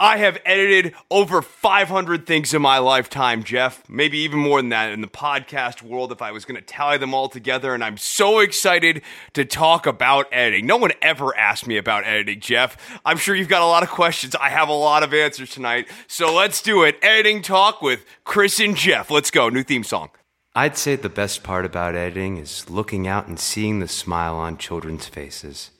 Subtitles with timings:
[0.00, 3.88] I have edited over 500 things in my lifetime, Jeff.
[3.88, 6.98] Maybe even more than that in the podcast world if I was going to tally
[6.98, 7.74] them all together.
[7.74, 9.02] And I'm so excited
[9.34, 10.66] to talk about editing.
[10.66, 12.76] No one ever asked me about editing, Jeff.
[13.04, 14.34] I'm sure you've got a lot of questions.
[14.34, 15.86] I have a lot of answers tonight.
[16.08, 16.98] So let's do it.
[17.00, 19.12] Editing talk with Chris and Jeff.
[19.12, 19.48] Let's go.
[19.48, 20.10] New theme song.
[20.56, 24.56] I'd say the best part about editing is looking out and seeing the smile on
[24.56, 25.70] children's faces.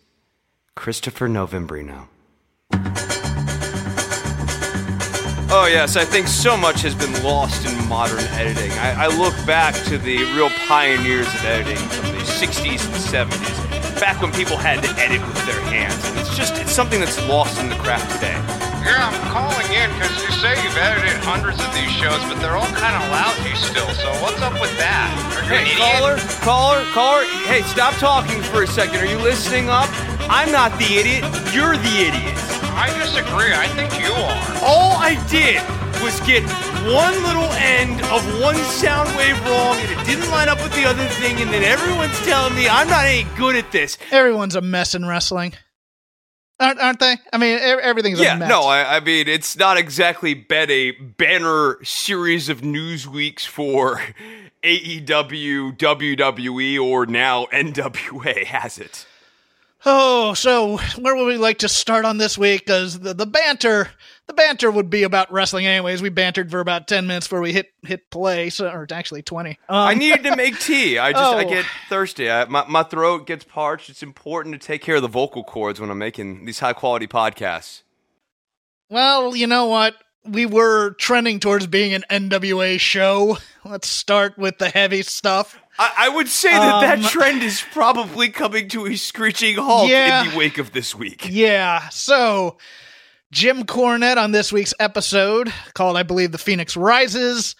[0.77, 2.09] Christopher Novembrino.
[5.57, 8.73] Oh, yes, I think so much has been lost in modern editing.
[8.73, 13.55] I, I, look back to the real pioneers of editing from the 60s and 70s,
[14.01, 15.95] back when people had to edit with their hands.
[16.11, 18.35] And it's just, it's something that's lost in the craft today.
[18.83, 22.59] Yeah, I'm calling in because you say you've edited hundreds of these shows, but they're
[22.59, 23.89] all kind of lousy still.
[24.03, 25.07] So what's up with that?
[25.39, 27.23] Are you hey, caller, caller, caller.
[27.47, 28.99] Hey, stop talking for a second.
[28.99, 29.87] Are you listening up?
[30.29, 31.23] I'm not the idiot.
[31.55, 32.35] You're the idiot.
[32.77, 33.53] I disagree.
[33.55, 34.65] I think you are.
[34.65, 35.61] All I did
[36.03, 36.43] was get
[36.93, 40.85] one little end of one sound wave wrong, and it didn't line up with the
[40.85, 43.97] other thing, and then everyone's telling me I'm not any good at this.
[44.11, 45.55] Everyone's a mess in wrestling.
[46.61, 47.17] Aren't, aren't they?
[47.33, 48.49] I mean, e- everything's Yeah, a mess.
[48.49, 54.01] no, I, I mean it's not exactly been a banner series of news weeks for
[54.63, 59.07] AEW, WWE, or now NWA, has it?
[59.87, 62.65] Oh, so where would we like to start on this week?
[62.65, 63.91] Because the, the banter,
[64.27, 66.01] the banter would be about wrestling anyways.
[66.01, 69.59] We bantered for about ten minutes before we hit hit play, so, or actually twenty.
[69.69, 70.99] Um, I needed to make tea.
[70.99, 71.49] I just I Oh.
[71.49, 72.31] get thirsty.
[72.31, 73.91] I, my my throat gets parched.
[73.91, 77.07] It's important to take care of the vocal cords when I'm making these high quality
[77.07, 77.83] podcasts.
[78.89, 79.97] Well, you know what?
[80.27, 83.37] We were trending towards being an NWA show.
[83.65, 85.59] Let's start with the heavy stuff.
[85.79, 89.89] I, I would say that Um, that trend is probably coming to a screeching halt
[89.89, 90.25] Yeah.
[90.25, 91.27] in the wake of this week.
[91.29, 91.89] Yeah.
[91.89, 92.59] So
[93.33, 97.57] Jim Cornette on this week's episode, called I believe The Phoenix Rises,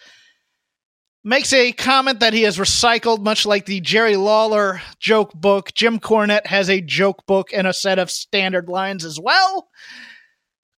[1.25, 5.73] makes a comment that he has recycled, much like the Jerry Lawler joke book.
[5.73, 9.67] Jim Cornette has a joke book and a set of standard lines as well.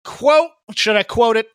[0.04, 1.48] Quote, should I quote it?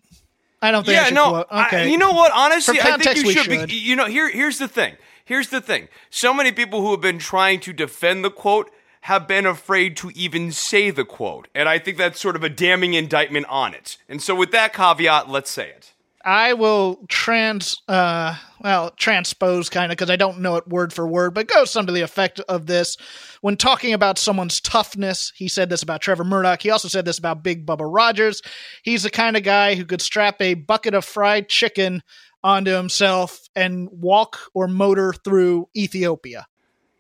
[0.61, 1.31] I don't think Yeah, should no.
[1.31, 1.47] quote.
[1.51, 1.91] I- Okay.
[1.91, 2.31] you know what?
[2.33, 3.45] Honestly, For I think you should.
[3.45, 3.69] should.
[3.69, 4.95] Be, you know, here here's the thing.
[5.25, 5.89] Here's the thing.
[6.11, 8.71] So many people who have been trying to defend the quote
[9.03, 12.49] have been afraid to even say the quote, and I think that's sort of a
[12.49, 13.97] damning indictment on it.
[14.09, 15.93] And so, with that caveat, let's say it.
[16.25, 21.07] I will trans, uh, well, transpose kind of because I don't know it word for
[21.07, 22.97] word, but goes some to the effect of this.
[23.41, 26.63] When talking about someone's toughness, he said this about Trevor Murdoch.
[26.63, 28.41] He also said this about Big Bubba Rogers.
[28.85, 32.05] He's the kind of guy who could strap a bucket of fried chicken
[32.45, 36.47] onto himself and walk or motor through Ethiopia.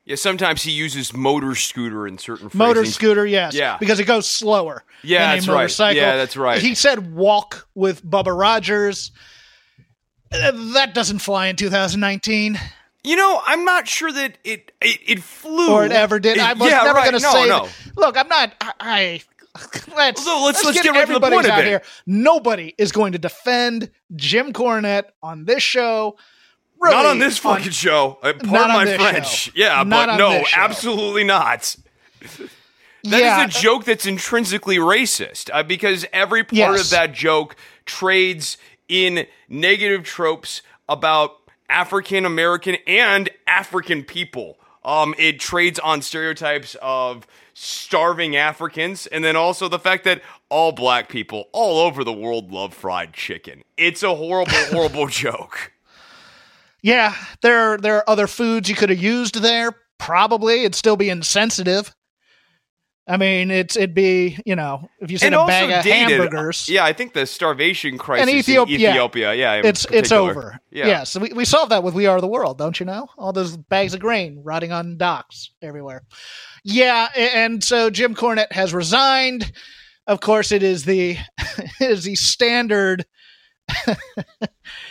[0.05, 2.55] Yeah, sometimes he uses motor scooter in certain forms.
[2.55, 2.93] Motor phrasing.
[2.93, 3.55] scooter, yes.
[3.55, 3.77] Yeah.
[3.79, 4.85] Because it goes slower.
[5.03, 5.97] Yeah, than a that's right.
[5.97, 6.61] Yeah, that's right.
[6.61, 9.13] He said walk with Bubba Rogers.
[10.31, 12.59] That doesn't fly in 2019.
[13.05, 16.37] You know, I'm not sure that it it, it flew or it ever did.
[16.37, 17.11] It- I was yeah, never right.
[17.11, 17.49] going to no, say.
[17.49, 17.69] no.
[17.97, 18.55] Look, I'm not.
[18.81, 19.23] I.
[19.97, 21.67] Let's, So let's- let's get right to the everybody's point of out it.
[21.67, 21.83] here.
[22.07, 26.17] Nobody is going to defend Jim Cornette on this show.
[26.81, 28.19] Really, not on this fucking show.
[28.23, 29.27] Uh, Not pardon on my French.
[29.29, 29.53] show.
[29.57, 31.77] Yeah, Not but no, absolutely not.
[33.05, 36.85] That is yeah, a joke that's intrinsically racist uh, because every part Yes.
[36.85, 38.57] of that joke trades
[38.89, 41.33] in negative tropes about
[41.69, 44.57] African American and African people.
[44.85, 47.27] Um, it trades on stereotypes of
[47.65, 52.51] starving Africans and then also the fact that all black people all over the world
[52.51, 53.63] love fried chicken.
[53.77, 55.73] It's a horrible, horrible joke.
[56.83, 57.15] yeah.
[57.41, 59.73] There, there are other foods you could have used there.
[59.99, 61.95] Probably, it'd still be insensitive.
[63.07, 66.21] I mean, it's it'd be you know if you said a bag of dated.
[66.21, 66.69] hamburgers.
[66.69, 68.91] Uh, yeah, I think the starvation crisis in Ethiopia- yeah.
[68.91, 69.35] Ethiopia.
[69.35, 70.59] Yeah, in it's it's over.
[70.71, 70.87] Yeah.
[70.87, 73.09] Yes, we we solved that with We Are the World, don't you know?
[73.19, 76.03] All those bags of grain rotting on docks everywhere.
[76.65, 79.53] Yeah, and so Jim Cornette has resigned.
[80.07, 81.17] Of course, it is the
[81.81, 83.05] it is the standard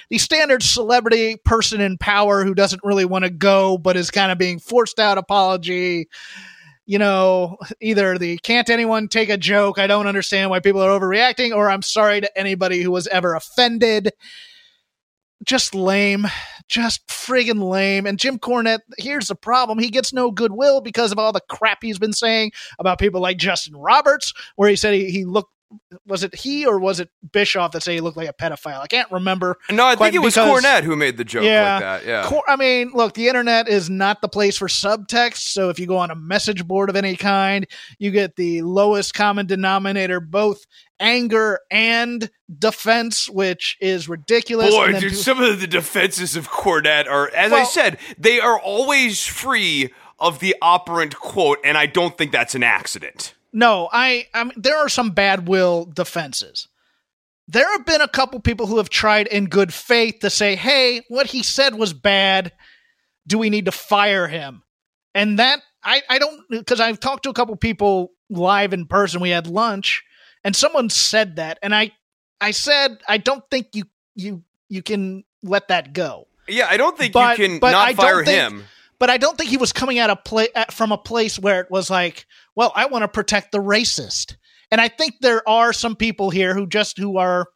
[0.10, 4.32] the standard celebrity person in power who doesn't really want to go but is kind
[4.32, 6.08] of being forced out apology.
[6.86, 11.00] You know, either the can't anyone take a joke, I don't understand why people are
[11.00, 14.12] overreacting, or I'm sorry to anybody who was ever offended
[15.46, 16.28] just lame,
[16.68, 18.06] just friggin' lame.
[18.06, 21.80] And Jim Cornette, here's the problem: he gets no goodwill because of all the crap
[21.82, 25.52] he's been saying about people like Justin Roberts, where he said he, he looked
[26.06, 28.80] was it he or was it Bischoff that said he looked like a pedophile?
[28.82, 29.58] I can't remember.
[29.70, 31.74] No, I think it was because- Cornette who made the joke Yeah.
[31.74, 32.06] like that.
[32.06, 32.24] Yeah.
[32.26, 35.38] Cor- I mean, look, the internet is not the place for subtext.
[35.52, 37.66] So if you go on a message board of any kind,
[38.00, 40.66] you get the lowest common denominator, both
[41.00, 42.30] anger and
[42.60, 44.70] defense, which is ridiculous.
[44.70, 48.60] Boy, dude, people- some of the defenses of Cornette are, as I said, they are
[48.60, 53.34] always free of the operant quote, and I don't think that's an accident.
[53.54, 56.68] No, I, I mean, there are some bad will defenses.
[57.48, 61.02] There have been a couple people who have tried in good faith to say, hey,
[61.10, 62.54] what he said was bad.
[63.28, 64.64] Do we need to fire him?
[65.14, 69.20] And that, I, I don't, because I've talked to a couple people live in person.
[69.20, 70.04] We had lunch,
[70.46, 71.60] and someone said that.
[71.62, 71.92] And I,
[72.40, 73.84] I said, I don't think you,
[74.16, 76.28] you, you can let that go.
[76.48, 78.64] Yeah, I don't think But- you can but not I fire think- him.
[79.02, 81.40] But I don't think he was coming at a play at, uh, from a place
[81.40, 84.36] where it was like, well, I want to protect the racist.
[84.70, 87.48] And I think there are some people here who just who are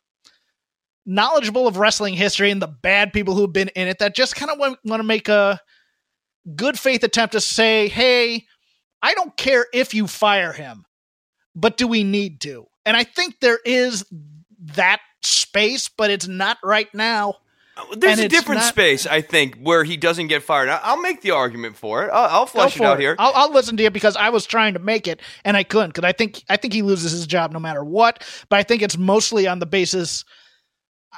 [1.06, 4.50] knowledgeable of wrestling history and the bad people who've been in it that just kind
[4.50, 5.62] of want, want to make a
[6.56, 8.48] good faith attempt to say, "Hey,
[9.04, 10.84] I don't care if you fire him,
[11.54, 14.04] but do we need to?" And I think there is
[14.74, 17.36] that space, but it's not right now.
[17.98, 20.70] There's and a different not- space, I think, where he doesn't get fired.
[20.70, 22.10] I'll make the argument for it.
[22.12, 23.16] I'll, I'll Go flesh it out here.
[23.20, 25.90] I'll, I'll listen to you because I was trying to make it and I couldn't
[25.90, 28.24] because I think I think he loses his job no matter what.
[28.50, 30.24] But I think it's mostly on the basis.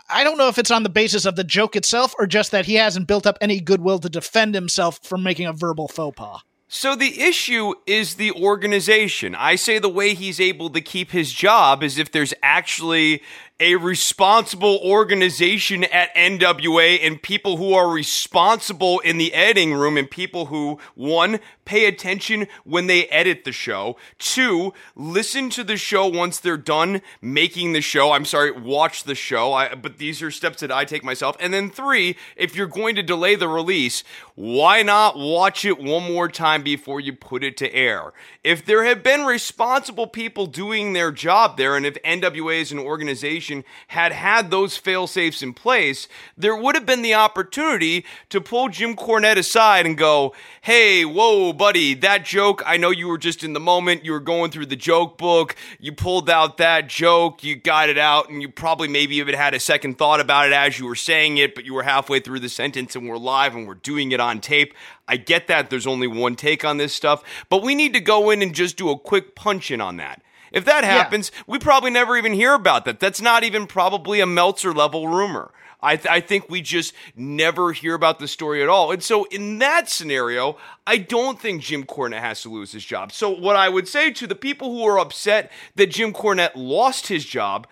[0.10, 2.66] I don't know if it's on the basis of the joke itself or just that
[2.66, 6.42] he hasn't built up any goodwill to defend himself from making a verbal faux pas.
[6.70, 9.36] So the issue is the organization.
[9.36, 13.22] I say the way he's able to keep his job is if there's actually
[13.60, 20.10] a responsible organization at NWA and people who are responsible in the editing room and
[20.10, 26.06] people who, one, pay attention when they edit the show, two, listen to the show
[26.06, 28.12] once they're done making the show.
[28.12, 29.54] I'm sorry, watch the show.
[29.54, 31.36] I, but these are steps that I take myself.
[31.40, 34.04] And then three, if you're going to delay the release,
[34.36, 38.14] why not watch it one more time before you put it to air?
[38.44, 42.80] If there have been responsible people doing their job there, and if NWA is an
[42.80, 43.47] organization
[43.88, 46.08] had had those fail safes in place,
[46.38, 51.54] there would have been the opportunity to pull Jim Cornette aside and go, Hey, whoa,
[51.54, 54.68] buddy, that joke, I know you were just in the moment, you were going through
[54.68, 58.88] the joke book, you pulled out that joke, you got it out, and you probably
[58.88, 61.74] maybe even had a second thought about it as you were saying it, but you
[61.74, 64.74] were halfway through the sentence and we're live and we're doing it on tape.
[65.08, 68.30] I get that there's only one take on this stuff, but we need to go
[68.30, 70.22] in and just do a quick punch in on that.
[70.52, 73.00] If that happens, we probably never even hear about that.
[73.00, 75.52] That's not even probably a Meltzer level rumor.
[75.82, 78.92] I, th- I think we just never hear about the story at all.
[78.92, 80.58] And so, in that scenario,
[80.88, 83.12] I don't think Jim Cornette has to lose his job.
[83.12, 87.08] So, what I would say to the people who are upset that Jim Cornette lost
[87.08, 87.68] his job,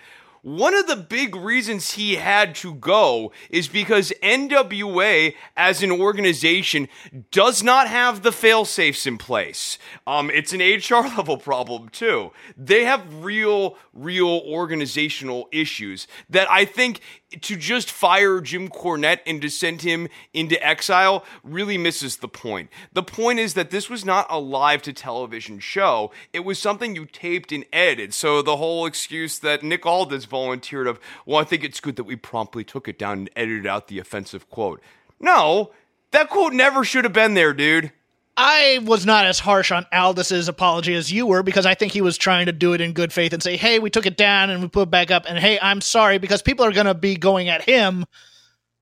[0.45, 6.87] one of the big reasons he had to go is because NWA as an organization
[7.31, 9.79] does not have the fail safes in place.
[10.05, 12.31] Um, it's an HR level problem too.
[12.55, 16.99] They have real, real organizational issues that I think
[17.41, 22.69] to just fire Jim Cornette and to send him into exile really misses the point.
[22.93, 26.11] The point is that this was not a live to television show.
[26.33, 28.13] It was something you taped and edited.
[28.13, 32.03] So the whole excuse that Nick Aldis volunteered of, well, I think it's good that
[32.03, 34.81] we promptly took it down and edited out the offensive quote.
[35.19, 35.71] No,
[36.11, 37.91] that quote never should have been there, dude.
[38.37, 42.01] I was not as harsh on Aldis's apology as you were because I think he
[42.01, 44.49] was trying to do it in good faith and say, "Hey, we took it down
[44.49, 46.93] and we put it back up," and "Hey, I'm sorry," because people are going to
[46.93, 48.05] be going at him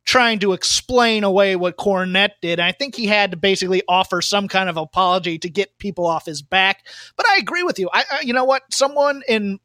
[0.05, 2.59] trying to explain away what Cornette did.
[2.59, 6.25] I think he had to basically offer some kind of apology to get people off
[6.25, 6.85] his back.
[7.15, 7.89] But I agree with you.
[7.93, 8.63] I, I you know what?
[8.71, 9.59] Someone in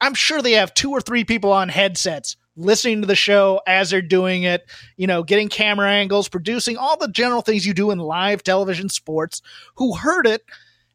[0.00, 3.90] I'm sure they have two or three people on headsets listening to the show as
[3.90, 7.90] they're doing it, you know, getting camera angles, producing all the general things you do
[7.90, 9.42] in live television sports
[9.76, 10.42] who heard it.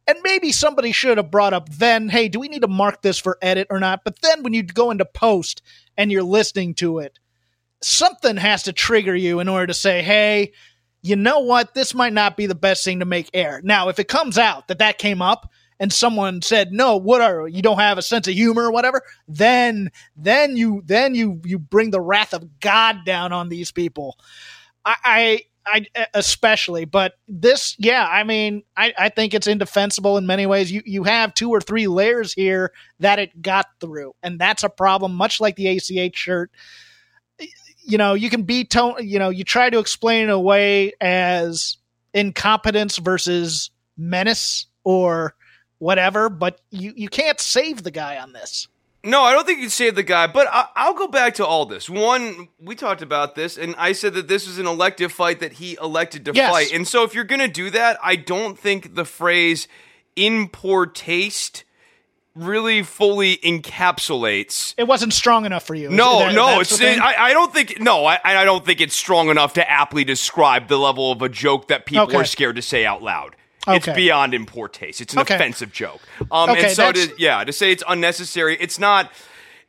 [0.08, 3.20] And maybe somebody should have brought up then, hey, do we need to mark this
[3.20, 4.04] for edit or not?
[4.04, 5.62] But then when you go into post
[5.96, 7.20] and you're listening to it,
[7.82, 10.54] something has to trigger you in order to say, hey,
[11.04, 11.74] you know what?
[11.74, 13.62] This might not be the best thing to make air.
[13.64, 15.50] Now, if it comes out that that came up
[15.82, 19.02] and someone said, no, what are you don't have a sense of humor or whatever,
[19.28, 24.20] then, then you, then you, you bring the wrath of God down on these people.
[24.86, 30.28] I, I, I especially, but this, yeah, I mean, I, I think it's indefensible in
[30.28, 30.72] many ways.
[30.72, 34.70] You, you have two or three layers here that it got through, and that's a
[34.70, 36.52] problem, much like the ACH shirt
[37.84, 41.78] you know, you can be tone, you know, you try to explain it away as
[42.14, 45.34] incompetence versus menace or
[45.82, 48.68] whatever, but you, you can't save the guy on this.
[49.04, 51.66] No, I don't think you'd save the guy, but I, I'll go back to all
[51.66, 51.90] this.
[51.90, 55.54] One, we talked about this, and I said that this was an elective fight that
[55.54, 56.52] he elected to Yes.
[56.52, 56.72] fight.
[56.72, 59.68] And so if you're going to do that, I don't think the phrase
[60.16, 61.64] in poor taste
[62.36, 65.90] really fully encapsulates It wasn't strong enough for you.
[65.90, 66.78] no, no, it's.
[66.78, 67.00] thing?
[67.00, 67.80] I, I don't think.
[67.82, 71.30] No, I, I don't think it's strong enough to aptly describe the level of a
[71.30, 72.18] joke that people Okay.
[72.18, 73.36] are scared to say out loud.
[73.68, 75.02] It's beyond in poor taste.
[75.02, 75.36] It's an Okay.
[75.36, 76.02] offensive joke.
[76.32, 79.12] Um, Okay, and so to yeah, to say it's unnecessary, it's not.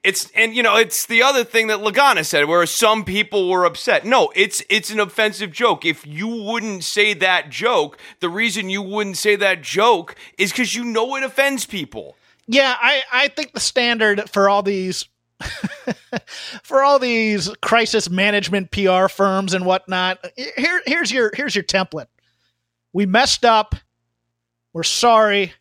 [0.02, 3.64] It's and you know it's the other thing that Lagana said, where some people were
[3.64, 4.04] upset.
[4.04, 5.84] No, it's it's an offensive joke.
[5.84, 10.74] If you wouldn't say that joke, the reason you wouldn't say that joke is because
[10.74, 12.16] you know it offends people.
[12.48, 15.06] Yeah, I, I think the standard for all these
[16.62, 20.24] for all these crisis management PR firms and whatnot,
[20.56, 22.06] here here's your here's your template.
[22.92, 23.74] We messed up.
[24.72, 25.52] We're sorry.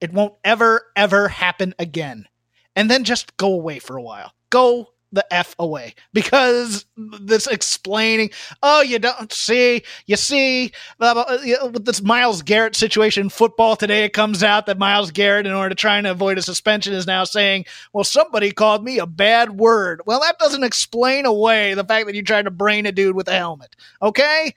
[0.00, 2.26] It won't ever, ever happen again.
[2.74, 4.32] And then just go away for a while.
[4.50, 5.94] Go the F away.
[6.12, 8.30] Because this explaining,
[8.62, 12.74] oh, you don't see, you see, blah, blah, uh, you know, with this Myles Garrett
[12.74, 16.38] situation football today, it comes out that Myles Garrett, in order to try and avoid
[16.38, 20.00] a suspension, is now saying, well, somebody called me a bad word.
[20.06, 23.28] Well, that doesn't explain away the fact that you tried to brain a dude with
[23.28, 23.76] a helmet.
[24.00, 24.54] Okay?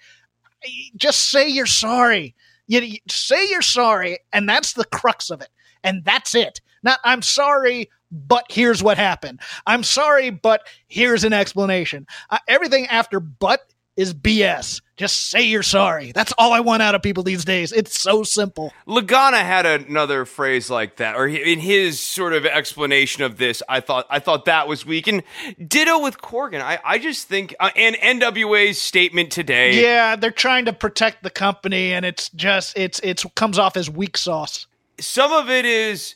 [0.95, 2.35] Just say you're sorry.
[2.67, 5.49] You, say you're sorry, and that's the crux of it.
[5.83, 6.61] And that's it.
[6.83, 9.39] Not, I'm sorry, but here's what happened.
[9.67, 12.07] I'm sorry, but here's an explanation.
[12.29, 13.61] Uh, everything after but
[13.97, 14.81] is BS.
[14.97, 16.13] Just say you're sorry.
[16.13, 17.73] That's all I want out of people these days.
[17.73, 18.71] It's so simple.
[18.87, 23.81] Lagana had another phrase like that, or in his sort of explanation of this, I
[23.81, 25.07] thought I thought that was weak.
[25.07, 25.23] And
[25.67, 26.61] ditto with Corgan.
[26.61, 29.81] I, I just think, uh, and NWA's statement today.
[29.81, 33.89] Yeah, they're trying to protect the company, and it's just it's it's comes off as
[33.89, 34.65] weak sauce.
[34.97, 36.15] Some of it is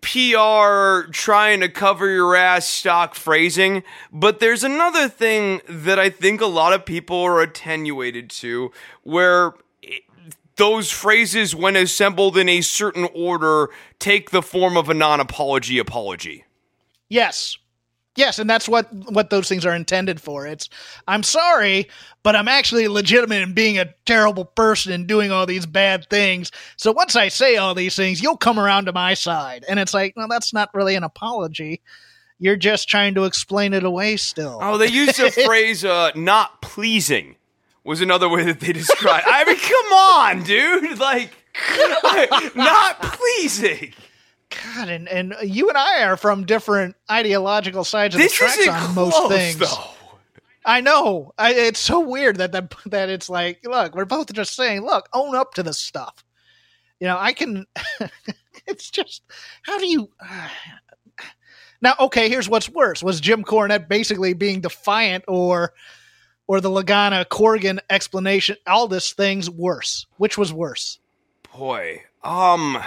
[0.00, 3.82] PR trying to cover your ass stock phrasing,
[4.12, 9.54] but there's another thing that I think a lot of people are attenuated to, where
[10.56, 15.78] those phrases, when assembled in a certain order, take the form of a non apology
[15.78, 16.44] apology.
[17.08, 17.56] Yes.
[18.16, 20.46] Yes, and that's what what those things are intended for.
[20.46, 20.68] It's
[21.06, 21.88] I'm sorry,
[22.22, 26.50] but I'm actually legitimate in being a terrible person and doing all these bad things.
[26.76, 29.64] So once I say all these things, you'll come around to my side.
[29.68, 31.82] And it's like, no, that's not really an apology.
[32.40, 34.58] You're just trying to explain it away still.
[34.60, 37.36] Oh, they used the phrase uh, "not pleasing"
[37.84, 39.26] was another way that they described.
[39.28, 40.98] I mean, come on, dude!
[41.00, 41.32] Like,
[42.56, 43.92] not pleasing.
[44.50, 48.68] God, and, and you and I are from different ideological sides of This the tracks
[48.68, 49.58] on close, most things.
[49.58, 49.90] though.
[50.64, 51.32] I know.
[51.38, 55.08] I, it's so weird that, that that it's like, look, we're both just saying, look,
[55.12, 56.24] own up to this stuff.
[56.98, 57.66] You know, I can.
[58.66, 59.22] it's just
[59.62, 60.10] how do you?
[61.80, 65.72] now, okay, here's what's worse: was Jim Cornette basically being defiant, or
[66.46, 68.56] or the Lagana Corgan explanation?
[68.66, 70.06] All this things worse.
[70.18, 70.98] Which was worse?
[71.56, 72.78] Boy, um,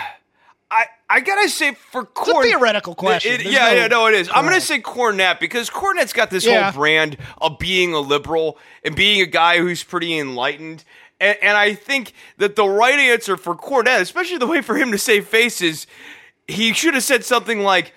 [1.09, 3.33] I gotta say for It's Corn, theoretical question.
[3.33, 4.29] It- There's yeah, no- yeah, no, it is.
[4.33, 6.71] I'm gonna say Cornette because Cornette's got this Yeah.
[6.71, 10.83] whole brand of being a liberal and being a guy who's pretty enlightened.
[11.19, 14.91] And, and I think that the right answer for Cornette, especially the way for him
[14.91, 15.87] to save faces,
[16.47, 17.93] he should have said something like,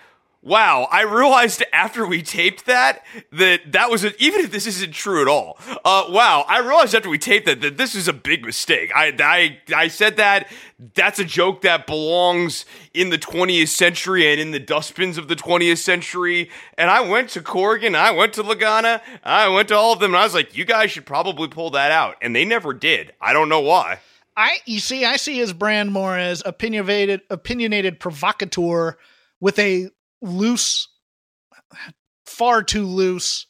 [0.47, 4.93] Wow, I realized after we taped that that that was a, even if this isn't
[4.93, 5.59] true at all.
[5.85, 8.93] Uh, wow, I realized after we taped that that this is a big mistake.
[8.95, 10.47] I, I I said that
[10.95, 15.35] that's a joke that belongs in the 20th century and in the dustbins of the
[15.35, 16.49] 20th century.
[16.79, 20.13] And I went to Corgan, I went to Lagana, I went to all of them,
[20.13, 22.19] and I was like, you guys should probably pull that out.
[22.23, 23.15] And they never did.
[23.21, 23.99] I don't know why.
[24.37, 28.97] I you see, I see his brand more as opinionated, opinionated provocateur
[29.41, 29.91] with a
[30.23, 30.89] loose,
[32.27, 33.47] far too loose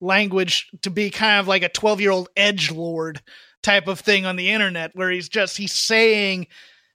[0.00, 3.22] language to be kind of like a twelve year old edge lord
[3.62, 6.46] type of thing on the internet, where he's just he's saying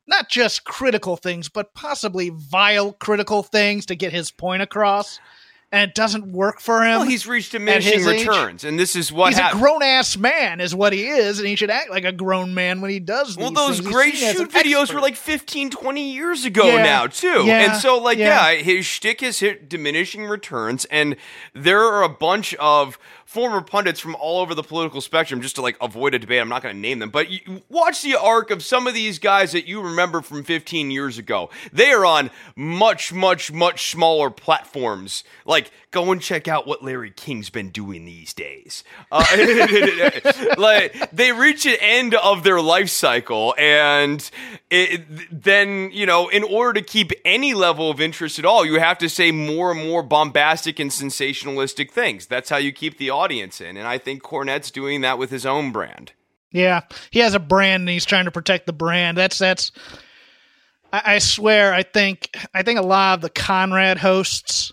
[0.07, 5.19] not just critical things, but possibly vile critical things to get his point across,
[5.71, 6.99] and it doesn't work for him.
[6.99, 10.17] Well, he's reached diminishing his age, returns, and this is what He's a grown ass
[10.17, 12.99] man, is what he is, and he should act like a grown man when he
[12.99, 13.37] does.
[13.37, 13.91] Well, those things.
[13.91, 14.95] Great shoot videos expert.
[14.95, 16.83] were like 15, 20 years ago Yeah.
[16.83, 17.43] now, too.
[17.45, 17.71] Yeah.
[17.71, 18.49] And so, like, Yeah.
[18.51, 18.61] yeah.
[18.61, 21.15] his shtick has hit diminishing returns, and
[21.53, 22.97] there are a bunch of
[23.29, 26.41] former pundits from all over the political spectrum, just to like avoid a debate.
[26.41, 29.19] I'm not going to name them, but you watch the arc of some of these
[29.19, 31.51] guys that you remember from 15 years ago.
[31.71, 36.83] They are on much, much, much smaller platforms, like like go and check out what
[36.83, 38.83] Larry King's been doing these days.
[39.11, 39.25] Uh,
[40.57, 44.29] like they reach an end of their life cycle, and
[44.69, 48.79] it, then you know, in order to keep any level of interest at all, you
[48.79, 52.25] have to say more and more bombastic and sensationalistic things.
[52.27, 55.45] That's how you keep the audience in, and I think Cornette's doing that with his
[55.45, 56.13] own brand.
[56.51, 56.81] Yeah,
[57.11, 59.17] he has a brand, and he's trying to protect the brand.
[59.17, 59.71] That's that's.
[60.91, 64.71] I, I swear, I think I think a lot of the Conrad hosts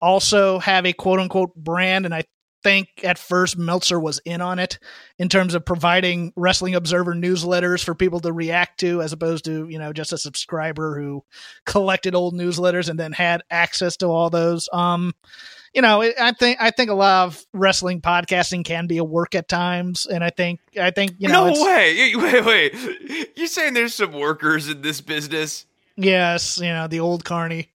[0.00, 2.24] also have a quote unquote brand, and I
[2.62, 4.80] think at first Meltzer was in on it
[5.18, 9.68] in terms of providing Wrestling Observer newsletters for people to react to, as opposed to
[9.68, 11.22] you know just a subscriber who
[11.64, 14.68] collected old newsletters and then had access to all those.
[14.72, 15.14] Um,
[15.76, 19.34] you know, I think I think a lot of wrestling podcasting can be a work
[19.34, 21.52] at times, and I think I think you know.
[21.52, 22.16] No way!
[22.16, 23.30] Wait, wait.
[23.36, 25.66] You saying there's some workers in this business?
[25.96, 27.70] Yes, you know the old carny.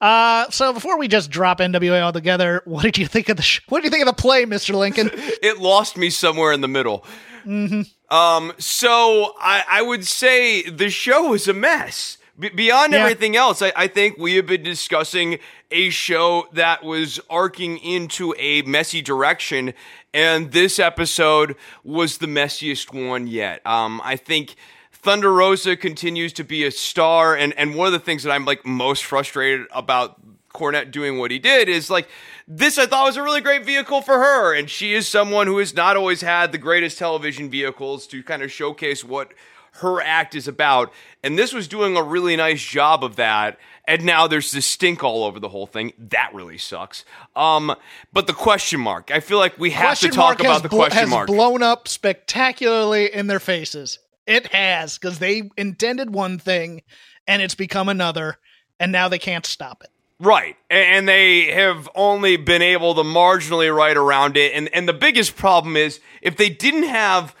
[0.00, 3.60] Uh, so before we just drop NWA altogether, what did you think of the sh-
[3.68, 5.10] what did you think of the play, Mister Lincoln?
[5.14, 7.04] it lost me somewhere in the middle.
[7.44, 8.14] Mm-hmm.
[8.14, 12.18] Um, so I, I would say the show was a mess.
[12.38, 13.00] B- beyond Yeah.
[13.00, 15.38] everything else, I, I think we have been discussing
[15.70, 19.74] a show that was arcing into a messy direction,
[20.14, 23.66] and this episode was the messiest one yet.
[23.66, 24.54] Um, I think
[25.02, 28.44] Thunder Rosa continues to be a star, and, and one of the things that I'm
[28.44, 30.20] like most frustrated about
[30.52, 32.08] Cornette doing what he did is like
[32.46, 35.58] this I thought was a really great vehicle for her and she is someone who
[35.58, 39.32] has not always had the greatest television vehicles to kind of showcase what
[39.72, 44.04] her act is about and this was doing a really nice job of that and
[44.04, 47.04] now there's this stink all over the whole thing that really sucks
[47.36, 47.74] um
[48.12, 50.86] but the question mark I feel like we have question to talk about the blo-
[50.86, 51.28] question mark.
[51.28, 53.98] has blown up spectacularly in their faces.
[54.28, 56.82] It has because they intended one thing,
[57.26, 58.36] and it's become another,
[58.78, 59.90] and now they can't stop it.
[60.20, 60.56] Right.
[60.68, 64.52] And they have only been able to marginally write around it.
[64.52, 67.34] And and the biggest problem is if they didn't have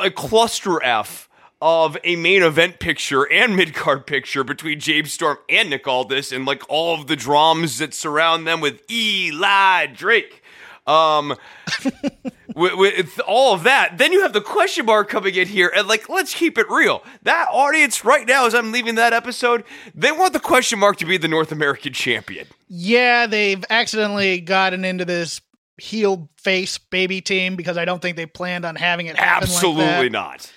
[0.00, 1.28] a cluster F
[1.60, 6.30] of a main event picture and mid card picture between James Storm and Nick Aldis
[6.30, 10.42] and like all of the drums that surround them with Eli Drake.
[10.86, 11.34] Um
[12.56, 15.86] with, with all of that, then you have the question mark coming in here, and
[15.86, 17.04] like, let's keep it real.
[17.22, 19.62] That audience right now, as I'm leaving that episode,
[19.94, 22.46] they want the question mark to be the North American champion.
[22.68, 25.40] Yeah, they've accidentally gotten into this
[25.78, 29.84] heel face baby team because I don't think they planned on having it happen Absolutely
[29.84, 30.12] like that.
[30.12, 30.52] not.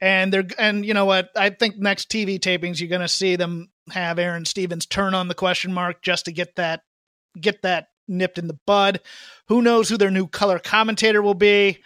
[0.00, 1.30] And they're and you know what?
[1.36, 5.28] I think next TV tapings you're going to see them have Aron Stevens turn on
[5.28, 6.82] the question mark just to get that
[7.40, 9.00] get that nipped in the bud.
[9.48, 11.78] Who knows who their new color commentator will be?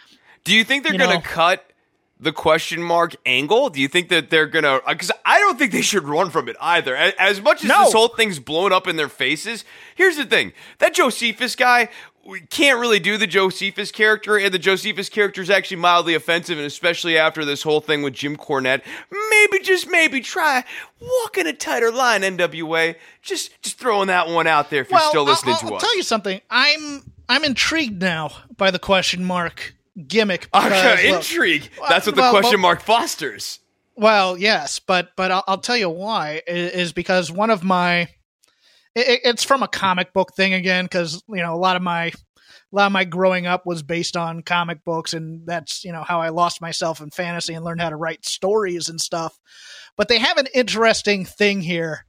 [0.43, 1.65] Do you think they're going to cut
[2.19, 3.69] the question mark angle?
[3.69, 4.83] Do you think that they're going to?
[4.83, 6.95] Uh, because I don't think they should run from it either.
[6.95, 7.83] As, as much as No.
[7.85, 11.89] this whole thing's blown up in their faces, here's the thing: that Josephus guy.
[12.23, 16.57] We can't really do the Josephus character, and the Josephus character is actually mildly offensive,
[16.57, 18.83] and especially after this whole thing with Jim Cornette.
[19.29, 20.63] Maybe, just maybe, try
[20.99, 22.95] walking a tighter line, NWA.
[23.23, 25.97] Just, just throwing that one out there if you're still listening I'll, to I'll tell
[25.97, 26.41] you something.
[26.49, 29.73] I'm I'm intrigued now by the question mark
[30.07, 30.49] gimmick.
[30.51, 31.69] Because, look, intrigue.
[31.89, 33.59] That's what the well, question well- mark fosters.
[33.95, 38.07] Well, yes, but but I'll, I'll tell you why is because one of my
[38.95, 42.05] it, it's from a comic book thing again because you know a lot of my
[42.05, 46.03] a lot of my growing up was based on comic books and that's you know
[46.03, 49.37] how I lost myself in fantasy and learned how to write stories and stuff.
[49.97, 52.05] But they have an interesting thing here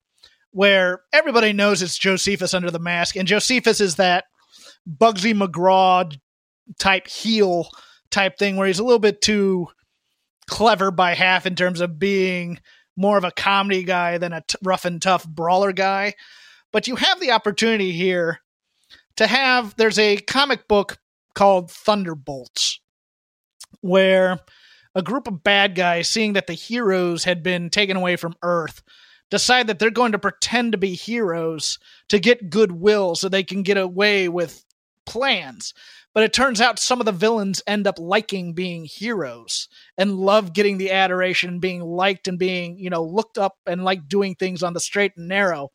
[0.53, 4.25] where everybody knows it's Josephus under the mask and Josephus is that
[4.89, 6.15] Bugsy McGraw
[6.79, 7.69] type heel
[8.11, 9.69] type thing where he's a little bit too
[10.49, 12.59] clever by half in terms of being
[12.97, 16.15] more of a comedy guy than a t- rough and tough brawler guy.
[16.73, 18.41] But you have the opportunity here
[19.17, 20.99] to have there's a comic book
[21.35, 22.81] called Thunderbolts
[23.81, 24.39] where
[24.95, 28.83] a group of bad guys seeing that the heroes had been taken away from Earth
[29.31, 33.63] decide that they're going to pretend to be heroes to get goodwill so they can
[33.63, 34.65] get away with
[35.07, 35.73] plans.
[36.15, 40.53] But it turns out some of the villains end up liking being heroes and love
[40.53, 44.63] getting the adoration, being liked and being, you know, looked up and like doing things
[44.63, 45.71] on the straight and narrow.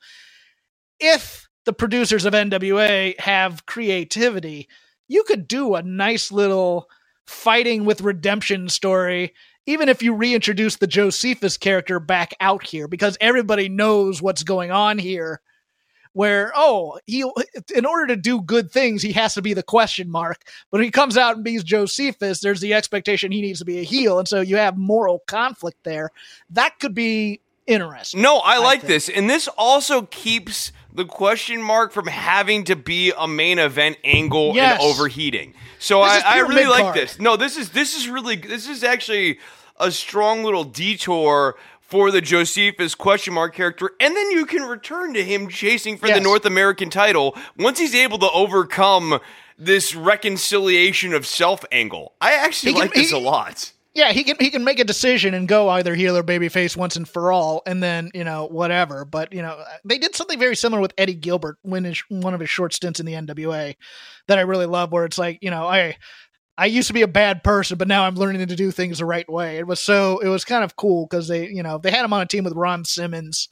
[0.99, 4.69] If the producers of NWA have creativity,
[5.07, 6.89] you could do a nice little
[7.27, 9.33] fighting with redemption story
[9.67, 14.71] even if you reintroduce the Josephus character back out here because everybody knows what's going
[14.71, 15.41] on here
[16.13, 17.25] where oh he
[17.75, 20.83] in order to do good things he has to be the question mark but when
[20.85, 24.19] he comes out and beats josephus there's the expectation he needs to be a heel
[24.19, 26.11] and so you have moral conflict there
[26.51, 28.87] that could be interesting No, I like think.
[28.87, 29.09] this.
[29.09, 34.53] And this also keeps the question mark from having to be a main event angle
[34.53, 34.81] Yes.
[34.81, 35.53] and overheating.
[35.79, 36.95] So I, I really like mid-card.
[36.95, 37.19] this.
[37.19, 39.39] No, this is this is really this is actually
[39.79, 45.13] a strong little detour for the Josephus question mark character, and then you can return
[45.13, 49.19] to him chasing for the North American title once he's able to overcome
[49.57, 52.13] this reconciliation of self angle.
[52.19, 53.71] I actually He can- like this he- a lot.
[53.97, 56.97] Yeah, he can he can make a decision and go either heel or babyface once
[56.97, 59.05] and for all, and then you know whatever.
[59.05, 62.39] But you know they did something very similar with Eddie Gilbert when his, one of
[62.39, 63.75] his short stints in the NWA
[64.27, 65.97] that I really love, where it's like you know I
[66.59, 69.05] I used to be a bad person, but now I'm learning to do things the
[69.05, 69.57] right way.
[69.57, 72.13] It was so it was kind of cool because they you know they had him
[72.13, 73.49] on a team with Ron Simmons.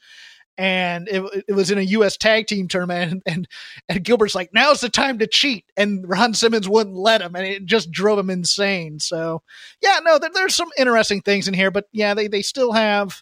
[0.58, 2.16] And it, it was in a U.S.
[2.16, 3.48] tag team tournament, and, and
[3.90, 7.46] and Gilbert's like, "Now's the time to cheat," and Ron Simmons wouldn't let him, and
[7.46, 9.00] it just drove him insane.
[9.00, 9.42] So,
[9.82, 13.22] yeah, no, there, there's some interesting things in here, but yeah, they they still have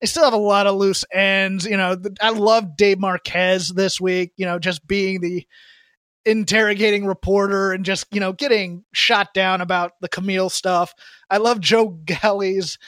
[0.00, 1.66] they still have a lot of loose ends.
[1.66, 4.32] You know, I love Dave Marquez this week.
[4.36, 5.46] You know, just being the
[6.24, 10.94] interrogating reporter and just you know getting shot down about the Camille stuff.
[11.30, 12.78] I love Joe Galli's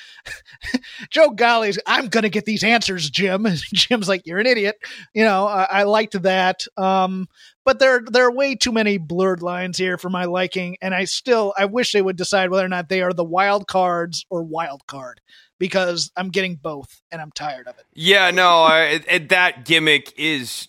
[1.10, 1.78] Joe Galli's.
[1.86, 3.46] I'm gonna get these answers, Jim.
[3.72, 4.76] Jim's like, you're an idiot.
[5.14, 6.64] You know, I, I liked that.
[6.76, 7.28] Um,
[7.64, 11.04] but there there are way too many blurred lines here for my liking, and I
[11.04, 14.42] still I wish they would decide whether or not they are the wild cards or
[14.42, 15.20] wild card
[15.58, 17.84] because I'm getting both and I'm tired of it.
[17.94, 20.66] Yeah, no, I, that gimmick is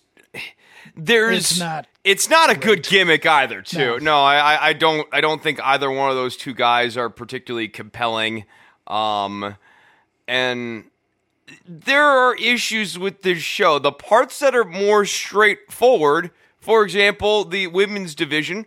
[0.96, 3.62] there's It's not it's not a good gimmick either.
[3.62, 3.98] Too No.
[3.98, 7.68] no, I, I don't I don't think either one of those two guys are particularly
[7.68, 8.44] compelling.
[8.86, 9.56] Um,
[10.28, 10.84] and
[11.66, 13.78] there are issues with this show.
[13.78, 16.30] The parts that are more straightforward,
[16.60, 18.66] for example, the women's division,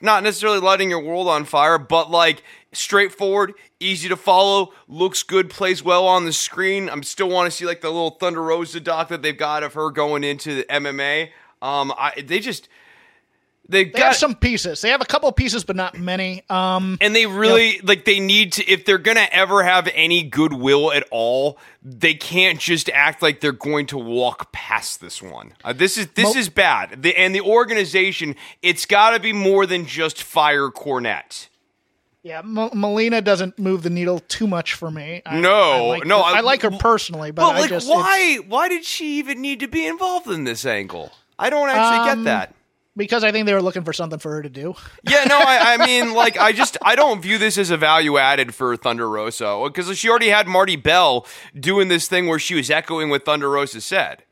[0.00, 5.50] not necessarily lighting your world on fire, but like straightforward, easy to follow, looks good,
[5.50, 6.88] plays well on the screen.
[6.88, 9.74] I'm still want to see like the little Thunder Rosa doc that they've got of
[9.74, 11.30] her going into the MMA.
[11.62, 12.68] Um, I they just
[13.68, 14.80] They got have some pieces.
[14.80, 16.42] They have a couple pieces, but not many.
[16.48, 20.92] Um, and they really like they need to if they're gonna ever have any goodwill
[20.92, 25.72] at all they can't just act like they're going to walk past this one uh,
[25.72, 29.64] this is this Mo- is bad the, and the organization it's got to be more
[29.64, 31.48] than just fire cornette
[32.24, 35.22] yeah, M- Melina doesn't move the needle too much for me.
[35.24, 37.88] I, No, I like no, her, I, I- like her personally, but I like just
[37.88, 42.10] why why did she even need to be involved in this angle i don't actually
[42.10, 42.54] Um, get that
[42.96, 44.74] because I think they were looking for something for her to do.
[45.08, 48.18] Yeah, no, I, I mean, like, I just I don't view this as a value
[48.18, 51.24] added for Thunder Rosa because she already had Marti Belle
[51.58, 54.24] doing this thing where she was echoing what Thunder Rosa said.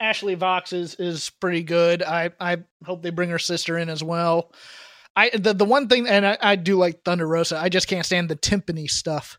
[0.00, 2.02] Ashley Vox is is pretty good.
[2.02, 2.56] I I
[2.86, 4.50] hope they bring her sister in as well.
[5.14, 7.58] I the the one thing, and I, I do like Thunder Rosa.
[7.58, 9.38] I just can't stand the timpani stuff.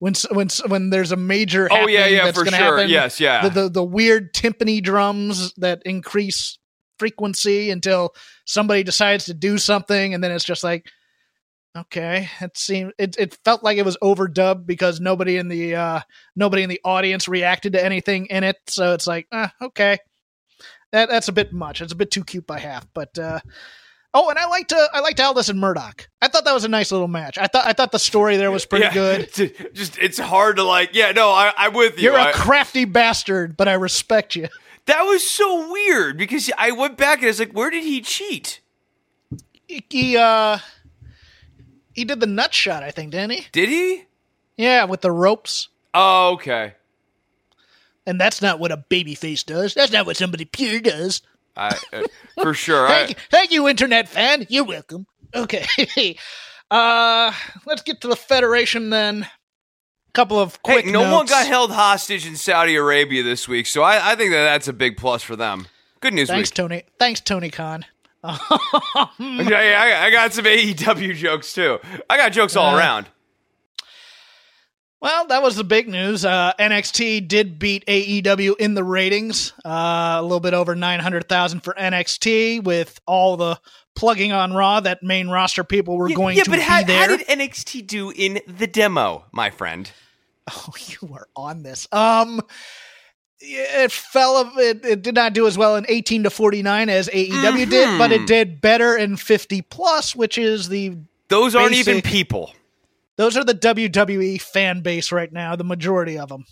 [0.00, 2.54] When when when there's a major Oh, yeah, yeah, that's for sure.
[2.56, 3.48] happen, Yes, yeah.
[3.48, 6.58] the, the the weird timpani drums that increase
[6.98, 10.86] frequency until somebody decides to do something, and then it's just like
[11.76, 16.00] okay it seemed it, it felt like it was overdubbed because nobody in the uh
[16.36, 19.98] nobody in the audience reacted to anything in it so it's like uh, okay
[20.92, 23.40] that that's a bit much it's a bit too cute by half but uh
[24.14, 26.68] oh and i liked uh, i liked aldis and murdoch i thought that was a
[26.68, 29.30] nice little match i thought i thought the story there was pretty Yeah, good
[29.74, 30.90] Just it's hard to like.
[30.94, 32.04] Yeah, no, I, I'm with you.
[32.12, 34.48] you're a crafty bastard but i respect you
[34.86, 38.02] that was so weird because I went back and I was like, where did he
[38.02, 38.60] cheat?
[39.66, 40.58] he uh
[41.94, 44.04] he did the nut shot i think didn't he Did he?
[44.56, 46.74] yeah with the ropes Oh, okay.
[48.06, 51.22] and that's not what a baby face does that's not what somebody pure does
[51.56, 52.02] I, uh,
[52.42, 52.88] for sure.
[52.88, 55.64] thank, I, you, thank you internet fan you're welcome okay
[56.70, 57.32] uh
[57.66, 59.26] let's get to the federation then
[60.12, 63.82] couple of hey, quick no one got held hostage in Saudi Arabia this week, so
[63.82, 65.66] I, I think that that's a big plus for them.
[66.00, 66.54] Good news thanks week.
[66.54, 67.84] tony thanks tony khan
[68.24, 71.78] I, I got some AEW jokes too.
[72.08, 73.06] I got jokes all Uh, around.
[75.04, 76.24] Well, that was the big news.
[76.24, 81.74] Uh, NXT did beat AEW in the ratings, uh, a little bit over 900,000 for
[81.74, 83.60] NXT with all the
[83.94, 87.20] plugging on Raw that main roster people were going yeah, to but be how, did
[87.20, 89.90] NXT do in the demo, my friend?
[90.50, 91.86] oh, you are on this.
[91.92, 92.40] Um,
[93.40, 94.52] it fell.
[94.56, 98.10] It, it did not do as well in 18 to 49 as AEW did, but
[98.10, 98.22] Mm-hmm.
[98.22, 100.96] it did better in 50 plus, which is the
[101.28, 102.54] Those aren't even people.
[103.16, 105.56] Those are the WWE fan base right now.
[105.56, 106.44] The majority of them.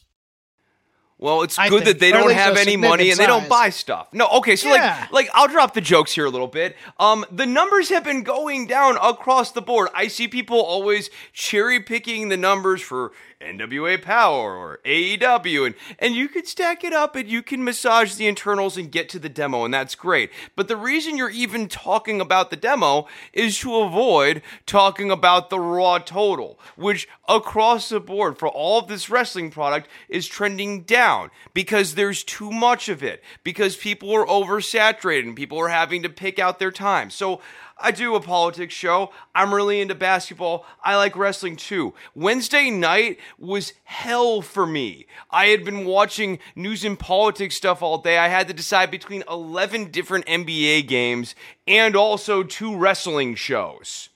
[1.18, 3.70] Well, it's I good think, that they don't have any money and they don't buy
[3.70, 4.09] stuff.
[4.12, 4.98] No, okay, so Yeah.
[5.03, 6.75] like like I'll drop the jokes here a little bit.
[6.98, 9.88] Um the numbers have been going down across the board.
[9.94, 16.14] I see people always cherry picking the numbers for NWA Power or AEW and and
[16.14, 19.28] you can stack it up and you can massage the internals and get to the
[19.28, 20.31] demo and that's great.
[20.57, 25.61] But the reason you're even talking about the demo is to avoid talking about the
[25.61, 31.31] raw total, which across the board for all of this wrestling product is trending down
[31.55, 36.09] because there's too much of it because people are oversaturated and people are having to
[36.09, 37.11] pick out their time.
[37.11, 37.40] So
[37.83, 39.11] I do a politics show.
[39.35, 40.64] I'm really into basketball.
[40.85, 41.95] I like wrestling too.
[42.14, 45.07] Wednesday night was hell for me.
[45.31, 48.18] I had been watching news and politics stuff all day.
[48.18, 51.35] I had to decide between 11 different NBA games
[51.66, 54.11] and also two wrestling shows.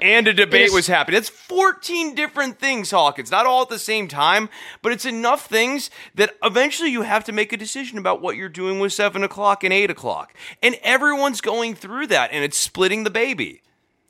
[0.00, 1.18] And a debate was happening.
[1.18, 3.30] It's 14 different things, Hawkins.
[3.30, 4.48] Not all at the same time,
[4.80, 8.48] but it's enough things that eventually you have to make a decision about what you're
[8.48, 10.34] doing with 7 o'clock and 8 o'clock.
[10.62, 13.62] And everyone's going through that, and it's splitting the baby.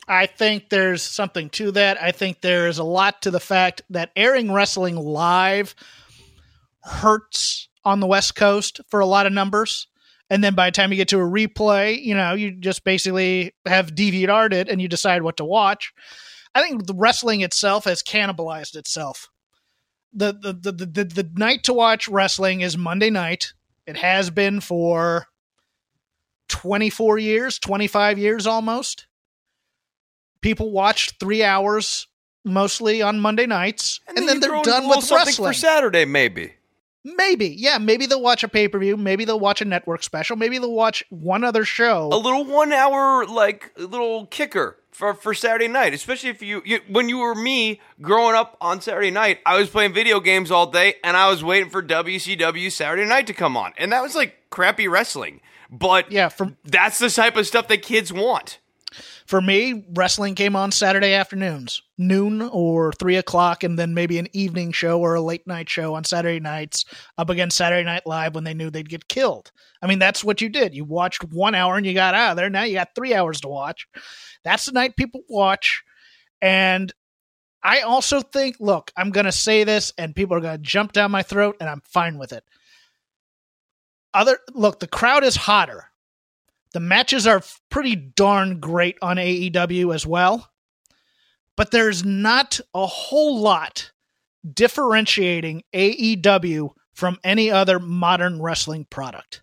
[0.07, 2.01] I think there's something to that.
[2.01, 5.75] I think there is a lot to the fact that airing wrestling live
[6.83, 9.88] hurts on the West Coast for a lot of numbers.
[10.31, 13.55] And then by the time you get to a replay, you know, you just basically
[13.65, 15.93] have DVR'd it and you decide what to watch.
[16.55, 19.29] I think the wrestling itself has cannibalized itself.
[20.13, 23.53] The the, the, the, the, the night to watch wrestling is Monday night.
[23.87, 25.27] It has been for
[26.49, 29.07] 24 years, 25 years almost
[30.41, 32.07] people watch three hours
[32.45, 35.51] mostly on Monday nights, and, then, you they're throw in a done with something wrestling.
[35.51, 36.55] for Saturday, maybe.
[37.17, 40.37] Maybe, yeah, maybe they'll watch a pay per view, maybe they'll watch a network special,
[40.37, 42.09] maybe they'll watch one other show.
[42.13, 44.77] A little one hour, like, little kicker.
[44.91, 48.81] For, for Saturday night, especially if you, you when you were me growing up on
[48.81, 52.73] Saturday night, I was playing video games all day and I was waiting for WCW
[52.73, 55.41] Saturday night to come on, and that was like crappy wrestling.
[55.71, 58.59] But Yeah, from- that's the type of stuff that kids want.
[59.29, 64.29] For me, wrestling came on Saturday afternoons, noon or three o'clock, and then maybe an
[64.33, 66.87] evening show or a late night show on Saturday nights
[67.19, 69.53] up against Saturday Night Live when they knew they'd get killed.
[69.83, 70.75] I mean, that's what you did.
[70.75, 72.49] You watched one hour and you got out of there.
[72.49, 73.87] Now you got three hours to watch.
[74.45, 75.83] That's the night people watch.
[76.41, 76.91] And
[77.63, 80.93] I also think, look, I'm going to say this and people are going to jump
[80.93, 82.45] down my throat and I'm fine with it.
[84.15, 85.88] Other look, the crowd is hotter.
[86.79, 90.49] The matches are pretty darn great on AEW as well.
[91.57, 93.91] But there's not a whole lot
[94.49, 99.43] differentiating AEW from any other modern wrestling product.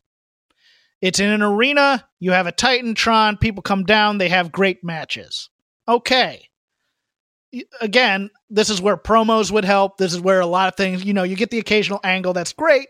[1.02, 5.50] It's in an arena, you have a Titantron, people come down, they have great matches.
[5.90, 6.48] Okay.
[7.82, 9.98] Again, this is where promos would help.
[9.98, 12.54] This is where a lot of things, you know, you get the occasional angle that's
[12.54, 12.88] great,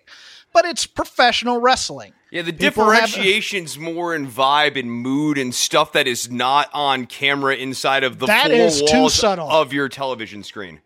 [0.53, 2.13] but it's professional wrestling.
[2.35, 6.69] Yeah, the People have- differentiation's more in vibe and mood and stuff that is not
[6.73, 9.49] on camera inside of the That is too subtle.
[9.49, 10.81] of your television screen.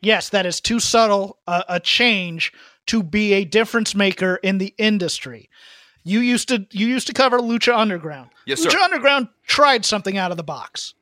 [0.00, 2.52] yes, that is too subtle a, a change
[2.86, 5.48] to be a difference maker in the industry.
[6.02, 8.30] You used to you used to cover Lucha Underground.
[8.44, 8.78] Yes, Lucha sir.
[8.80, 10.94] Underground tried something out of the box.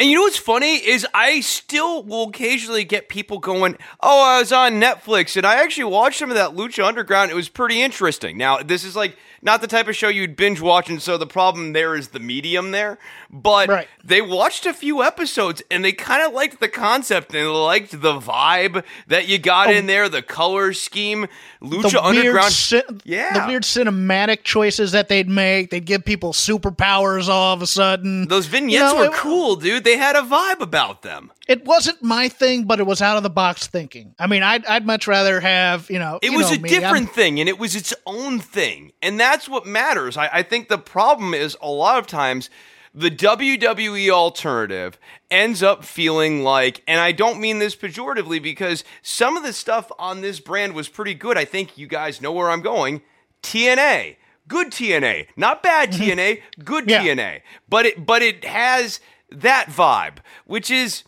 [0.00, 4.38] And you know what's funny is I still will occasionally get people going, "Oh, I
[4.40, 7.30] was on Netflix and I actually watched some of that Lucha Underground.
[7.30, 10.60] It was pretty interesting." Now, this is like not the type of show you'd binge
[10.60, 12.98] watch, and so the problem there is the medium there.
[13.30, 13.88] But Right.
[14.02, 18.00] they watched a few episodes and they kind of liked the concept and they liked
[18.02, 19.72] the vibe that you got oh.
[19.72, 21.26] in there, the color scheme.
[21.62, 25.68] Lucha the Underground, ci- yeah, the weird cinematic choices that they'd make.
[25.70, 28.28] They'd give people superpowers all of a sudden.
[28.28, 29.84] those vignettes You know, were it- cool, dude.
[29.84, 31.32] They had a vibe about them.
[31.48, 34.14] It wasn't my thing, but it was out of the box thinking.
[34.18, 36.18] I mean, I'd I'd much rather have you know.
[36.22, 38.92] It you was know a me, I'm- different thing, and it was its own thing,
[39.02, 40.16] and that's what matters.
[40.16, 42.50] I, I think the problem is a lot of times
[42.94, 44.98] the WWE alternative
[45.30, 49.92] ends up feeling like, and I don't mean this pejoratively because some of the stuff
[49.98, 51.38] on this brand was pretty good.
[51.38, 53.02] I think you guys know where I'm going.
[53.42, 54.16] TNA,
[54.48, 56.02] good TNA, not bad mm-hmm.
[56.02, 57.04] TNA, good Yeah.
[57.04, 61.04] TNA, but it but it has that vibe, which is.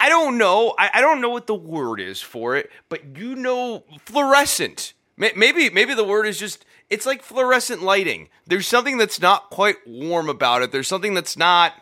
[0.00, 0.76] I don't know.
[0.78, 4.92] I, I don't know what the word is for it, but you know, fluorescent.
[5.16, 8.28] Maybe maybe the word is just it's like fluorescent lighting.
[8.46, 10.72] There's something that's not quite warm about it.
[10.72, 11.74] There's something that's not.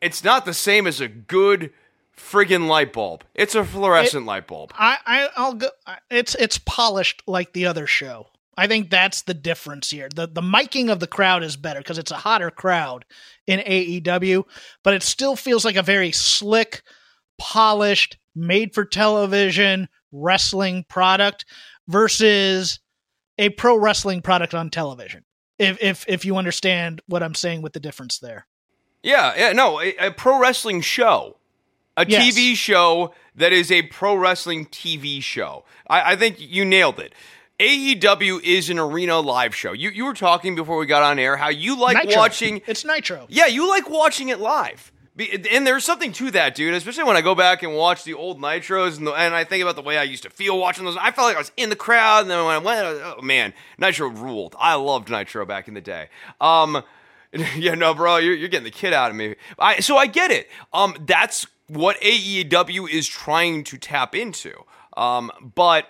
[0.00, 1.72] It's not the same as a good
[2.16, 3.24] friggin' light bulb.
[3.34, 4.72] It's a fluorescent light bulb.
[4.78, 5.70] I, I I'll go.
[6.10, 8.28] It's it's polished like the other show.
[8.56, 10.08] I think that's the difference here.
[10.14, 13.04] the The miking of the crowd is better because it's a hotter crowd
[13.46, 14.44] in AEW,
[14.82, 16.82] but it still feels like a very slick,
[17.38, 21.44] polished, made for television wrestling product
[21.88, 22.80] versus
[23.38, 25.24] a pro wrestling product on television.
[25.58, 28.46] If if if you understand what I'm saying with the difference there.
[29.02, 31.36] Yeah, yeah, no, a, a pro wrestling show.
[31.96, 32.34] a Yes.
[32.34, 35.64] TV show that is a pro wrestling TV show.
[35.88, 37.14] I, I think you nailed it.
[37.64, 39.72] AEW is an arena live show.
[39.72, 42.20] You you were talking before we got on air how you like Nitro.
[42.20, 43.24] watching It's Nitro.
[43.30, 44.92] Yeah, you like watching it live.
[45.50, 46.74] And there's something to that, dude.
[46.74, 49.62] Especially when I go back and watch the old nitros, and, the, and I think
[49.62, 50.96] about the way I used to feel watching those.
[50.96, 53.54] I felt like I was in the crowd, and then when I went, oh man,
[53.78, 54.56] Nitro ruled.
[54.58, 56.08] I loved Nitro back in the day.
[56.40, 56.82] Um,
[57.56, 59.36] yeah, no, bro, you're, you're getting the kid out of me.
[59.58, 60.50] I so I get it.
[60.72, 64.52] Um, that's what AEW is trying to tap into.
[64.96, 65.88] Um, but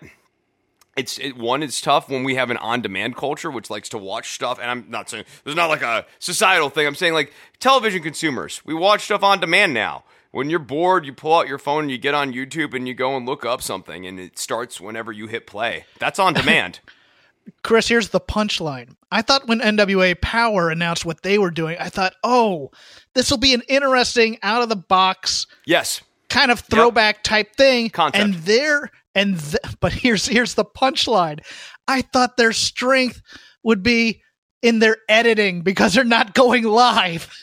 [0.96, 4.32] it's it, one it's tough when we have an on-demand culture which likes to watch
[4.32, 8.02] stuff and i'm not saying there's not like a societal thing i'm saying like television
[8.02, 11.84] consumers we watch stuff on demand now when you're bored you pull out your phone
[11.84, 14.80] and you get on youtube and you go and look up something and it starts
[14.80, 16.80] whenever you hit play that's on demand
[17.62, 18.96] Chris, here's the punchline.
[19.12, 22.70] I thought when NWA Power announced what they were doing, I thought, oh,
[23.12, 26.00] this will be an interesting out of the box yes
[26.34, 27.90] kind of throwback type thing.
[27.90, 28.22] Concept.
[28.22, 31.40] And there, and th- but here's here's the punchline.
[31.86, 33.20] I thought their strength
[33.62, 34.22] would be
[34.62, 37.30] in their editing because they're not going live.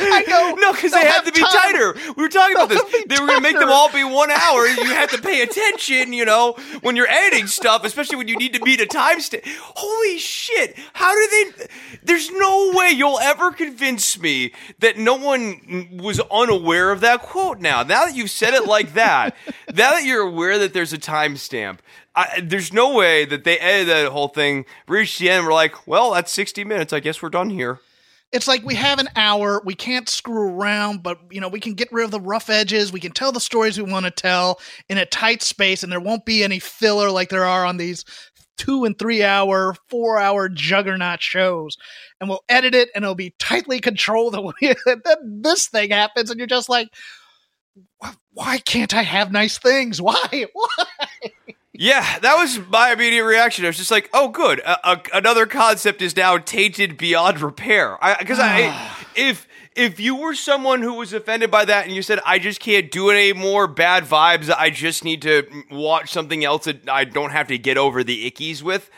[0.00, 1.50] I go, no because they'll had to be time.
[1.50, 1.94] tighter.
[2.16, 4.30] We were talking about They'll this they were going to make them all be one
[4.30, 4.66] hour.
[4.66, 8.54] You have to pay attention you know when you're editing stuff especially when you need
[8.54, 10.76] to meet a time stamp holy shit.
[10.94, 11.66] How do they
[12.02, 17.60] there's no way you'll ever convince me that no one was unaware of that quote
[17.60, 17.82] now.
[17.82, 19.36] Now that you've said it like that
[19.68, 21.78] now that you're aware that there's a timestamp
[22.14, 24.66] I, there's no way that they edited that whole thing.
[24.86, 26.92] Reached the end and we're like well that's 60 minutes.
[26.92, 27.80] I guess we're done here
[28.32, 31.74] it's like we have an hour we can't screw around but you know we can
[31.74, 34.58] get rid of the rough edges we can tell the stories we want to tell
[34.88, 38.04] in a tight space and there won't be any filler like there are on these
[38.56, 41.76] two and three hour four hour juggernaut shows.
[42.20, 46.46] And we'll edit it and it'll be tightly controlled then this thing happens and you're
[46.46, 46.88] just like
[47.98, 50.00] "Why- why can't i have nice things?
[50.02, 50.46] Why?
[50.52, 50.84] Why
[51.74, 53.64] Yeah, that was my immediate reaction.
[53.64, 54.60] I was just like, "Oh, good.
[54.60, 59.06] A, a, another concept is now tainted beyond repair." Because I, ah.
[59.16, 62.60] if if you were someone who was offended by that and you said, "I just
[62.60, 64.54] can't do it anymore," bad vibes.
[64.54, 68.30] I just need to watch something else that I don't have to get over the
[68.30, 68.90] ickies with.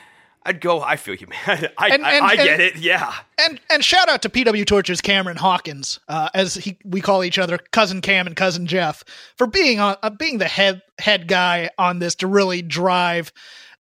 [0.46, 0.83] I'd go.
[0.83, 1.68] I feel you, man.
[1.78, 2.76] I, And- I, and- I get and- it.
[2.76, 3.12] Yeah.
[3.38, 7.38] And and shout out to PW Torch's Cameron Hawkins, uh, as he we call each
[7.38, 9.02] other, cousin Cam and cousin Jeff,
[9.37, 13.33] for being on uh, being the head head guy on this to really drive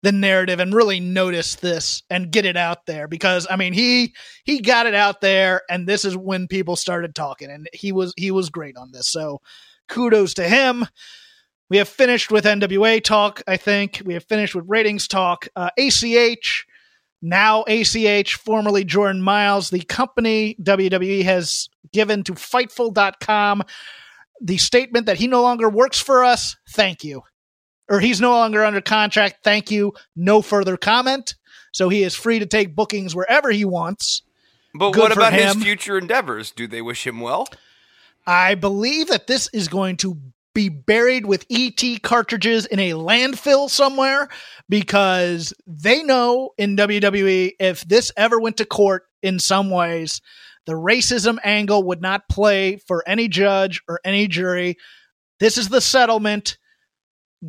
[0.02, 4.12] the narrative and really notice this and get it out there because I mean he
[4.44, 8.12] he got it out there and this is when people started talking and he was
[8.18, 9.40] he was great on this so
[9.88, 10.84] kudos to him
[11.70, 15.70] we have finished with NWA talk I think we have finished with ratings talk uh,
[15.78, 16.66] ACH
[17.24, 23.62] now ACH, formerly Jordan Myles, the company WWE has given to Fightful.com
[24.42, 26.56] the statement that he no longer works for us.
[26.70, 27.22] Thank you.
[27.88, 29.38] Or he's no longer under contract.
[29.42, 29.94] Thank you.
[30.14, 31.34] No further comment.
[31.72, 34.22] So he is free to take bookings wherever he wants.
[34.74, 36.50] But Good what about his future endeavors?
[36.50, 37.46] Do they wish him well?
[38.26, 40.18] I believe that this is going to
[40.54, 44.28] be buried with ET cartridges in a landfill somewhere
[44.68, 50.20] because they know in WWE if this ever went to court in some ways,
[50.66, 54.76] the racism angle would not play for any judge or any jury.
[55.40, 56.56] This is the settlement.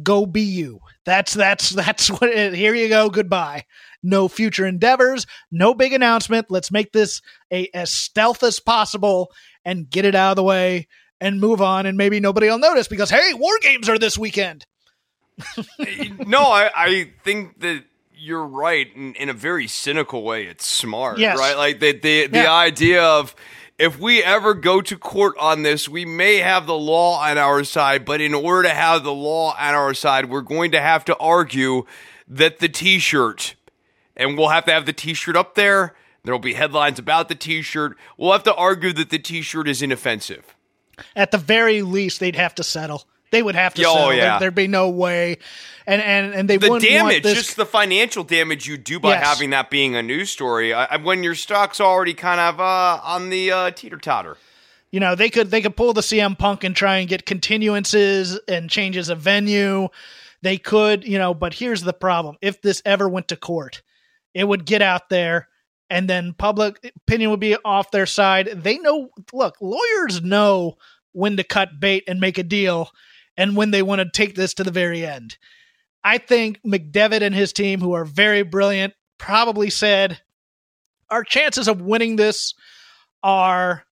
[0.03, 0.79] Go be you.
[1.05, 3.09] That's that's that's what it, here you go.
[3.09, 3.65] Goodbye.
[4.03, 6.51] No future endeavors, no big announcement.
[6.51, 9.31] Let's make this a as stealth as possible
[9.63, 10.87] and get it out of the way
[11.21, 14.65] and move on and maybe nobody will notice because hey, war games are this weekend.
[16.25, 17.83] no, I, I think that
[18.17, 20.45] you're right in, in a very cynical way.
[20.45, 21.37] It's smart, Yes.
[21.37, 21.57] right?
[21.57, 22.53] Like the the, the Yeah.
[22.53, 23.35] idea of
[23.77, 27.63] if we ever go to court on this, we may have the law on our
[27.65, 31.03] side, but in order to have the law on our side, we're going to have
[31.05, 31.85] to argue
[32.27, 33.55] that the T-shirt,
[34.15, 35.93] and we'll have to have the T-shirt up there.
[36.23, 37.97] There'll be headlines about the T-shirt.
[38.17, 40.54] We'll have to argue that the T-shirt is inoffensive.
[41.15, 43.03] At the very least, they'd have to settle.
[43.31, 44.13] They would have to Oh, settle.
[44.13, 44.39] yeah.
[44.39, 45.39] There, would be no way,
[45.85, 49.09] and and and they the wouldn't want damage, just the financial damage you do by
[49.09, 49.25] Yes.
[49.27, 52.99] having that being a news story, I, I- when your stock's already kind of uh,
[53.03, 54.37] on the uh, teeter totter.
[54.91, 58.37] you know they could they could pull the CM Punk and try and get continuances
[58.47, 59.89] and changes of venue.
[60.41, 63.81] They could, you know, but here's the problem: if this ever went to court,
[64.33, 65.49] it would get out there,
[65.89, 68.47] and then public opinion would be off their side.
[68.47, 70.75] They know, look, lawyers know
[71.11, 72.89] when to cut bait and make a deal,
[73.37, 75.37] and when they want to take this to the very end.
[76.03, 80.19] I think McDevitt and his team, who are very brilliant, probably said
[81.09, 82.53] our chances of winning this
[83.23, 83.85] are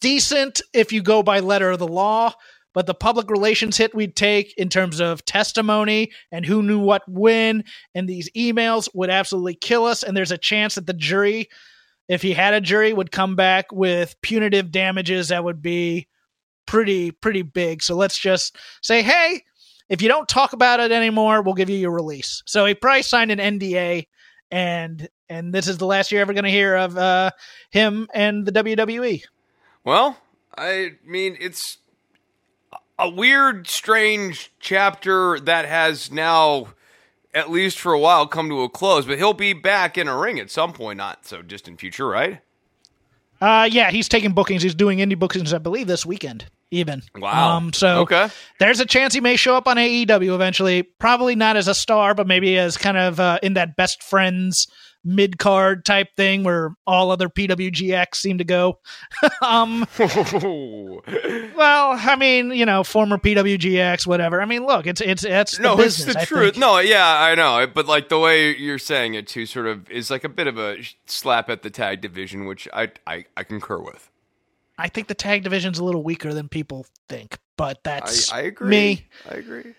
[0.00, 2.32] decent if you go by letter of the law,
[2.72, 7.02] but the public relations hit we'd take in terms of testimony and who knew what
[7.08, 7.64] when
[7.94, 10.02] and these emails would absolutely kill us.
[10.02, 11.48] And there's a chance that the jury,
[12.08, 16.08] if he had a jury, would come back with punitive damages that would be
[16.66, 17.82] pretty, pretty big.
[17.82, 19.42] So let's just say, hey,
[19.88, 22.42] if you don't talk about it anymore, we'll give you your release.
[22.46, 24.06] So he probably signed an NDA
[24.52, 27.30] and and this is the last you're ever going to hear of uh,
[27.70, 29.22] him and the WWE.
[29.84, 30.16] Well,
[30.58, 31.78] I mean, it's
[33.00, 36.68] a weird, strange chapter that has now,
[37.34, 39.06] at least for a while, come to a close.
[39.06, 42.40] But he'll be back in a ring at some point, not so distant future, right?
[43.40, 44.62] Uh, yeah, he's taking bookings.
[44.62, 46.46] He's doing indie bookings, I believe, this weekend.
[46.72, 47.56] Even Wow.
[47.56, 48.28] Um, so Okay.
[48.60, 50.84] there's a chance he may show up on AEW eventually.
[50.84, 54.68] Probably not as a star, but maybe as kind of uh, in that best friends
[55.04, 58.78] mid card type thing where all other PWGX seem to go.
[59.42, 64.40] um, well, I mean, you know, former PWGX, whatever.
[64.40, 66.08] I mean, look, it's it's it's the no, business.
[66.08, 66.54] it's the I truth.
[66.54, 66.60] think.
[66.60, 67.66] No, yeah, I know.
[67.66, 70.58] But like the way you're saying it too, sort of is like a bit of
[70.58, 74.10] a slap at the tag division, which I I, I concur with.
[74.78, 78.40] I think the tag division's a little weaker than people think, but I, that's I
[78.42, 78.68] agree.
[78.68, 79.74] me I agree.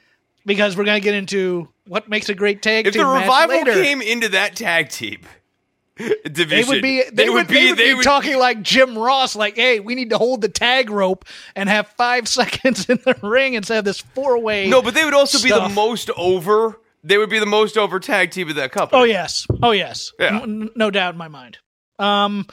[0.46, 3.58] Because we're gonna get into what makes a great tag If team the match revival
[3.58, 3.74] later.
[3.74, 5.20] came into that tag team
[6.24, 7.74] division, they would be they, would, be.
[7.74, 10.90] they would be talking like Jim Ross, like, "Hey, we need to hold the tag
[10.90, 11.26] rope
[11.56, 15.06] and have five seconds in the ring instead of this four way." No, but they
[15.06, 16.80] would also be the most over.
[17.04, 19.02] They would be the most over tag team of that company.
[19.02, 20.42] Oh yes, oh yes, Yeah.
[20.42, 21.58] N- no doubt in my mind.
[22.00, 22.46] Um,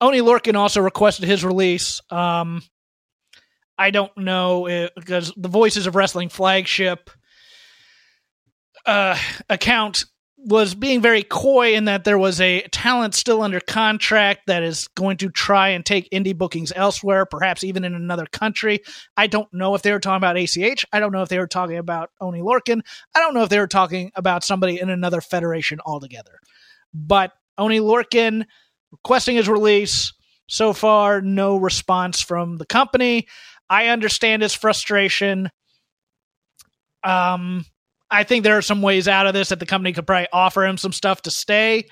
[0.00, 2.00] Oney Lorcan also requested his release.
[2.10, 2.62] Um,
[3.78, 7.10] I don't know because the Voices of Wrestling flagship
[8.86, 9.18] uh,
[9.48, 10.04] account
[10.46, 14.88] was being very coy in that there was a talent still under contract that is
[14.88, 18.80] going to try and take indie bookings elsewhere, perhaps even in another country.
[19.16, 20.84] I don't know if they were talking about ACH.
[20.92, 22.82] I don't know if they were talking about Oney Lorcan.
[23.14, 26.38] I don't know if they were talking about somebody in another federation altogether.
[26.92, 28.44] But Oney Lorcan
[28.92, 30.12] requesting his release.
[30.46, 33.28] So far, no response from the company.
[33.68, 35.50] I understand his frustration.
[37.02, 37.64] Um,
[38.10, 40.64] I think there are some ways out of this that the company could probably offer
[40.64, 41.88] him some stuff to stay,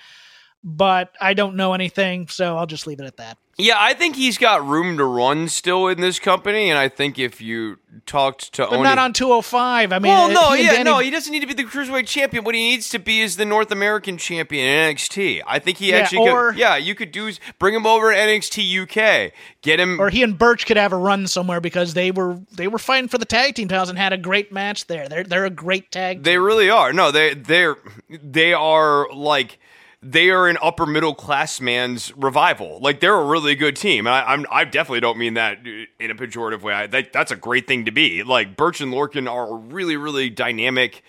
[0.63, 3.39] but I don't know anything, so I'll just leave it at that.
[3.59, 7.19] Yeah, I think he's got room to run still in this company, and I think
[7.19, 7.77] if you
[8.07, 9.93] talked to But Oney, not on 205.
[9.93, 12.45] I mean, well, no, yeah, Danny- no, he doesn't need to be the cruiserweight champion.
[12.45, 15.43] What he needs to be is the North American champion in NXT.
[15.47, 18.17] I think he Yeah, actually, or- could, yeah, you could do bring him over to
[18.19, 20.01] NXT UK, get him.
[20.01, 23.09] or he and Burch could have a run somewhere because they were they were fighting
[23.09, 25.11] for the tag team titles and had a great match there.
[25.11, 26.23] They're they're a great tag.
[26.23, 26.95] They really are.
[26.95, 27.77] No, they they're
[28.09, 29.59] they are like
[30.03, 32.81] they are an upper middle class man's revival.
[32.81, 34.07] Like they're a really good team.
[34.07, 36.75] And I, I'm I definitely don't mean that in a pejorative way.
[36.75, 38.23] I, that, that's a great thing to be.
[38.23, 41.03] Like Burch and Lorcan are a really really dynamic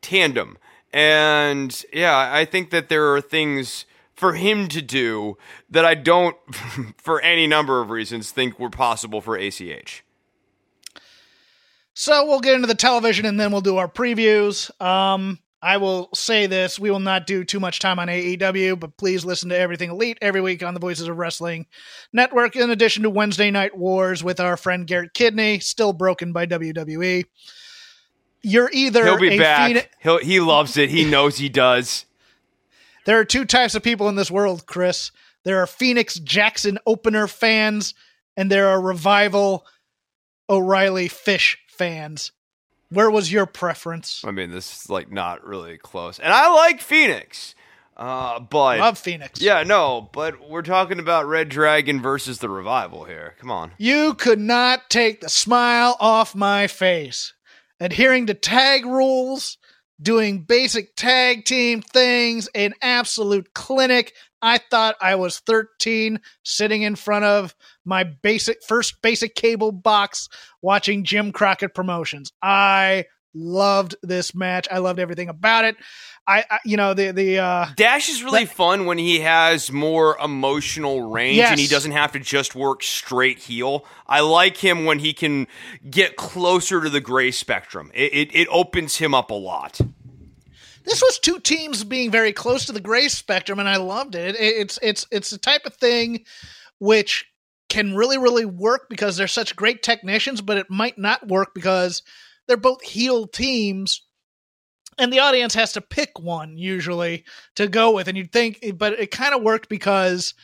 [0.00, 0.58] tandem.
[0.92, 5.36] And yeah, I think that there are things for him to do
[5.70, 6.36] that I don't,
[6.96, 10.04] for any number of reasons, think were possible for ACH.
[11.94, 14.70] So we'll get into the television and then we'll do our previews.
[14.80, 18.96] Um, I will say this: we will not do too much time on AEW, but
[18.96, 21.66] please listen to Everything Elite every week on the Voices of Wrestling
[22.12, 22.56] Network.
[22.56, 27.24] In addition to Wednesday Night Wars with our friend Garrett Kidney, still broken by WWE.
[28.42, 29.68] You're either He'll be a back.
[29.68, 30.90] Phoenix- He'll, he loves it.
[30.90, 32.06] He knows he does.
[33.06, 35.12] There are two types of people in this world, Chris.
[35.44, 37.94] There are Phoenix Jackson opener fans,
[38.36, 39.64] and there are Revival
[40.50, 42.32] O'Reilly Fish fans.
[42.92, 44.22] Where was your preference?
[44.24, 46.18] I mean, this is like not really close.
[46.18, 47.54] And I like Phoenix.
[47.96, 49.40] Uh, but Love Phoenix.
[49.40, 53.34] yeah, no, but we're talking about Red Dragon versus the Revival here.
[53.38, 53.72] Come on.
[53.76, 57.34] You could not take the smile off my face.
[57.80, 59.58] Adhering to tag rules,
[60.02, 64.14] doing basic tag team things, an absolute clinic.
[64.40, 70.28] I thought I was 13 sitting in front of my basic first basic cable box
[70.60, 72.32] watching Jim Crockett promotions.
[72.42, 74.68] I loved this match.
[74.70, 75.76] I loved everything about it.
[76.26, 79.72] I, I you know the the uh Dash is really That- fun when he has
[79.72, 83.84] more emotional range and he doesn't have to just work straight heel.
[84.06, 85.48] I like him when he can
[85.90, 87.90] get closer to the gray spectrum.
[87.94, 89.80] It, it, it opens him up a lot.
[90.84, 94.36] this was two teams being very close to the gray spectrum, and I loved it.
[94.36, 96.24] It- It's it's it's the type of thing
[96.78, 97.24] which
[97.68, 102.02] can really really work because they're such great technicians, but it might not work because
[102.52, 104.02] they're both heel teams,
[104.98, 107.24] and the audience has to pick one usually
[107.56, 108.08] to go with.
[108.08, 110.34] And you'd think, eh, but it kind of worked because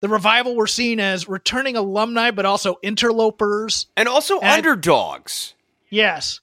[0.00, 3.86] The revival were seen as returning alumni, but also interlopers.
[3.96, 5.54] And also And underdogs.
[5.90, 6.40] Yes.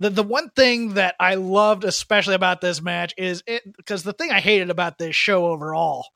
[0.00, 4.12] The the one thing that I loved especially about this match is it because the
[4.12, 6.06] thing I hated about this show overall,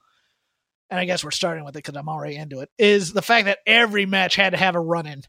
[0.90, 3.46] and I guess we're starting with it because I'm already into it, is the fact
[3.46, 5.22] that every match had to have a run in.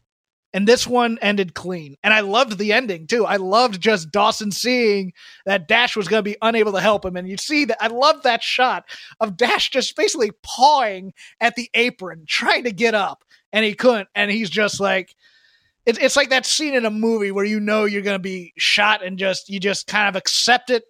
[0.54, 1.96] And this one ended clean.
[2.04, 3.24] And I loved the ending too.
[3.24, 5.12] I loved just Dawson seeing
[5.46, 7.16] that Dash was going to be unable to help him.
[7.16, 8.84] And you see that I love that shot
[9.20, 13.24] of Dash just basically pawing at the apron, trying to get up.
[13.52, 14.08] And he couldn't.
[14.14, 15.14] And he's just like,
[15.84, 18.52] it's it's like that scene in a movie where you know you're going to be
[18.56, 20.84] shot and just you just kind of accept it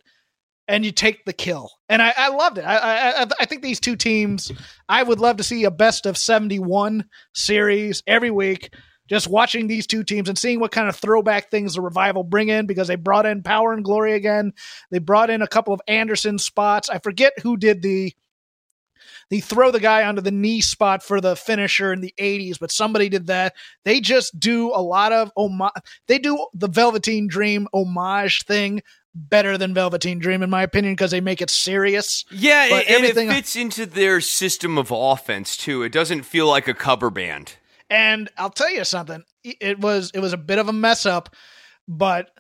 [0.69, 1.71] and you take the kill.
[1.89, 2.63] And I, I loved it.
[2.63, 4.53] I, I I- think these two teams.
[4.89, 8.73] I would love to see a best of seventy one series every week.
[9.13, 12.49] Just watching these two teams and seeing what kind of throwback things the revival bring
[12.49, 14.55] in because they brought in Power and Glory again.
[14.91, 16.89] They brought in a couple of Anderson spots.
[16.89, 18.15] I forget who did the
[19.29, 22.71] the throw the guy onto the knee spot for the finisher in the 80s, but
[22.71, 23.55] somebody did that.
[23.85, 25.73] They just do a lot of homage.
[26.07, 28.83] They do the Velveteen Dream homage thing
[29.15, 32.25] better than Velveteen Dream, in my opinion, because they make it serious.
[32.31, 35.83] Yeah, But and it fits into their system of offense too.
[35.83, 37.57] It doesn't feel like a cover band.
[37.93, 39.23] And I'll tell you something.
[39.45, 41.37] It was it was a bit of a mess up,
[41.87, 42.31] but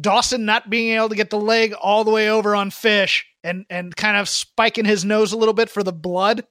[0.00, 3.66] Dawson not being able to get the leg all the way over on Fish and
[3.68, 6.46] and kind of spiking his nose a little bit for the blood.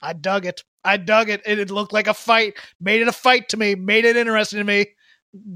[0.00, 0.62] I dug it.
[0.84, 1.42] I dug it.
[1.44, 2.54] It, looked like a fight.
[2.80, 3.74] Made it a fight to me.
[3.74, 4.86] Made it interesting to me.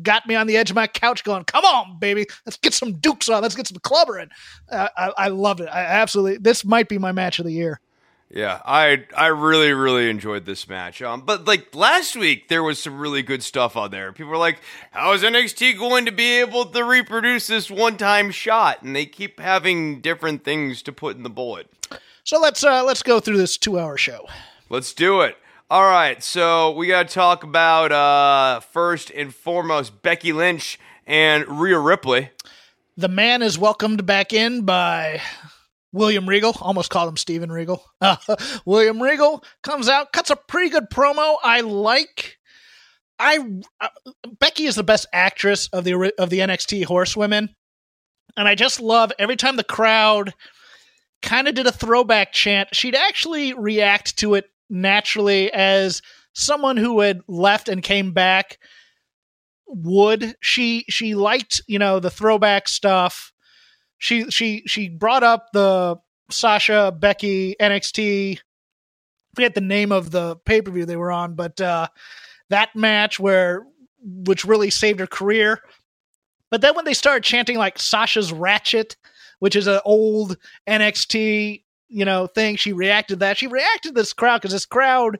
[0.02, 2.94] Got me on the edge of my couch, going, "Come on, baby, let's get some
[2.94, 3.42] dukes on.
[3.42, 4.30] Let's get some clubbering."
[4.68, 5.68] Uh, I, I loved it.
[5.68, 6.38] I absolutely.
[6.38, 7.80] This might be my match of the year.
[8.30, 11.00] Yeah, I I really really enjoyed this match.
[11.00, 14.12] Um, but like last week, there was some really good stuff on there.
[14.12, 14.60] People were like,
[14.90, 19.06] "How is NXT going to be able to reproduce this one time shot?" And they
[19.06, 21.68] keep having different things to put in the bullet.
[22.22, 24.28] So let's uh, let's go through this two hour show.
[24.68, 25.38] Let's do it.
[25.70, 31.46] All right, so we got to talk about uh, first and foremost Becky Lynch and
[31.60, 32.30] Rhea Ripley.
[32.96, 35.20] The man is welcomed back in by
[35.92, 36.56] William Regal.
[36.60, 37.82] Almost called him Steven Regal.
[38.00, 38.16] Uh,
[38.66, 41.36] William Regal comes out, cuts a pretty good promo.
[41.42, 42.38] I like.
[43.18, 43.38] I
[43.80, 43.88] uh,
[44.38, 47.54] Becky is the best actress of the of the NXT Horsewomen,
[48.36, 50.34] and I just love every time the crowd
[51.20, 52.74] kind of did a throwback chant.
[52.74, 56.00] She'd actually react to it naturally as
[56.34, 58.58] someone who had left and came back
[59.66, 63.32] would she she liked you know the throwback stuff
[63.98, 65.96] she she she brought up the
[66.30, 68.38] sasha becky nxt
[69.34, 71.86] forget the name of the pay-per-view they were on but uh
[72.50, 73.66] that match where
[74.02, 75.60] which really saved her career.
[76.50, 78.96] But then when they started chanting like sasha's ratchet
[79.38, 80.36] which is an old
[80.68, 83.38] nxt you know thing she reacted to that.
[83.38, 85.18] She reacted to this crowd because this crowd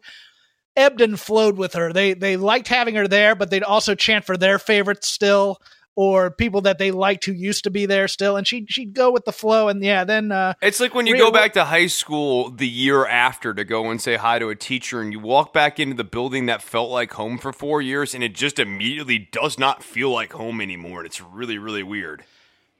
[0.76, 1.93] ebbed and flowed with her.
[1.93, 5.61] They they liked having her there, but they'd also chant for their favorites still,
[5.99, 8.36] or people that they liked who used to be there still.
[8.36, 9.66] And she she'd go with the flow.
[9.66, 12.68] And yeah, then uh, It's like when you Rhea go back to high school the
[12.68, 15.96] year after to go and say hi to a teacher, and you walk back into
[15.96, 19.82] the building that felt like home for four years, and it just immediately does not
[19.82, 20.99] feel like home anymore.
[21.01, 22.22] And it's really, really weird.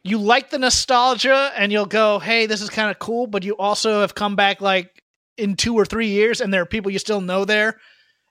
[0.05, 3.57] you like the nostalgia, and you'll go, "Hey, this is kind of cool," but you
[3.57, 5.03] also have come back like
[5.37, 7.81] in two or three years, and there are people you still know there,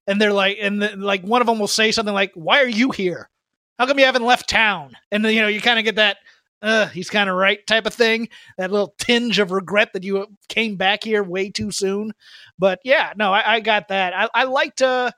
[0.07, 2.69] and they're like, and the, like one of them will say something like, "Why are
[2.69, 3.29] you here?
[3.78, 6.17] How come you haven't left town?" And then you know you kind of get that.
[6.61, 8.30] Uh, he's kind of right type of thing.
[8.57, 12.13] That little tinge of regret that you came back here way too soon.
[12.57, 14.13] But yeah, no, I, I got that.
[14.15, 15.11] I, I liked uh,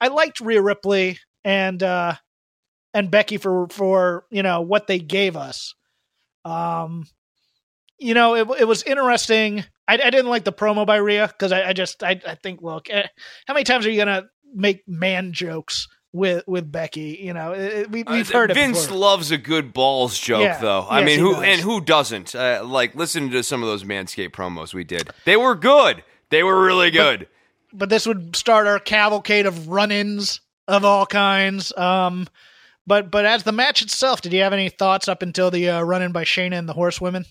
[0.00, 2.14] I liked Rhea Ripley and uh,
[2.92, 5.74] and Becky for for you know what they gave us.
[6.44, 7.06] Um,
[7.98, 9.64] you know, it it was interesting.
[9.86, 12.62] I, I didn't like the promo by Rhea because I, I just I, I think
[12.62, 13.06] look, eh,
[13.46, 17.18] how many times are you gonna make man jokes with with Becky?
[17.20, 18.96] You know, it, we, we've Uh, heard it Vince before.
[18.98, 20.58] loves a good balls joke, Yeah.
[20.58, 20.80] though.
[20.88, 21.42] I Yes, mean, who does.
[21.44, 22.34] and who doesn't?
[22.34, 25.10] Uh, like, listen to some of those Manscaped promos we did.
[25.26, 26.02] They were good.
[26.30, 27.28] They were really good.
[27.76, 31.76] but this would start our cavalcade of run-ins of all kinds.
[31.76, 32.28] Um,
[32.86, 35.82] but but as the match itself, did you have any thoughts up until the uh,
[35.82, 37.24] run-in by Shayna and the Horsewomen?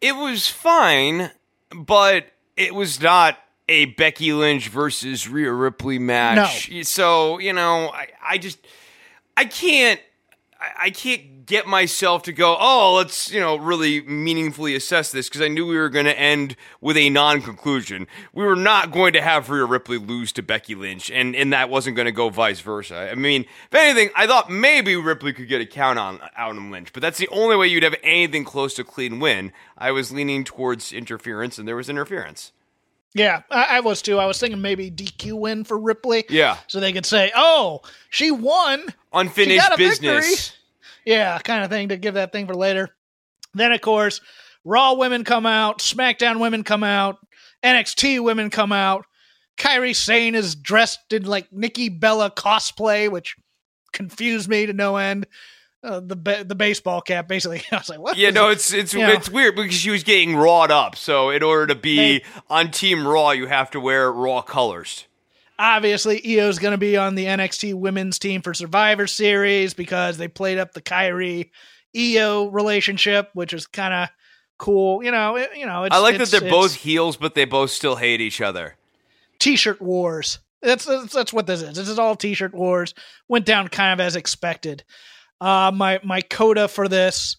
[0.00, 1.30] it was fine,
[1.74, 2.26] but
[2.56, 3.38] it was not
[3.68, 6.70] a Becky Lynch versus Rhea Ripley match.
[6.86, 8.58] So you know, I, I just
[9.36, 10.00] I can't
[10.60, 12.56] I, I can't get myself to go.
[12.58, 16.18] Oh, let's you know really meaningfully assess this because I knew we were going to
[16.18, 18.06] end with a non-conclusion.
[18.32, 21.70] We were not going to have Rhea Ripley lose to Becky Lynch, and and that
[21.70, 23.10] wasn't going to go vice versa.
[23.10, 26.70] I mean, if anything, I thought maybe Ripley could get a count on out on
[26.70, 29.52] Lynch, but that's the only way you'd have anything close to a clean win.
[29.76, 32.52] I was leaning towards interference, and there was interference.
[33.14, 34.18] Yeah, I, I was too.
[34.18, 36.24] I was thinking maybe DQ win for Ripley.
[36.28, 36.56] Yeah.
[36.66, 40.26] So they could say, "Oh, she won." Unfinished a business.
[40.26, 40.58] victory.
[41.04, 42.90] Yeah, kind of thing to give that thing for later.
[43.54, 44.20] Then, of course,
[44.64, 47.18] Raw women come out, SmackDown women come out,
[47.62, 49.06] NXT women come out.
[49.56, 53.36] Kairi Sane is dressed in like Nikki Bella cosplay, which
[53.92, 55.26] confused me to no end.
[55.84, 57.62] Uh, the ba- the baseball cap, basically.
[57.72, 59.10] I was like, "What?" Yeah, no, it's it's Yeah.
[59.10, 60.96] it's weird because she was getting rawed up.
[60.96, 65.06] So in order to be on Team Raw, you have to wear raw colors.
[65.58, 70.26] obviously Io's going to be on the NXT women's team for Survivor Series because they
[70.26, 71.50] played up the Kairi
[71.96, 74.08] Io relationship, which is kind of
[74.58, 75.02] cool.
[75.04, 75.84] You know, it, you know.
[75.84, 78.76] It's, I like that they're both heels, but they both still hate each other.
[79.38, 80.38] t-shirt wars.
[80.62, 81.76] That's, that's that's what this is.
[81.76, 82.94] This is all t-shirt wars.
[83.28, 84.82] Went down kind of as expected.
[85.44, 87.36] Uh, my my coda for this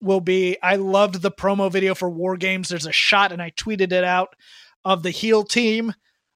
[0.00, 2.68] will be I loved the promo video for War Games.
[2.68, 4.36] There's a shot, and I tweeted it out
[4.84, 5.94] of the heel team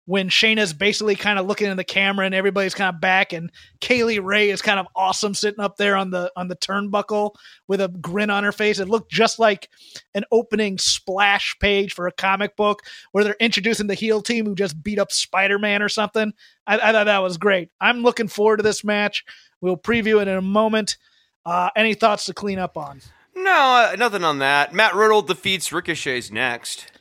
[0.09, 3.51] when Shayna's basically kind of looking in the camera and everybody's kind of back, and
[3.83, 7.35] Kay Lee Ray is kind of awesome sitting up there on the on the turnbuckle
[7.67, 8.79] with a grin on her face.
[8.79, 9.69] It looked just like
[10.15, 12.81] an opening splash page for a comic book
[13.13, 16.33] where they're introducing the heel team who just beat up Spider Man or something.
[16.67, 17.69] I, I thought that was great.
[17.79, 19.27] I'm looking forward to this match.
[19.61, 20.97] We'll preview it in a moment.
[21.45, 23.03] Uh, any thoughts to clean up on?
[23.35, 24.73] No, uh, nothing on that.
[24.73, 26.98] Matt Riddle defeats Ricochet's next.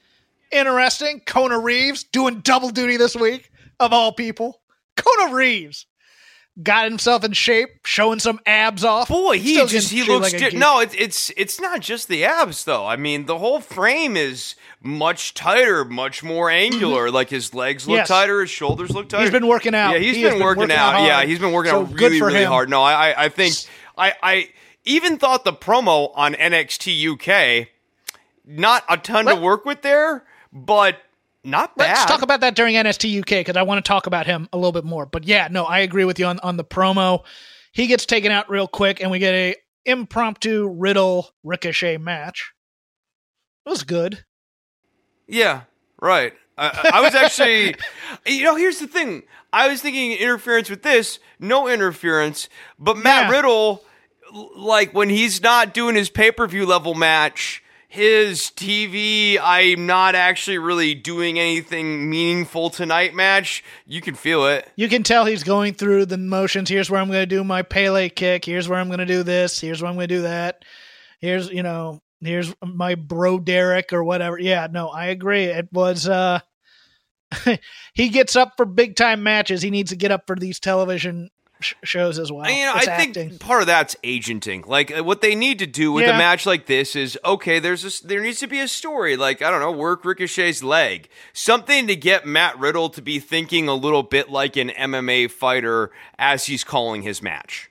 [0.52, 1.22] Interesting.
[1.26, 4.62] Kona Reeves doing double duty this week, of all people.
[4.96, 5.86] Kona Reeves
[6.64, 9.10] got himself in shape, showing some abs off.
[9.10, 10.80] Boy, he Still just he looks like di- no.
[10.80, 12.86] It's it's it's not just the abs though.
[12.86, 17.12] I mean, the whole frame is much tighter, much more angular.
[17.12, 18.00] Like his legs look Mm-hmm.
[18.00, 18.08] Yes.
[18.08, 19.22] tighter, his shoulders look tighter.
[19.24, 19.92] He's been working out.
[19.94, 20.94] Yeah, he's He has been, working, out.
[20.96, 21.06] hard.
[21.08, 22.48] Yeah, he's been working So out really really him.
[22.48, 22.70] hard.
[22.70, 23.54] No, I I, I think
[23.98, 24.50] I I
[24.86, 27.68] even thought the promo on NXT UK
[28.50, 30.24] not a ton to work with there,
[30.66, 30.98] but
[31.44, 31.90] not bad.
[31.90, 34.58] Let's talk about that during NXT UK because I want to talk about him a
[34.58, 35.06] little bit more.
[35.06, 37.24] But yeah, no, I agree with you on, on the promo.
[37.72, 39.56] He gets taken out real quick, and we get a
[39.86, 42.52] impromptu Riddle Ricochet match.
[43.66, 44.26] It was good.
[45.28, 45.62] Yeah,
[46.02, 46.34] right.
[46.58, 47.76] I, I was actually,
[48.26, 49.24] you know, here's the thing.
[49.54, 52.50] I was thinking interference with this, no interference,
[52.80, 53.36] but Matt Yeah.
[53.38, 53.86] Riddle,
[54.56, 60.14] like when he's not doing his pay per view level match, his TV, I'm not
[60.14, 63.64] actually really doing anything meaningful tonight match.
[63.86, 64.70] You can feel it.
[64.76, 66.70] You can tell he's going through the motions.
[66.70, 68.44] Here's where I'm going to do my Pele kick.
[68.44, 69.60] Here's where I'm going to do this.
[69.60, 70.66] Here's where I'm going to do that.
[71.20, 74.38] Here's, you know, here's my bro Derek or whatever.
[74.38, 75.46] Yeah, no, I agree.
[75.46, 76.42] It was, uh,
[77.94, 79.62] he gets up for big time matches.
[79.62, 81.30] He needs to get up for these television
[81.60, 82.46] sh- shows as well.
[82.46, 84.64] I, you know, I It's think part of that's agenting.
[84.68, 87.60] Like uh, what they need to do with a match like this is okay.
[87.60, 89.16] There's a, there needs to be a story.
[89.18, 93.68] Like I don't know, work Ricochet's leg, something to get Matt Riddle to be thinking
[93.68, 97.70] a little bit like an MMA fighter as he's calling his match.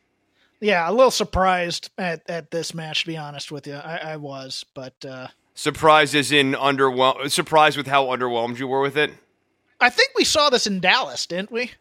[0.60, 3.74] Yeah, a little surprised at, at this match, to be honest with you.
[3.74, 7.30] I, I was, but uh, Surprised as in underwhelmed.
[7.30, 9.10] Surprised with how underwhelmed you were with it.
[9.80, 11.72] I think we saw this in Dallas, didn't we?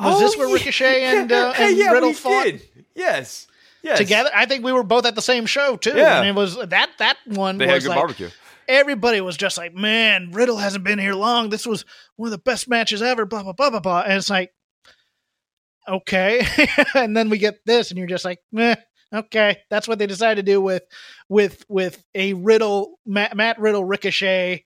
[0.00, 0.54] Was this where Oh, yeah.
[0.54, 2.62] Ricochet and, uh, Yeah, and yeah, Riddle fought did.
[2.94, 3.46] Yes,
[3.82, 3.98] yes.
[3.98, 4.30] together?
[4.34, 5.92] I think we were both at the same show too.
[5.94, 6.20] Yeah.
[6.20, 7.58] and it was that that one.
[7.58, 8.30] They had was good like, barbecue.
[8.68, 11.50] Everybody was just like, "Man, Riddle hasn't been here long.
[11.50, 11.84] This was
[12.16, 14.00] one of the best matches ever." Blah blah blah blah blah.
[14.02, 14.52] And it's like,
[15.88, 16.46] okay,
[16.94, 18.76] and then we get this, and you're just like, Meh,
[19.12, 20.84] okay, that's what they decided to do with
[21.28, 24.64] with with a Riddle Matt, Matt Riddle Ricochet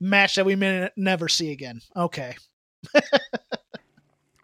[0.00, 1.80] match that we may never see again.
[1.96, 2.36] Okay,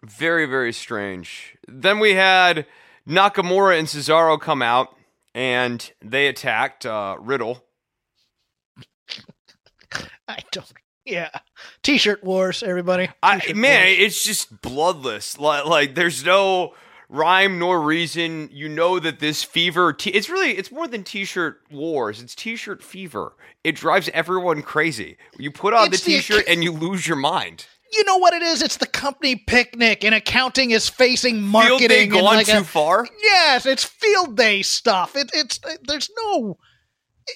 [0.05, 1.57] Very, very strange.
[1.67, 2.65] Then we had
[3.07, 4.95] Nakamura and Cesaro come out
[5.33, 7.63] and they attacked uh, Riddle.
[10.27, 10.71] I don't.
[11.05, 11.29] Yeah,
[11.83, 13.09] T-shirt wars, everybody.
[13.21, 13.97] I, T-shirt man, wars.
[13.99, 15.37] it's just bloodless.
[15.39, 16.73] Like, like there's no
[17.09, 18.49] rhyme nor reason.
[18.51, 19.93] You know that this fever.
[19.93, 22.21] T- it's really it's more than t-shirt wars.
[22.21, 23.33] It's t-shirt fever.
[23.63, 25.17] It drives everyone crazy.
[25.37, 27.67] You put on It's the the- t-shirt and you lose your mind.
[27.93, 28.61] You know what it is?
[28.61, 31.77] It's the company picnic, and accounting is facing marketing.
[31.79, 33.07] Field day gone like too a- far.
[33.21, 35.15] Yes, it's field day stuff.
[35.15, 36.57] It, it's there's no.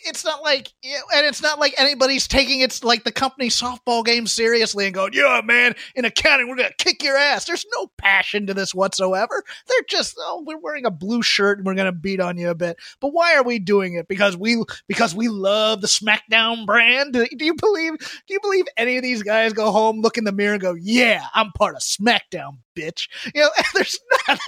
[0.05, 4.27] It's not like, and it's not like anybody's taking it's like the company softball game
[4.27, 8.45] seriously and going, "Yeah, man, in accounting, we're gonna kick your ass." There's no passion
[8.47, 9.43] to this whatsoever.
[9.67, 12.55] They're just, oh, we're wearing a blue shirt and we're gonna beat on you a
[12.55, 12.77] bit.
[12.99, 14.07] But why are we doing it?
[14.07, 17.13] Because we because we love the SmackDown brand.
[17.13, 17.97] Do, you believe?
[17.99, 20.75] Do you believe any of these guys go home, look in the mirror, and go,
[20.75, 23.07] "Yeah, I'm part of SmackDown, bitch"?
[23.33, 24.39] You know, there's not.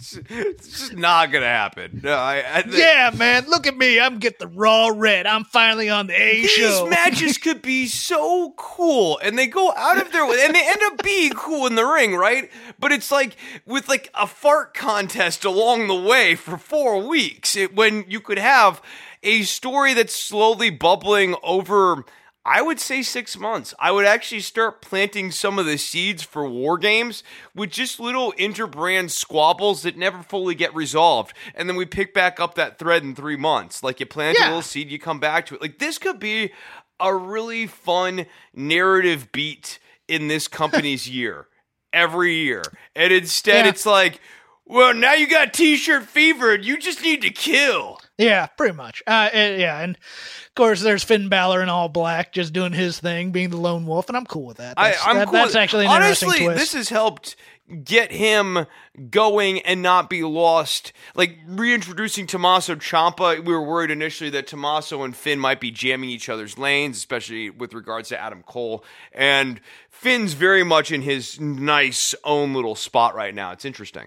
[0.00, 2.00] It's just not gonna happen.
[2.04, 3.98] No, I, I think- Yeah, man, look at me.
[3.98, 5.26] I'm get the raw red.
[5.26, 6.84] I'm finally on the A show.
[6.84, 10.66] These matches could be so cool, and they go out of their way, and they
[10.66, 12.50] end up being cool in the ring, right?
[12.78, 13.36] But it's like
[13.66, 18.38] with like a fart contest along the way for four weeks, it, when you could
[18.38, 18.80] have
[19.22, 22.04] a story that's slowly bubbling over.
[22.50, 23.74] I would say six months.
[23.78, 27.22] I would actually start planting some of the seeds for war games
[27.54, 31.34] with just little interbrand squabbles that never fully get resolved.
[31.54, 33.82] And then we pick back up that thread in three months.
[33.82, 35.60] Like you plant a little seed, you come back to it.
[35.60, 36.52] Like this could be
[36.98, 38.24] a really fun
[38.54, 39.78] narrative beat
[40.08, 41.46] in this company's year
[41.92, 42.62] every year.
[42.96, 43.70] And instead, Yeah.
[43.70, 44.20] it's like,
[44.64, 48.00] well, now you got t shirt fever and you just need to kill.
[48.18, 49.02] Yeah, pretty much.
[49.06, 53.30] Uh, yeah, and of course, there's Finn Balor in all black, just doing his thing,
[53.30, 54.76] being the lone wolf, and I'm cool with that.
[54.76, 55.34] That's, I'm that- cool.
[55.34, 56.60] that's actually an Honestly, interesting twist.
[56.60, 57.36] Honestly, this has helped
[57.84, 58.66] get him
[59.10, 60.92] going and not be lost.
[61.14, 66.10] Like reintroducing Tommaso Ciampa, we were worried initially that Tommaso and Finn might be jamming
[66.10, 68.82] each other's lanes, especially with regards to Adam Cole.
[69.12, 69.60] And
[69.90, 73.52] Finn's very much in his nice own little spot right now.
[73.52, 74.06] It's interesting.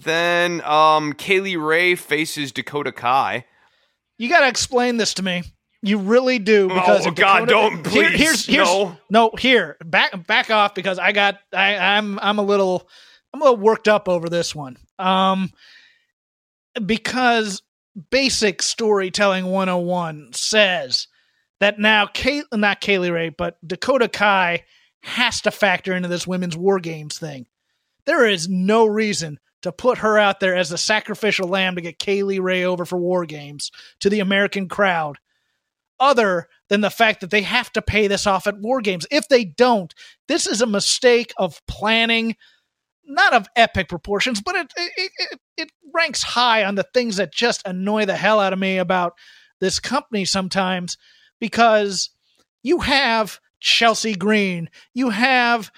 [0.00, 3.44] Then um, Kay Lee Ray faces Dakota Kai.
[4.18, 5.42] you got to explain this to me.
[5.84, 8.96] You really do because Oh, God, Dakota- don't, Here- please, here's here's no.
[9.10, 12.88] no here back back off because I got I I'm I'm a little
[13.34, 14.76] I'm a little worked up over this one.
[15.00, 15.50] Um,
[16.86, 17.62] because
[18.10, 21.08] basic storytelling 101 says
[21.60, 24.64] that now Kay, not Kay Lee Ray, but Dakota Kai
[25.02, 27.46] has to factor into this women's war games thing.
[28.06, 31.98] There is no reason to put her out there as the sacrificial lamb to get
[31.98, 35.18] Kay Lee Ray over for war games to the American crowd
[35.98, 39.06] other than the fact that they have to pay this off at war games.
[39.10, 39.94] If they don't,
[40.26, 42.36] this is a mistake of planning,
[43.04, 47.32] not of epic proportions, but it it, it, it ranks high on the things that
[47.32, 49.14] just annoy the hell out of me about
[49.60, 50.98] this company sometimes
[51.38, 52.10] because
[52.64, 55.70] you have Chelsea Green, you have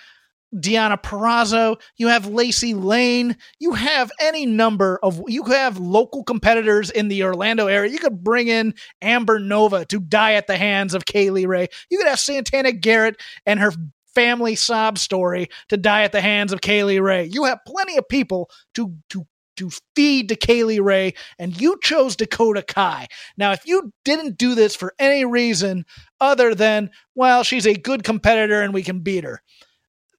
[0.55, 6.23] Deonna Purrazzo, you have Lacey Lane, you have any number of you could have local
[6.23, 7.91] competitors in the Orlando area.
[7.91, 11.69] You could bring in Amber Nova to die at the hands of Kay Lee Ray.
[11.91, 13.73] You could have Santana Garrett and her
[14.15, 17.25] family sob story to die at the hands of Kay Lee Ray.
[17.25, 19.27] You have plenty of people to to
[19.57, 23.07] to feed to Kay Lee Ray, and you chose Dakota Kai.
[23.37, 25.85] Now, if you didn't do this for any reason
[26.21, 29.43] other than, well, she's a good competitor and we can beat her,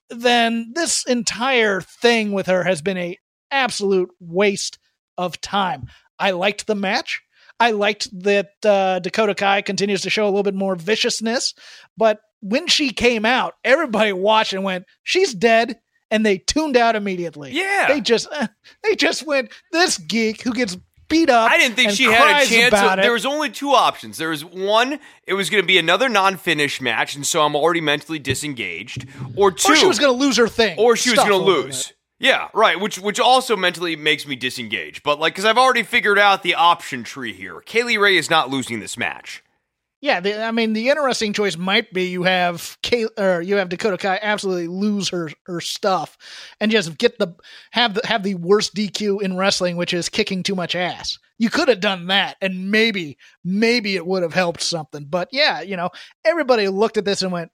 [0.10, 3.18] then this entire thing with her has been a
[3.52, 4.78] absolute waste
[5.18, 5.88] of time.
[6.20, 7.22] I liked the match.
[7.60, 11.54] I liked that uh, Dakota Kai continues to show a little bit more viciousness,
[11.98, 15.80] but when she came out, everybody watched and went, "She's dead,"
[16.12, 17.52] and they tuned out immediately.
[17.54, 17.86] Yeah.
[17.88, 18.48] they just uh,
[18.84, 20.78] they just went, "This geek who gets
[21.08, 23.02] beat up." I didn't think she had a chance.
[23.02, 24.18] There was only two options.
[24.18, 27.82] There was one, it was going to be another non-finish match, and so I'm already
[27.82, 29.08] mentally disengaged.
[29.36, 31.38] Or two, or she was going to lose her thing, or she was going to
[31.38, 31.94] lose.
[32.18, 32.80] Yeah, right.
[32.80, 35.04] Which which also mentally makes me disengage.
[35.04, 37.60] But like, because I've already figured out the option tree here.
[37.62, 39.44] Kay Lee Ray is not losing this match.
[40.02, 43.70] Yeah, the, I mean, the interesting choice might be you have Kay, or you have
[43.70, 46.18] Dakota Kai absolutely lose her her stuff
[46.60, 47.34] and just get the
[47.72, 51.18] have the have the worst DQ in wrestling, which is kicking too much ass.
[51.40, 55.06] You could have done that, and maybe maybe it would have helped something.
[55.06, 55.90] But yeah, you know,
[56.24, 57.52] everybody looked at this and went,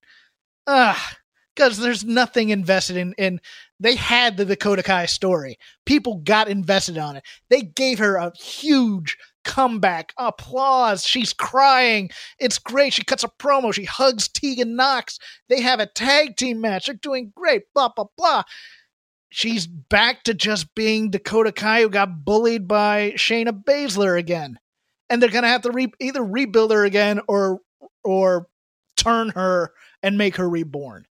[0.67, 1.17] ah,
[1.55, 3.13] because there's nothing invested in.
[3.17, 3.39] In
[3.79, 7.23] they had the Dakota Kai story, people got invested on it.
[7.49, 11.05] They gave her a huge comeback, applause.
[11.05, 12.09] She's crying.
[12.39, 12.93] It's great.
[12.93, 13.73] She cuts a promo.
[13.73, 15.19] She hugs Tegan Nox.
[15.49, 16.85] They have a tag team match.
[16.85, 17.63] They're doing great.
[17.73, 18.43] Blah blah blah.
[19.29, 24.59] She's back to just being Dakota Kai who got bullied by Shayna Baszler again,
[25.09, 27.59] and they're gonna have to re- either rebuild her again or
[28.03, 28.47] or
[28.97, 29.73] turn her
[30.03, 31.05] and make her reborn.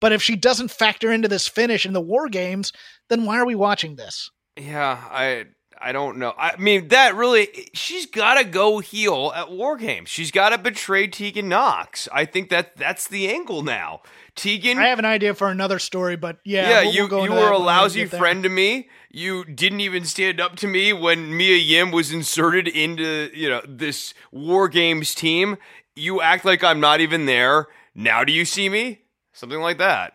[0.00, 2.72] But if she doesn't factor into this finish in the war games,
[3.08, 4.30] then why are we watching this?
[4.56, 5.46] Yeah, I
[5.84, 6.32] I don't know.
[6.38, 10.08] I mean, that really she's got to go heel at War Games.
[10.08, 12.08] She's got to betray Tegan Nox.
[12.12, 14.00] I think that that's the angle now.
[14.34, 17.24] Tegan I have an idea for another story, but yeah, Yeah, we'll- you we'll go
[17.24, 18.88] you were a lousy friend to me.
[19.10, 23.62] You didn't even stand up to me when Mia Yim was inserted into you know
[23.68, 25.56] this War Games team.
[25.94, 27.66] You act like I'm not even there.
[27.94, 29.02] Now do you see me?
[29.32, 30.14] Something like that.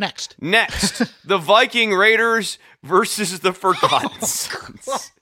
[0.00, 5.12] Next, Next, the Viking Raiders versus the Forgotten Sons.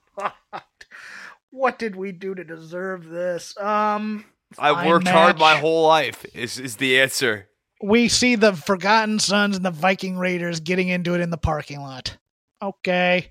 [1.51, 3.55] what did we do to deserve this?
[3.59, 4.25] Um,
[4.59, 6.25] I've fine worked hard my whole life.
[6.35, 7.49] Is is the answer?
[7.83, 11.81] we see the Forgotten Sons and the Viking Raiders getting into it in the parking
[11.81, 12.17] lot.
[12.61, 13.31] Okay.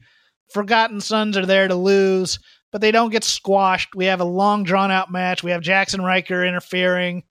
[0.53, 2.39] Forgotten Sons are there to lose,
[2.71, 3.95] but they don't get squashed.
[3.95, 5.43] We have a long drawn out match.
[5.43, 7.23] We have Jaxson Ryker interfering.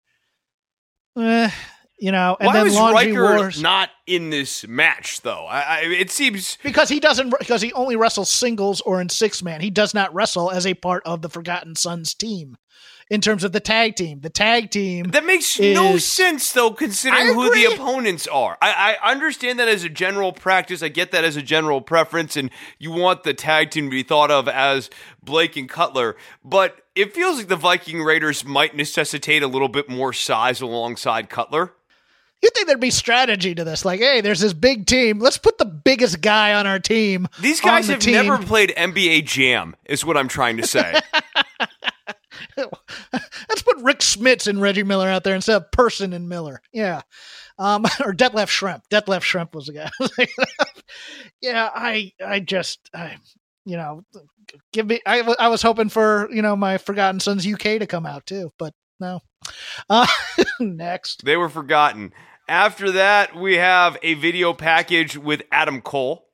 [1.19, 1.51] Eh,
[1.99, 3.63] you know, and Why then was Laundry Ryker Wars.
[3.63, 5.47] not in this match though?
[5.47, 9.43] I, I, it seems because he doesn't because he only wrestles singles or in six
[9.43, 9.61] man.
[9.61, 12.59] He does not wrestle as a part of the Forgotten Sons team
[13.09, 14.21] in terms of the tag team.
[14.21, 18.59] The tag team that makes no sense though, considering who the opponents are.
[18.61, 20.83] I, I understand that as a general practice.
[20.83, 24.03] I get that as a general preference, and you want the tag team to be
[24.03, 24.91] thought of as
[25.23, 26.83] Blake and Cutler, but.
[26.97, 31.75] It feels like the Viking Raiders might necessitate a little bit more size alongside Cutler.
[32.43, 33.85] You think there'd be strategy to this?
[33.85, 35.19] Like, hey, there's this big team.
[35.19, 37.29] Let's put the biggest guy on our team.
[37.41, 38.15] These guys the have team.
[38.15, 41.01] never played NBA Jam, is what I'm trying to say.
[42.57, 46.61] Let's put Rick Smits and Reggie Miller out there instead of Person and Miller.
[46.73, 47.03] Yeah.
[47.59, 48.83] Um, or Detlef Schrempf.
[48.91, 49.91] Detlef Schrempf was the guy.
[51.41, 53.17] yeah, I I just I
[53.65, 54.05] you know
[54.73, 58.07] give me I, I was hoping for you know my Forgotten Sons UK to come
[58.07, 59.21] out too, but no.
[59.89, 60.07] Uh,
[60.61, 62.13] next, they were forgotten.
[62.49, 66.27] After that, we have a video package with Adam Cole.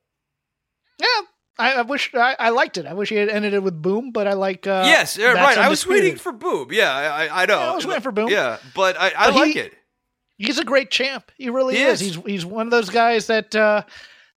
[0.99, 1.07] yeah.
[1.59, 2.87] I, I wish I, I liked it.
[2.87, 4.67] I wish he had ended it with Boom, but I like.
[4.67, 5.59] Uh, yes, right.
[5.59, 6.69] I was waiting for Boom.
[6.73, 7.59] Yeah, I, I- I know.
[7.59, 8.31] Yeah, I was waiting for Boom.
[8.31, 9.75] Yeah, but I, I But like he- it.
[10.39, 11.31] he's a great champ.
[11.37, 12.01] He really He is.
[12.01, 12.15] is.
[12.17, 13.83] He's he's one of those guys that uh,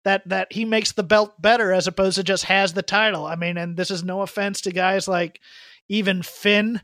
[0.05, 3.28] that that he makes the belt better as opposed to just has the title.
[3.28, 5.39] I mean, and this is no offense to guys like
[5.89, 6.82] even Finn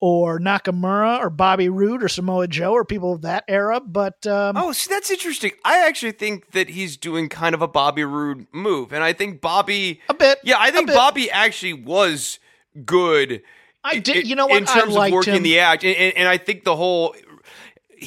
[0.00, 4.56] or Nakamura or Bobby Roode or Samoa Joe or people of that era, but um,
[4.56, 5.52] Oh, see, that's interesting.
[5.64, 9.40] I actually think that he's doing kind of a Bobby Roode move, and I think
[9.40, 10.00] Bobby.
[10.08, 10.38] a bit.
[10.44, 10.88] Yeah, I think.
[10.88, 12.38] Bobby actually was
[12.84, 13.42] good.
[13.82, 14.26] I did.
[14.26, 14.58] You know what?
[14.58, 15.42] In terms of working him.
[15.44, 17.14] the act, and, and, and I think the whole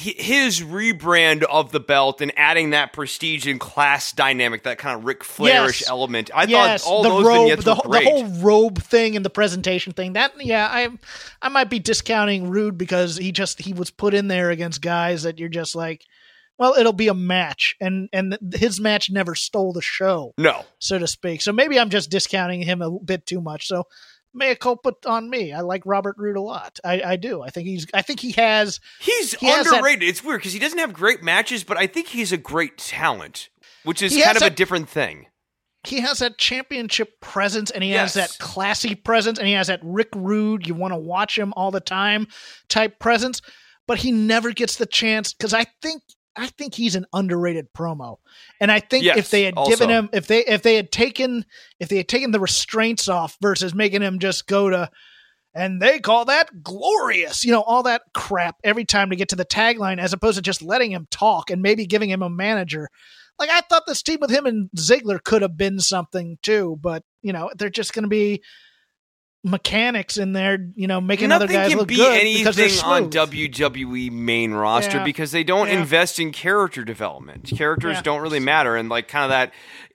[0.00, 5.04] his rebrand of the belt and adding that prestige and class dynamic, that kind of
[5.04, 5.88] Ric Flairish Yes.
[5.88, 6.30] element.
[6.34, 9.16] I yes, thought all the those robe, vignettes the, were whole- the whole robe thing
[9.16, 10.14] and the presentation thing.
[10.14, 10.88] That yeah, I
[11.42, 15.22] I might be discounting Roode because he just he was put in there against guys
[15.24, 16.04] that you're just like,
[16.58, 20.98] well, it'll be a match, and and his match never stole the show, no, so
[20.98, 21.42] to speak.
[21.42, 23.66] So maybe I'm just discounting him a bit too much.
[23.66, 23.84] So
[24.34, 25.52] mea culpa on me.
[25.52, 26.78] I like Robert Roode a lot.
[26.84, 27.42] I, I do.
[27.42, 27.86] I think he's.
[27.94, 28.80] I think he has.
[29.00, 30.08] he's He has that- underrated.
[30.08, 33.48] It's weird because he doesn't have great matches, but I think he's a great talent,
[33.84, 35.26] which is kind of a different thing.
[35.86, 38.14] he has that championship presence and he Yes.
[38.14, 41.54] has that classy presence and he has that Rick Rude, you want to watch him
[41.56, 42.26] all the time
[42.68, 43.40] type presence,
[43.88, 46.02] but he never gets the chance because I think
[46.40, 48.16] I think he's an underrated promo.
[48.60, 49.70] And I think Yes, if they had also.
[49.70, 51.44] given him if they if they had taken
[51.78, 54.90] if they had taken the restraints off versus making him just go to
[55.54, 59.36] and they call that glorious, you know, all that crap every time to get to
[59.36, 62.88] the tagline as opposed to just letting him talk and maybe giving him a manager.
[63.38, 67.02] Like I thought this team with him and Ziggler could have been something too, but
[67.20, 68.42] you know, they're just going to be
[69.42, 73.10] mechanics in there, you know, making other guys look be good because they're anything on.
[73.10, 75.04] WWE main roster Yeah.
[75.04, 75.80] because they don't Yeah.
[75.80, 77.50] invest in character development.
[77.56, 78.02] Characters Yeah.
[78.02, 79.52] don't really matter, and like kind of that.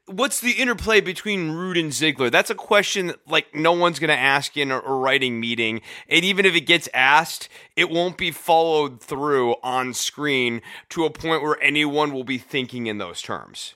[0.08, 2.30] What's the interplay between Roode and Ziggler?
[2.30, 5.82] That's a question that, like no one's going to ask in a, a writing meeting,
[6.10, 11.10] and even if it gets asked, it won't be followed through on screen to a
[11.10, 13.74] point where anyone will be thinking in those terms.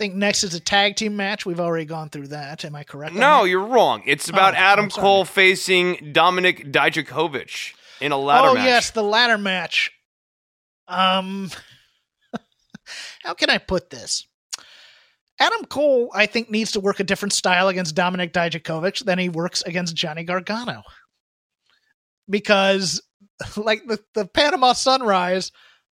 [0.00, 1.44] I think next is a tag team match.
[1.44, 2.64] We've already gone through that.
[2.64, 3.14] Am I correct?
[3.14, 4.02] No, you're wrong.
[4.06, 8.64] It's about Oh, Adam Cole facing Dominik Dijakovic in a ladder oh match.
[8.64, 9.92] yes, the ladder match.
[10.88, 11.50] Um,
[13.24, 14.26] how can I put this?
[15.38, 19.28] Adam Cole, I think, needs to work a different style against Dominik Dijakovic than he
[19.28, 20.82] works against Johnny Gargano.
[22.26, 23.02] Because,
[23.58, 25.52] like the, the Panama Sunrise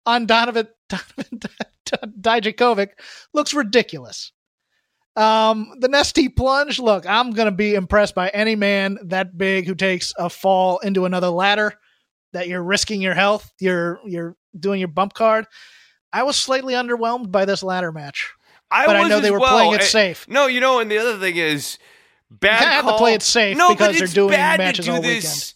[0.07, 1.41] on Donovan, Donovan
[2.21, 2.91] Dijakovic
[3.35, 4.33] looks ridiculous.
[5.17, 9.67] Um, the Nesty plunge, look, I'm going to be impressed by any man that big
[9.67, 11.75] who takes a fall into another ladder
[12.33, 15.47] that you're risking your health, you're you're doing your bump card.
[16.13, 18.33] I was slightly underwhelmed by this ladder match.
[18.71, 19.51] I but I know they were well.
[19.53, 20.29] playing it Eh, safe.
[20.29, 21.77] No, you know, and the other thing is
[22.31, 22.61] bad.
[22.61, 25.55] kinda have to play it safe no, because they're doing matches do all this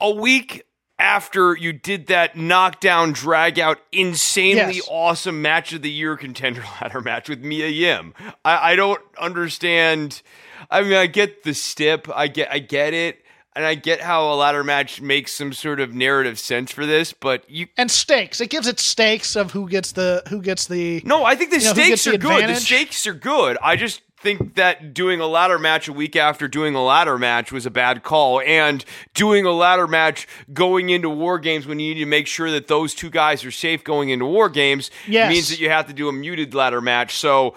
[0.00, 0.62] a week
[1.02, 4.88] after you did that knockdown, drag out, insanely Yes.
[4.88, 8.14] awesome match of the year contender ladder match with Mia Yim.
[8.44, 10.22] I, I don't understand.
[10.70, 12.08] I mean, I get the stip.
[12.14, 13.18] I get, I get it.
[13.54, 17.12] And I get how a ladder match makes some sort of narrative sense for this,
[17.12, 18.40] but you And stakes.
[18.40, 21.58] It gives it stakes of who gets the who gets the No, I think the
[21.58, 22.48] You know, stakes gets the are good.
[22.48, 23.58] The stakes are good.
[23.62, 27.50] I just think that doing a ladder match a week after doing a ladder match
[27.52, 31.94] was a bad call, and doing a ladder match going into war games when you
[31.94, 35.28] need to make sure that those two guys are safe going into war games Yes.
[35.30, 37.16] means that you have to do a muted ladder match.
[37.16, 37.54] So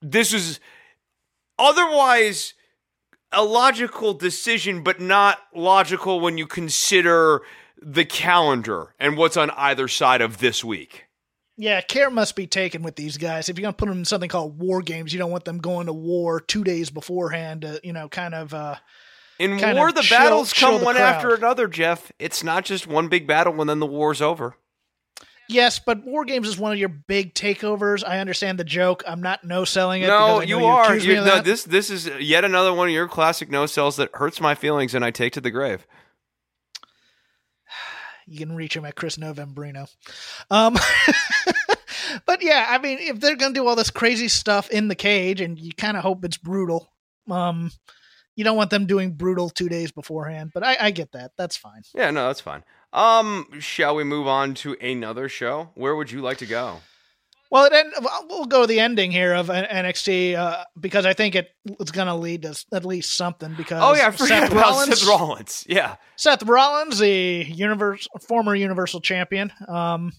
[0.00, 0.60] this is
[1.58, 2.54] otherwise
[3.32, 7.42] a logical decision, but not logical when you consider
[7.82, 11.03] the calendar and what's on either side of this week.
[11.56, 13.48] Yeah, care must be taken with these guys.
[13.48, 15.58] If you're going to put them in something called war games, you don't want them
[15.58, 18.52] going to war two days beforehand to, you know, kind of.
[18.52, 18.74] Uh,
[19.38, 21.14] In Kind war, of the chill- battles come one crowd.
[21.14, 22.10] after another, Jeff.
[22.18, 24.56] It's not just one big battle and then the war's over.
[25.48, 28.02] yes, but war games is one of your big takeovers.
[28.04, 29.04] I understand the joke.
[29.06, 30.06] I'm not no selling it.
[30.08, 30.96] No, because you are.
[30.96, 34.40] You- no, this this is yet another one of your classic no sells that hurts
[34.40, 35.86] my feelings and I take to the grave.
[38.26, 39.88] You can reach him at Chris Novembrino.
[40.50, 40.76] Um,
[42.26, 44.94] but yeah, I mean, if they're going to do all this crazy stuff in the
[44.94, 46.88] cage, and you kind of hope it's brutal,
[47.30, 47.70] um,
[48.36, 50.50] you don't want them doing brutal two days beforehand.
[50.52, 51.32] But I, I get that.
[51.36, 51.82] That's fine.
[51.94, 52.64] Yeah, no, that's fine.
[52.92, 55.70] Um, shall we move on to another show?
[55.74, 56.80] Where would you like to go?
[57.50, 61.34] Well, it end, well, go to the ending here of NXT uh, because I think
[61.34, 63.54] it, it's going to lead to at least something.
[63.54, 65.64] Because Oh yeah, I Seth Rollins, Seth Rollins.
[65.68, 65.96] Yeah.
[66.16, 70.12] Seth Rollins, the universe, former Universal Champion, um,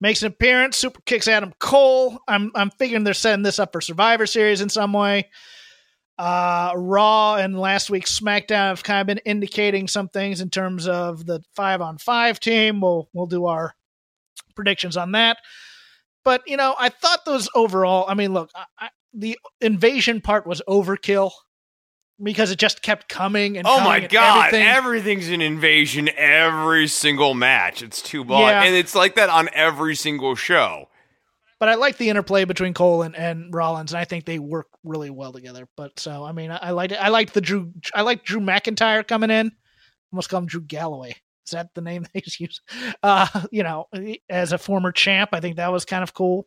[0.00, 0.76] makes an appearance.
[0.76, 2.18] Super kicks Adam Cole.
[2.26, 5.28] I'm I'm figuring they're setting this up for Survivor Series in some way.
[6.18, 10.88] Uh, Raw and last week's SmackDown have kind of been indicating some things in terms
[10.88, 12.80] of the five on five team.
[12.80, 13.74] We'll we'll do our
[14.56, 15.38] predictions on that.
[16.28, 18.04] But you know, I thought those overall.
[18.06, 21.30] I mean, look, I, I, the invasion part was overkill
[22.22, 24.66] because it just kept coming and Oh coming my god, everything.
[24.66, 27.82] everything's an invasion every single match.
[27.82, 28.40] It's too much.
[28.40, 28.62] Yeah.
[28.64, 30.90] And it's like that on every single show.
[31.58, 34.66] but I like the interplay between Cole and, and Rollins, and I think they work
[34.84, 35.66] really well together.
[35.78, 36.96] But so I mean, I, I liked it.
[37.02, 37.72] I liked the Drew.
[37.94, 39.50] I liked Drew McIntyre coming in.
[40.12, 41.16] Almost call him Drew Galloway.
[41.48, 42.60] Is that the name they use?
[43.02, 43.88] Uh, you know,
[44.28, 46.46] as a former champ, I think that was kind of cool.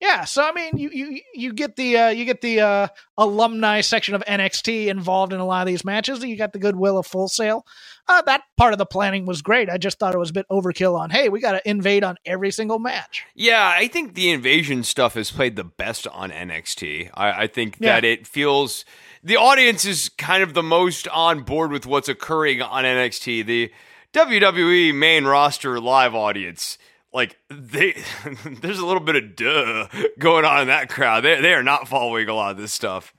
[0.00, 2.88] Yeah, so I mean, you you you get the uh, you get the uh,
[3.18, 6.24] alumni section of NXT involved in a lot of these matches.
[6.24, 7.66] You got the goodwill of Full Sail.
[8.08, 9.68] Uh, that part of the planning was great.
[9.68, 11.10] I just thought it was a bit overkill on.
[11.10, 13.24] Hey, we got to invade on every single match.
[13.34, 17.10] Yeah, I think the invasion stuff has played the best on NXT.
[17.12, 17.96] I, I think Yeah.
[17.96, 18.86] that it feels
[19.22, 23.44] the audience is kind of the most on board with what's occurring on NXT.
[23.44, 23.70] The
[24.12, 26.78] WWE main roster live audience,
[27.12, 27.94] like they,
[28.44, 29.86] there's a little bit of duh
[30.18, 31.22] going on in that crowd.
[31.24, 33.12] They they are not following a lot of this stuff.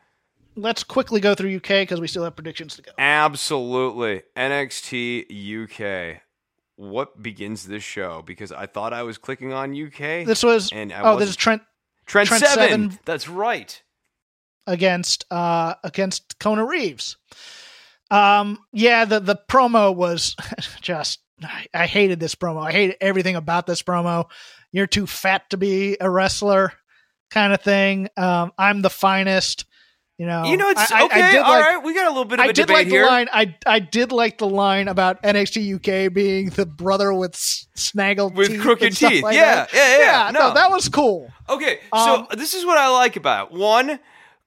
[0.55, 2.91] let's quickly go through UK because we still have predictions to go.
[2.97, 4.23] Absolutely.
[4.35, 6.21] NXT UK.
[6.75, 8.23] What begins this show?
[8.25, 10.25] Because I thought I was clicking on UK.
[10.25, 11.61] This was And I oh, this is Trent
[12.05, 12.69] Trent, Trent Seven.
[12.91, 12.99] Seven.
[13.05, 13.81] That's right.
[14.67, 17.17] against uh against Kona Reeves.
[18.12, 20.36] Um, yeah, the the promo was
[20.82, 22.62] just I, I hated this promo.
[22.68, 24.26] I hated everything about this promo.
[24.72, 26.74] You're too fat to be a wrestler,
[27.32, 28.09] kind of thing.
[28.18, 29.66] Um, I'm the finest.
[30.18, 31.22] You know, You know, it's I, I- okay.
[31.22, 32.76] I did all like, right, we got a little bit of a I did debate
[32.76, 33.05] like here.
[33.05, 33.28] the line.
[33.34, 35.76] I I did like the line about NXT
[36.07, 39.24] UK being the brother with snaggled With teeth crooked teeth.
[39.24, 39.74] like Yeah, that.
[39.74, 40.49] yeah, yeah, no.
[40.49, 40.53] no.
[40.53, 41.32] that was cool.
[41.49, 43.57] Okay, Um, so this is what I like about it.
[43.57, 43.99] one.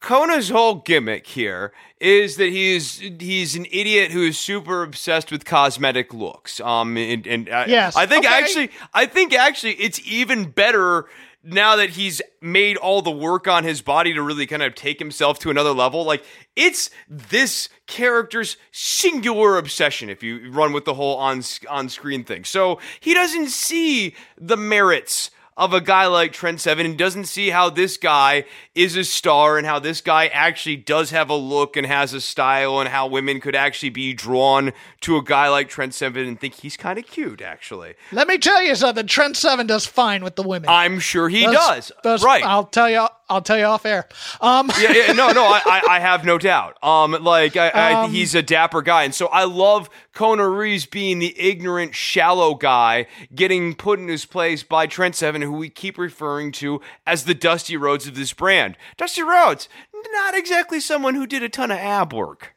[0.05, 5.47] Kona's whole gimmick here is that he's he's an idiot who is super obsessed with
[5.47, 6.61] cosmetic looks.
[6.61, 8.35] Um, and, and I, Yes, I think okay.
[8.35, 11.07] actually, I think actually, it's even better
[11.43, 14.99] now that he's made all the work on his body to really kind of take
[14.99, 16.05] himself to another level.
[16.05, 16.23] Like
[16.55, 20.11] it's this character's singular obsession.
[20.11, 24.59] If you run with the whole on on screen thing, so he doesn't see the
[24.59, 28.45] merits of a guy like Trent Seven and doesn't see how this guy
[28.75, 32.21] is a star and how this guy actually does have a look and has a
[32.21, 36.41] style and how women could actually be drawn to a guy like Trent Seven and
[36.41, 37.95] think he's kind of cute actually.
[38.11, 39.07] Let me tell you something.
[39.07, 40.69] Trent Seven does fine with the women.
[40.69, 41.93] I'm sure he Does- does.
[42.03, 42.45] does- right.
[42.45, 43.07] I'll tell you.
[43.29, 44.07] I'll tell you off air.
[44.41, 46.77] Um, yeah, yeah, no, no, I, I, I have no doubt.
[46.83, 50.87] Um, like I, I, Um, he's a dapper guy, and so I love Kona Reeves
[50.87, 55.70] being the ignorant, shallow guy getting put in his place by Trent Seven, who we
[55.70, 58.77] keep referring to as the Dusty Rhodes of this brand.
[58.97, 59.68] Dusty Rhodes,
[60.12, 62.55] not exactly someone who did a ton of ab work.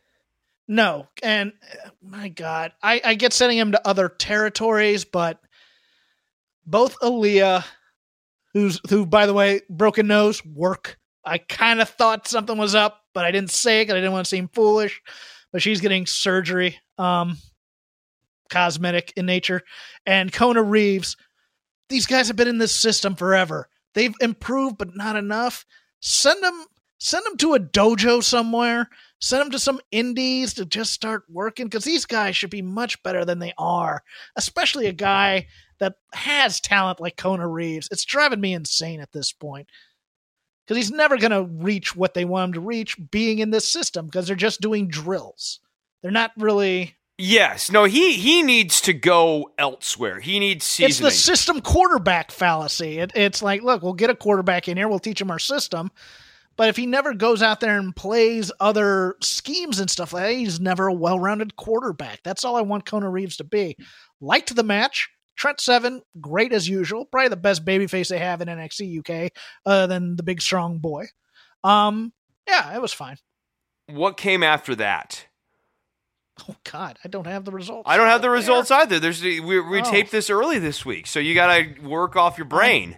[0.68, 1.54] no, and
[1.86, 5.40] uh, my God, I, I get sending him to other territories, but
[6.66, 7.64] both Aaliyah,
[8.54, 10.98] who's who by the way, broken nose, work.
[11.26, 14.14] I kind of thought something was up, but I didn't say it because I didn't
[14.14, 15.02] want to seem foolish.
[15.52, 17.38] But she's getting surgery, um,
[18.50, 19.62] cosmetic in nature,
[20.06, 21.18] and Kona Reeves.
[21.90, 23.70] These guys have been in this system forever.
[23.94, 25.66] They've improved, but not enough.
[26.02, 26.66] Send them
[27.00, 28.90] Send them to a dojo somewhere.
[29.20, 33.02] Send them to some indies to just start working because these guys should be much
[33.04, 34.04] better than they are,
[34.36, 35.48] especially a guy
[35.80, 37.88] that has talent like Kona Reeves.
[37.92, 39.70] It's driving me insane at this point
[40.66, 43.70] because he's never going to reach what they want him to reach being in this
[43.70, 45.60] system because they're just doing drills.
[46.02, 46.96] They're not really.
[47.18, 50.20] Yes, no, he he needs to go elsewhere.
[50.20, 50.90] He needs seasoning.
[50.90, 53.00] It's the system quarterback fallacy.
[53.00, 55.90] It, it's like, look, we'll get a quarterback in here, we'll teach him our system.
[56.58, 60.34] But if he never goes out there and plays other schemes and stuff like that,
[60.34, 62.22] he's never a well rounded quarterback.
[62.24, 63.78] That's all I want Kona Reeves to be.
[64.20, 65.10] Liked the match.
[65.38, 67.06] Trent Seven, great as usual.
[67.06, 69.32] Probably the best babyface they have in NXT UK,
[69.66, 71.06] other than the big strong boy.
[71.64, 72.12] Um,
[72.48, 73.18] yeah, it was fine.
[73.88, 75.28] What came after that?
[76.50, 77.90] Oh God, I don't have the results.
[77.90, 78.36] I don't have the There.
[78.36, 79.00] results either.
[79.00, 79.84] There's we we Oh.
[79.90, 82.98] taped this early this week, so you got to work off your brain.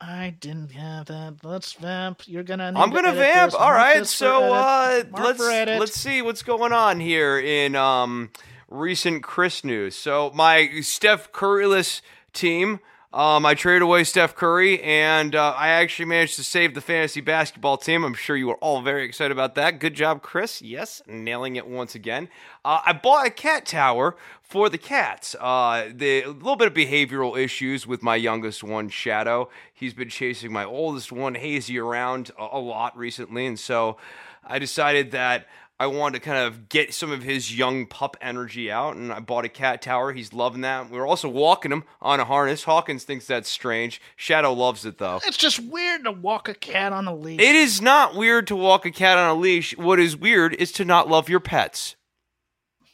[0.00, 1.36] I didn't have that.
[1.42, 2.22] Let's vamp.
[2.26, 2.72] You're gonna.
[2.72, 3.52] Need I'm gonna vamp.
[3.52, 8.30] All right, so uh, let's let's see what's going on here in um,
[8.70, 9.96] recent Chris news.
[9.96, 12.00] So my Steph Curryless
[12.32, 12.80] team.
[13.12, 17.20] Um, I traded away Steph Curry, and uh, I actually managed to save the fantasy
[17.20, 18.04] basketball team.
[18.04, 19.80] I'm sure you are all very excited about that.
[19.80, 20.62] Good job, Chris.
[20.62, 22.28] Yes, nailing it once again.
[22.64, 25.34] Uh, I bought a cat tower for the cats.
[25.40, 29.50] Uh, the a little bit of behavioral issues with my youngest one, Shadow.
[29.74, 33.96] He's been chasing my oldest one, Hazy, around a, a lot recently, and so
[34.44, 35.48] I decided that
[35.80, 39.20] I wanted to kind of get some of his young pup energy out, and I
[39.20, 40.12] bought a cat tower.
[40.12, 40.90] He's loving that.
[40.90, 42.64] We are also walking him on a harness.
[42.64, 43.98] Hawkins thinks that's strange.
[44.14, 45.20] Shadow loves it though.
[45.24, 47.40] It's just weird to walk a cat on a leash.
[47.40, 49.74] It is not weird to walk a cat on a leash.
[49.78, 51.96] What is weird is to not love your pets.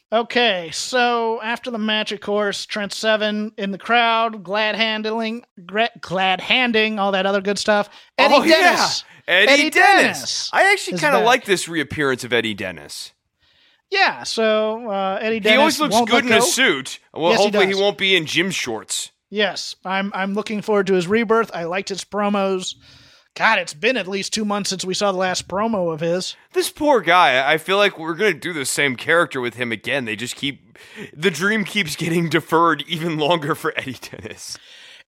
[0.09, 5.43] Okay, so after the match, of course, Trent Seven in the crowd, glad handling,
[5.99, 7.89] glad handing, all that other good stuff.
[8.17, 9.03] Eddie oh Dennis.
[9.27, 10.05] yeah, Eddie, Eddie Dennis.
[10.17, 13.11] Dennis I actually kind of like this reappearance of Eddie Dennis.
[13.89, 15.53] Yeah, so uh, Eddie Dennis.
[15.55, 16.99] he always looks good in let a suit.
[17.13, 17.81] Well, Yes, hopefully he, does.
[17.81, 19.11] won't be in gym shorts.
[19.29, 20.11] Yes, I'm.
[20.15, 21.51] I'm looking forward to his rebirth.
[21.53, 22.75] I liked his promos.
[23.37, 26.35] God, it's been at least two months since we saw the last promo of his.
[26.53, 27.47] This poor guy.
[27.47, 30.05] I feel like we're gonna do the same character with him again.
[30.05, 30.75] They just keep
[31.13, 34.57] the dream keeps getting deferred even longer for Eddie Dennis.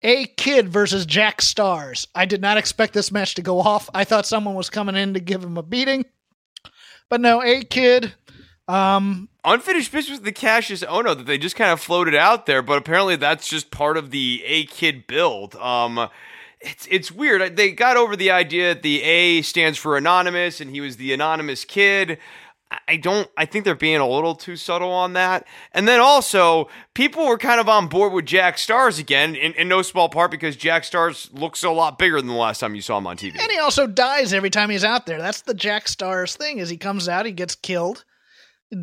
[0.02, 2.06] A Kid versus Jack Starz.
[2.14, 3.88] I did not expect this match to go off.
[3.94, 6.04] I thought someone was coming in to give him a beating,
[7.08, 7.42] but no.
[7.42, 8.12] A Kid.
[8.68, 12.60] Um, Unfinished business with the Kassius Ohno that they just kind of floated out there,
[12.60, 15.54] but apparently that's just part of the A Kid build.
[15.56, 16.10] Um,
[16.60, 17.56] it's it's weird.
[17.56, 21.12] They got over the idea that the A stands for anonymous, and he was the
[21.12, 22.18] anonymous kid.
[22.86, 23.30] I- don't.
[23.36, 25.46] I think they're being a little too subtle on that.
[25.72, 29.68] And then also, people were kind of on board with Jack Starz again, in, in
[29.68, 32.82] no small part because Jack Starz looks a lot bigger than the last time you
[32.82, 33.40] saw him on TV.
[33.40, 35.18] and he also dies every time he's out there.
[35.18, 36.58] That's the Jack Starz thing.
[36.58, 38.04] Is he comes out, he gets killed,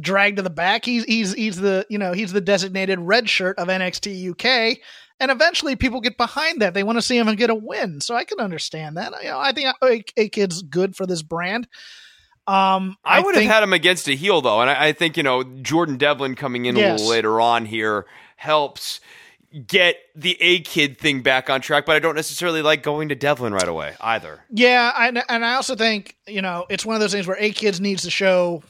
[0.02, 0.84] dragged to the back.
[0.86, 4.80] He's he's he's the you know he's the designated red shirt of NXT UK.
[5.20, 6.74] And eventually, people get behind that.
[6.74, 8.02] They want to see him and get a win.
[8.02, 9.14] So I can understand that.
[9.24, 11.68] You know, I think A, Kid's good for this brand.
[12.48, 15.18] Um, I, would think- have had him against a heel though, and I, I think
[15.18, 18.06] you know Jordan Devlin coming in a little later on here
[18.36, 19.00] helps
[19.66, 21.86] get the A kid thing back on track.
[21.88, 24.42] But I don't necessarily like going to Devlin right away either.
[24.52, 27.52] Yeah, and and I also think you know it's one of those things where A
[27.52, 28.62] Kids needs to show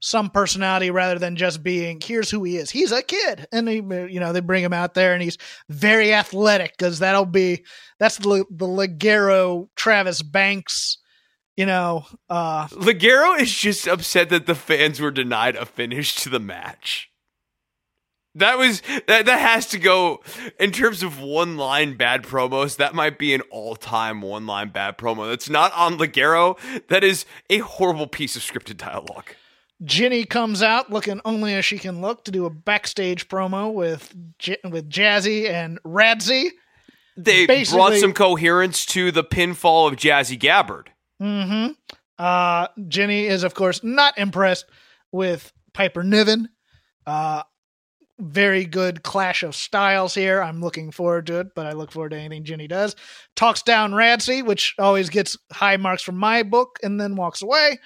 [0.00, 2.70] some personality rather than just being here's who he is.
[2.70, 5.38] He's a kid, and he, you know they bring him out there and he's
[5.68, 7.64] very athletic because that'll be
[7.98, 10.98] that's the the Ligero Travis Banks,
[11.56, 12.06] you know.
[12.30, 17.10] uh Ligero is just upset that the fans were denied a finish to the match.
[18.34, 19.26] That was that.
[19.26, 20.22] That has to go
[20.60, 22.76] in terms of one line bad promos.
[22.76, 25.28] That might be an all time one line bad promo.
[25.28, 26.56] That's not on Ligero.
[26.86, 29.34] That is a horrible piece of scripted dialogue.
[29.84, 34.12] Jinny comes out looking only as she can look to do a backstage promo with
[34.38, 36.50] J- with Jazzy and Radzi.
[37.16, 40.86] They Basically- brought some coherence to the pinfall of Jazzy Gabert.
[41.22, 41.72] Mm-hmm.
[42.18, 44.66] Uh, Jinny is, of course, not impressed
[45.12, 46.48] with Piper Niven.
[47.06, 47.42] Uh,
[48.18, 50.42] very good clash of styles here.
[50.42, 52.96] I'm looking forward to it, but I look forward to anything Jinny does.
[53.36, 57.78] Talks down Radzi, which always gets high marks from my book, and then walks away.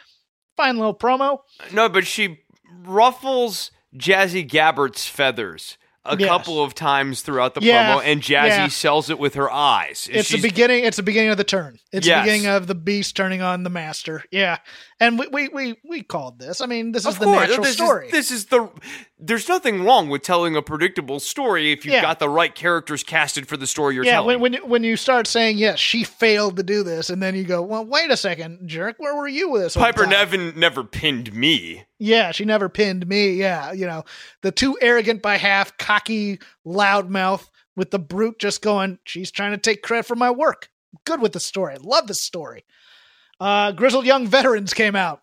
[0.56, 1.38] Fine little promo.
[1.72, 2.40] No, but she
[2.84, 6.28] ruffles Jazzy Gabert's feathers a Yes.
[6.28, 8.68] couple of times throughout the Yeah, promo, and Jazzy yeah.
[8.68, 10.08] sells it with her eyes.
[10.10, 10.84] It's the beginning.
[10.84, 11.78] It's the beginning of the turn.
[11.92, 12.18] It's Yes.
[12.18, 14.24] the beginning of the beast turning on the master.
[14.32, 14.58] Yeah,
[15.02, 16.60] And we we we, we called this.
[16.60, 18.06] I mean, this is Of the course, natural this story.
[18.06, 18.70] Is, this is the.
[19.18, 22.02] There's nothing wrong with telling a predictable story if you've Yeah.
[22.02, 24.40] got the right characters casted for the story you're yeah, telling.
[24.40, 27.34] when when you- when you start saying yes, she failed to do this, and then
[27.34, 29.76] you go, well, wait a second, jerk, where were you with this?
[29.76, 30.06] Piper?
[30.06, 31.84] Niven never pinned me.
[31.98, 33.32] Yeah, she never pinned me.
[33.34, 34.04] Yeah, you know,
[34.42, 39.58] the too arrogant by half, cocky loudmouth with the brute just going, she's trying to
[39.58, 40.68] take credit for my work.
[41.04, 41.76] Good with the story.
[41.80, 42.64] Love the story.
[43.42, 45.20] Uh, Grizzled Young Veterans came out.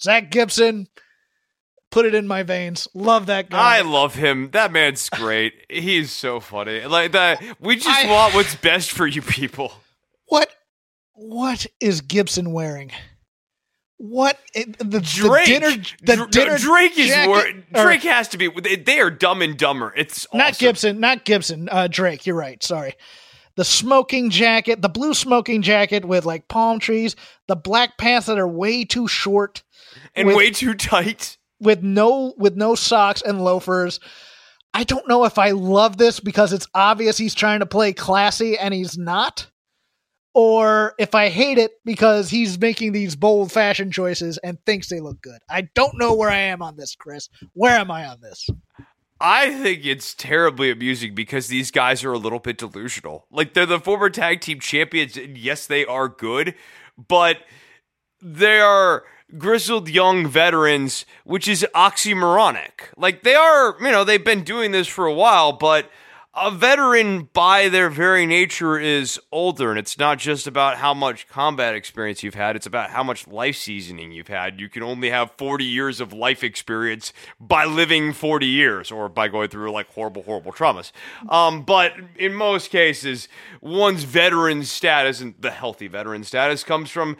[0.00, 0.86] Zack Gibson,
[1.90, 2.86] put it in my veins.
[2.94, 3.78] Love that guy.
[3.78, 4.50] I love him.
[4.52, 5.54] That man's great.
[5.68, 6.84] He's so funny.
[6.84, 7.42] Like that.
[7.60, 9.72] We just I- want what's best for you people.
[10.26, 10.50] what
[11.14, 12.92] what is Gibson wearing?
[13.96, 15.46] What the, Drake.
[15.46, 18.48] the dinner the Dr- dinner Drake is jacket- wor- or- Drake has to be.
[18.48, 19.92] They, they are dumb and dumber.
[19.96, 20.56] It's not.
[20.58, 21.68] Gibson, not Gibson.
[21.68, 22.24] Uh, Drake.
[22.24, 22.62] You're right.
[22.62, 22.94] Sorry.
[23.58, 27.16] The smoking jacket, the blue smoking jacket with like palm trees,
[27.48, 29.64] the black pants that are way too short,
[30.14, 31.38] and with- way too tight.
[31.58, 33.98] with no with no socks and loafers.
[34.72, 38.56] I don't know if I love this because it's obvious he's trying to play classy
[38.56, 39.48] and he's not,
[40.34, 45.00] or if I hate it because he's making these bold fashion choices and thinks they
[45.00, 45.40] look good.
[45.50, 47.28] I don't know where I am on this, Chris.
[47.54, 48.48] Where am I on this?
[49.20, 53.26] I think it's terribly amusing because these guys are a little bit delusional.
[53.30, 56.54] Like they're the former tag team champions, and yes, they are good,
[56.96, 57.38] but
[58.22, 59.04] they are
[59.36, 62.92] grizzled young veterans, which is oxymoronic.
[62.96, 65.90] Like they are, you know, they've been doing this for a while, but
[66.40, 71.28] a veteran by their very nature is older, and it's not just about how much
[71.28, 74.60] combat experience you've had, it's about how much life seasoning you've had.
[74.60, 79.28] You can only have 40 years of life experience by living 40 years or by
[79.28, 80.92] going through like horrible, horrible traumas.
[81.28, 83.28] Um, but in most cases,
[83.60, 87.16] one's veteran status and the healthy veteran status comes from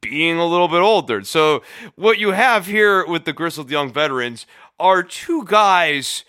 [0.00, 1.22] being a little bit older.
[1.24, 1.62] So
[1.94, 4.46] what you have here with the grizzled young veterans
[4.78, 6.24] are two guys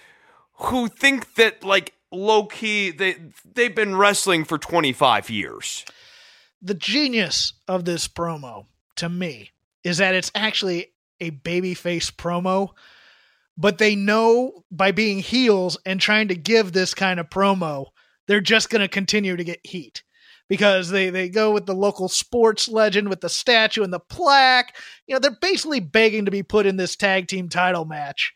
[0.57, 3.15] who think that like low key they
[3.53, 5.85] they've been wrestling for 25 years.
[6.61, 8.65] the genius of this promo
[8.95, 9.51] to me
[9.83, 10.87] is that it's actually
[11.21, 12.69] a babyface promo,
[13.57, 17.87] but they know by being heels and trying to give this kind of promo,
[18.27, 20.03] they're just going to continue to get heat
[20.47, 24.75] because they they go with the local sports legend with the statue and the plaque.
[25.07, 28.33] You know, they're basically begging to be put in this tag team title match.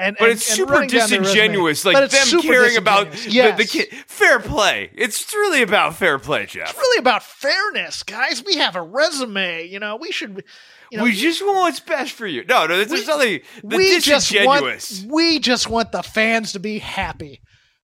[0.00, 0.88] And, But and- it's super resume.
[0.88, 3.56] disingenuous, like them caring about disingenuous.
[3.56, 4.04] the, the kid.
[4.06, 4.90] Fair play.
[4.94, 6.70] It's really about fair play, Jeff.
[6.70, 8.42] It's really about fairness, guys.
[8.44, 9.66] We have a resume.
[9.66, 10.42] You know, we should.
[10.90, 12.44] You know, we just want what's best for you.
[12.46, 13.40] No, no, there's We- nothing.
[13.62, 15.04] The we just want disingenuous.
[15.08, 17.40] we just want the fans to be happy.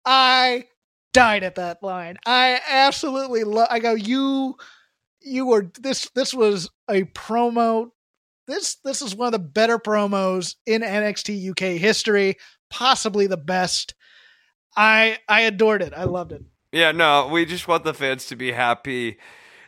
[0.05, 0.65] I
[1.13, 2.17] died at that line.
[2.25, 3.67] I absolutely love.
[3.69, 4.55] I go, you,
[5.21, 6.09] you were this.
[6.15, 7.89] This was a promo.
[8.47, 12.37] This this is one of the better promos in NXT UK history,
[12.69, 13.93] possibly the best.
[14.75, 15.93] I I adored it.
[15.95, 16.43] I loved it.
[16.71, 19.17] Yeah, no, we just want the fans to be happy.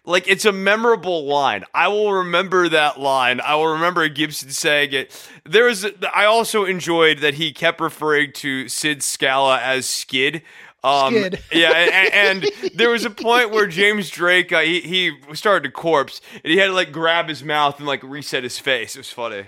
[0.05, 1.65] Like it's a memorable line.
[1.73, 3.41] I will remember that line.
[3.41, 5.29] I will remember Gibson saying it.
[5.45, 5.85] There was.
[6.13, 10.41] I also enjoyed that he kept referring to Sid Scala as Skid.
[10.83, 11.13] Um,
[11.51, 15.71] yeah, and, and there was a point where James Drake uh, he he started to
[15.71, 18.95] corpse, and he had to like grab his mouth and like reset his face.
[18.95, 19.47] It was funny.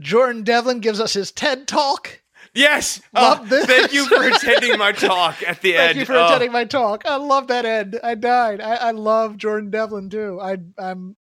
[0.00, 2.20] Jordan Devlin gives us his TED talk.
[2.54, 3.66] Yes, Love uh, this.
[3.66, 5.96] thank you for attending my talk at the Thank end.
[5.96, 7.06] Thank you for Uh, attending my talk.
[7.06, 7.98] I love that end.
[8.02, 8.60] I died.
[8.60, 10.38] I, I love Jordan Devlin too.
[10.40, 11.16] I I'm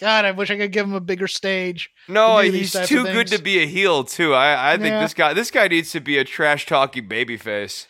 [0.00, 1.90] God, I wish I could give him a bigger stage.
[2.08, 4.32] No, to he's too good to be a heel too.
[4.32, 5.02] I, I think Yeah.
[5.02, 7.86] this guy this guy needs to be a trash talking babyface.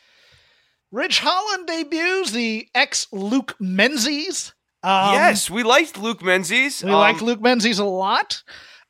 [0.93, 4.53] Ridge Holland debuts the ex Luke Menzies.
[4.83, 6.83] Um, yes, we liked Luke Menzies.
[6.83, 8.43] we Um, like Luke Menzies a lot.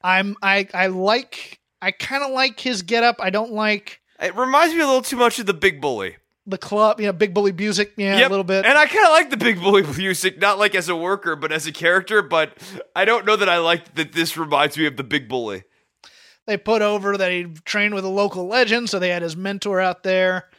[0.02, 3.16] I'm I I like I kind of like his getup.
[3.20, 6.16] I don't like It reminds me a little too much of the Big Bully.
[6.46, 7.00] the club.
[7.00, 7.92] You know, Big Bully Music.
[7.96, 8.64] Yeah, Yep, a little bit.
[8.64, 11.52] And I kind of like the Big Bully music, not like as a worker, but
[11.52, 12.22] as a character.
[12.22, 12.56] But
[12.94, 14.12] I don't know that I like that.
[14.12, 15.64] This reminds me of the Big Bully.
[16.46, 19.80] they put over that he trained with a local legend, so they had his mentor
[19.80, 20.49] out there.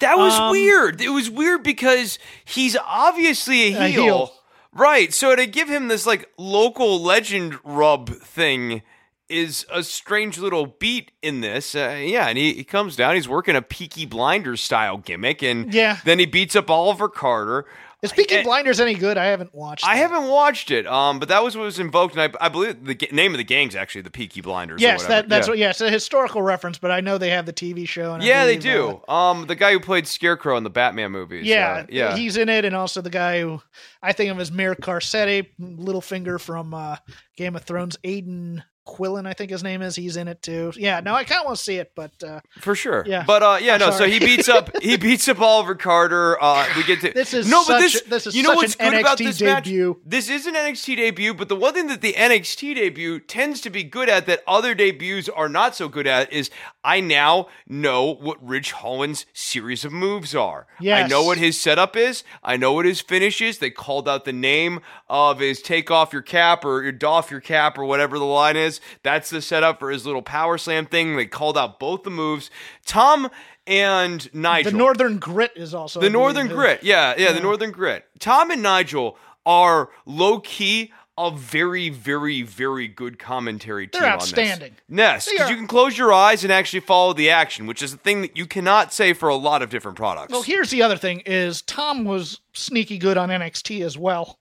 [0.00, 1.00] That was Um, weird.
[1.00, 4.02] It was weird because he's obviously a A heel.
[4.04, 4.32] heel.
[4.72, 5.12] Right.
[5.12, 8.82] So to give him this like local legend rub thing
[9.28, 11.74] is a strange little beat in this.
[11.74, 15.74] Uh, yeah, and he, he comes down, he's working a Peaky Blinders style gimmick, and
[15.74, 15.98] Yeah.
[16.04, 17.66] then he beats up Oliver Carter.
[18.00, 19.18] Is Peaky And- Blinders any good?
[19.18, 19.84] I haven't watched.
[19.84, 19.98] I it.
[19.98, 22.94] haven't watched it, um, but that was what was invoked, and I, I believe the
[22.94, 24.80] ga- name of the gang's actually the Peaky Blinders.
[24.80, 25.50] Yes, that, that's yeah.
[25.50, 25.58] what.
[25.58, 28.14] Yes, a historical reference, but I know they have the TV show.
[28.14, 29.02] And Yeah, they do.
[29.08, 31.44] uh, Um, the guy who played Scarecrow in the Batman movies.
[31.44, 32.16] yeah, uh, yeah.
[32.16, 33.60] he's in it, and also the guy who
[34.00, 36.96] I think of as Mir Carcetti, Littlefinger from uh,
[37.36, 39.94] Game of Thrones, Aidan Quillen, I think his name is.
[39.94, 40.72] He's in it too.
[40.76, 43.04] Yeah, no, I kind of want to see it, but uh, For sure.
[43.06, 43.24] Yeah.
[43.26, 46.42] But uh yeah, I'm no, so he beats up he beats up Oliver Carter.
[46.42, 48.74] Uh we get to This is No, but such- this this is you know what's
[48.74, 49.88] good about this debut.
[49.90, 49.96] match?
[50.06, 53.70] This is an NXT debut, but the one thing that the NXT debut tends to
[53.70, 56.50] be good at that other debuts are not so good at is
[56.82, 60.66] I now know what Ridge Holland's series of moves are.
[60.80, 62.24] I know what his setup is.
[62.42, 63.58] I know what his finish is.
[63.58, 67.40] They called out the name of his take off your cap or your doff your
[67.40, 68.77] cap or whatever the line is.
[69.02, 71.16] That's the setup for his little power slam thing.
[71.16, 72.50] They called out both the moves.
[72.84, 73.30] Tom
[73.66, 74.72] and Nigel.
[74.72, 76.82] the Northern Grit is also The Northern Grit.
[76.82, 78.04] Yeah, yeah, the Northern Grit.
[78.18, 84.00] Tom and Nigel are low key a very, very, very good commentary team.
[84.00, 84.28] They're on this.
[84.28, 84.76] outstanding.
[84.88, 87.96] Yes, because you can close your eyes and actually follow the action, which is a
[87.96, 90.32] thing that you cannot say for a lot of different products.
[90.32, 94.38] Well, here's the other thing: is Tom was sneaky good on NXT as well.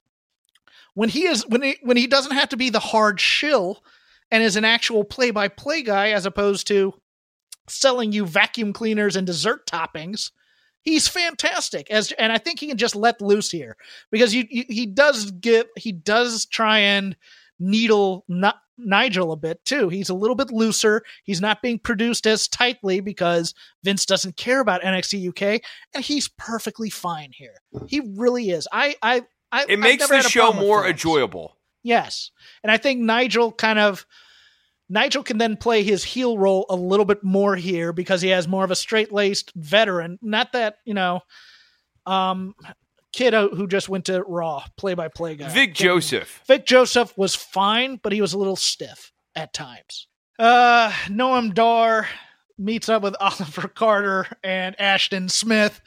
[0.94, 3.84] When he is when he when he doesn't have to be the hard shill
[4.32, 6.94] and is an actual play by play guy as opposed to
[7.68, 10.32] selling you vacuum cleaners and dessert toppings.
[10.82, 13.76] He's fantastic as and I think he can just let loose here
[14.12, 17.16] because you, you he does give he does try and
[17.60, 19.90] needle Ni- Nigel a bit too.
[19.90, 21.04] He's a little bit looser.
[21.24, 25.62] He's not being produced as tightly because Vince doesn't care about NXT UK,
[25.94, 27.56] and he's perfectly fine here.
[27.88, 28.68] He really is.
[28.72, 31.57] I I I it makes the show more enjoyable.
[31.88, 32.32] Yes.
[32.64, 34.06] And I think Nigel kind of
[34.90, 38.46] Nigel can then play his heel role a little bit more here because he has
[38.48, 40.20] more of a straight-laced veteran.
[40.22, 41.22] Not that, you know,
[42.06, 42.56] um
[43.14, 45.48] kid who just went to Raw, play-by-play guy.
[45.50, 46.44] Vic Joseph.
[46.46, 50.08] Vic Joseph was fine, but he was a little stiff at times.
[50.38, 52.10] Uh Noam Dar
[52.58, 55.80] meets up with Oliver Carter and Ashton Smith.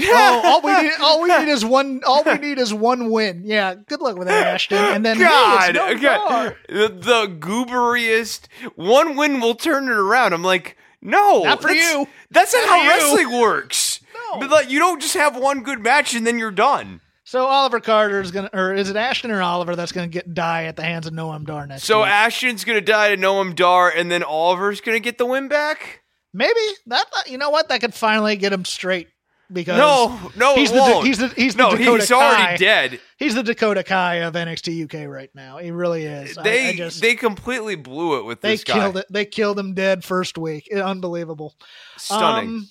[0.00, 2.00] Oh, all we need, all we need is one.
[2.06, 3.42] All we need is one win.
[3.44, 4.78] Yeah, good luck with that, Ashton.
[4.78, 5.94] And then God, hey, Dar.
[5.94, 8.46] God, the, the gooberiest
[8.76, 10.32] one win will turn it around.
[10.32, 12.06] I'm like, no, Not for that's- you.
[12.30, 12.88] That's not, Not how you.
[12.90, 14.00] wrestling works.
[14.14, 14.40] No.
[14.40, 17.00] But like, you don't just have one good match and then you're done.
[17.24, 20.64] So Oliver Carter is gonna, or is it Ashton or Oliver that's gonna get die
[20.64, 21.84] at the hands of Noam Dar next?
[21.84, 22.08] So week?
[22.08, 26.02] Ashton's gonna die to Noam Dar, and then Oliver's gonna get the win back.
[26.32, 27.04] maybe that.
[27.26, 27.68] You know what?
[27.68, 29.08] That could finally get him straight
[29.52, 31.06] because No, no, he's the won't.
[31.06, 32.56] he's the he's the no, Dakota he's already Kai.
[32.56, 33.00] dead.
[33.16, 35.58] He's the Dakota Kai of NXT UK right now.
[35.58, 36.36] He really is.
[36.36, 38.74] They I, just they completely blew it with they this guy.
[38.74, 39.06] killed it.
[39.10, 40.68] They killed him dead first week.
[40.72, 41.54] Unbelievable.
[41.96, 42.48] Stunning.
[42.48, 42.68] Um,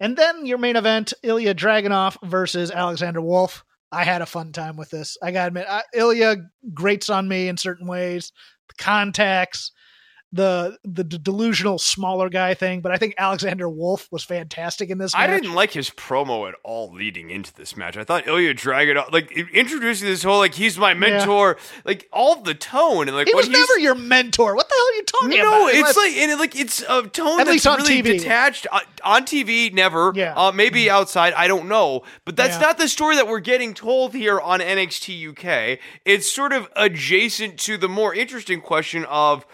[0.00, 3.64] and then your main event, Ilya Dragunov versus Alexander Wolf.
[3.92, 5.18] I had a fun time with this.
[5.22, 6.36] I gotta admit, I, Ilya
[6.72, 8.32] grates on me in certain ways.
[8.68, 9.72] The contacts,
[10.32, 14.98] the the d- delusional smaller guy thing, but I think Alexander Wolf was fantastic in
[14.98, 15.12] this.
[15.14, 17.96] I didn't like his promo at all leading into this match.
[17.96, 22.54] I thought Ilya Dragunov, like introducing this whole like he's my mentor, like all the
[22.54, 24.54] tone and like He was never your mentor.
[24.54, 25.50] What the hell are you talking about?
[25.50, 28.18] no, it's like and it, like it's a tone At that's least on really TV.
[28.18, 29.72] detached uh, on TV.
[29.72, 30.34] Never, Yeah.
[30.36, 31.32] Uh, maybe outside.
[31.32, 32.60] I don't know, but that's Yeah.
[32.66, 35.80] not the story that we're getting told here on NXT UK.
[36.04, 39.44] It's sort of adjacent to the more interesting question of.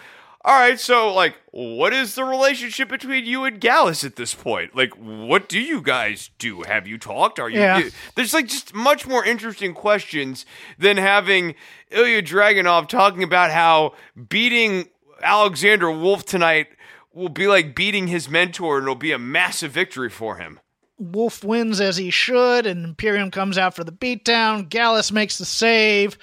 [0.47, 4.77] All right, so like, what is the relationship between you and Gallus at this point?
[4.77, 6.63] Like, what do you guys do?
[6.63, 7.41] Have you talked?
[7.41, 7.59] Are you?
[7.59, 7.79] Yeah.
[7.79, 10.47] you- there's like just much more interesting questions
[10.79, 11.57] than having
[11.91, 13.95] Ilya Dragunov talking about how
[14.29, 14.89] beating
[15.21, 16.69] Alexander Wolf tonight
[17.13, 20.61] will be like beating his mentor and it'll be a massive victory for him.
[20.99, 24.69] Wolf wins as he should, and Imperium comes out for the beatdown.
[24.69, 26.17] Gallus makes the save.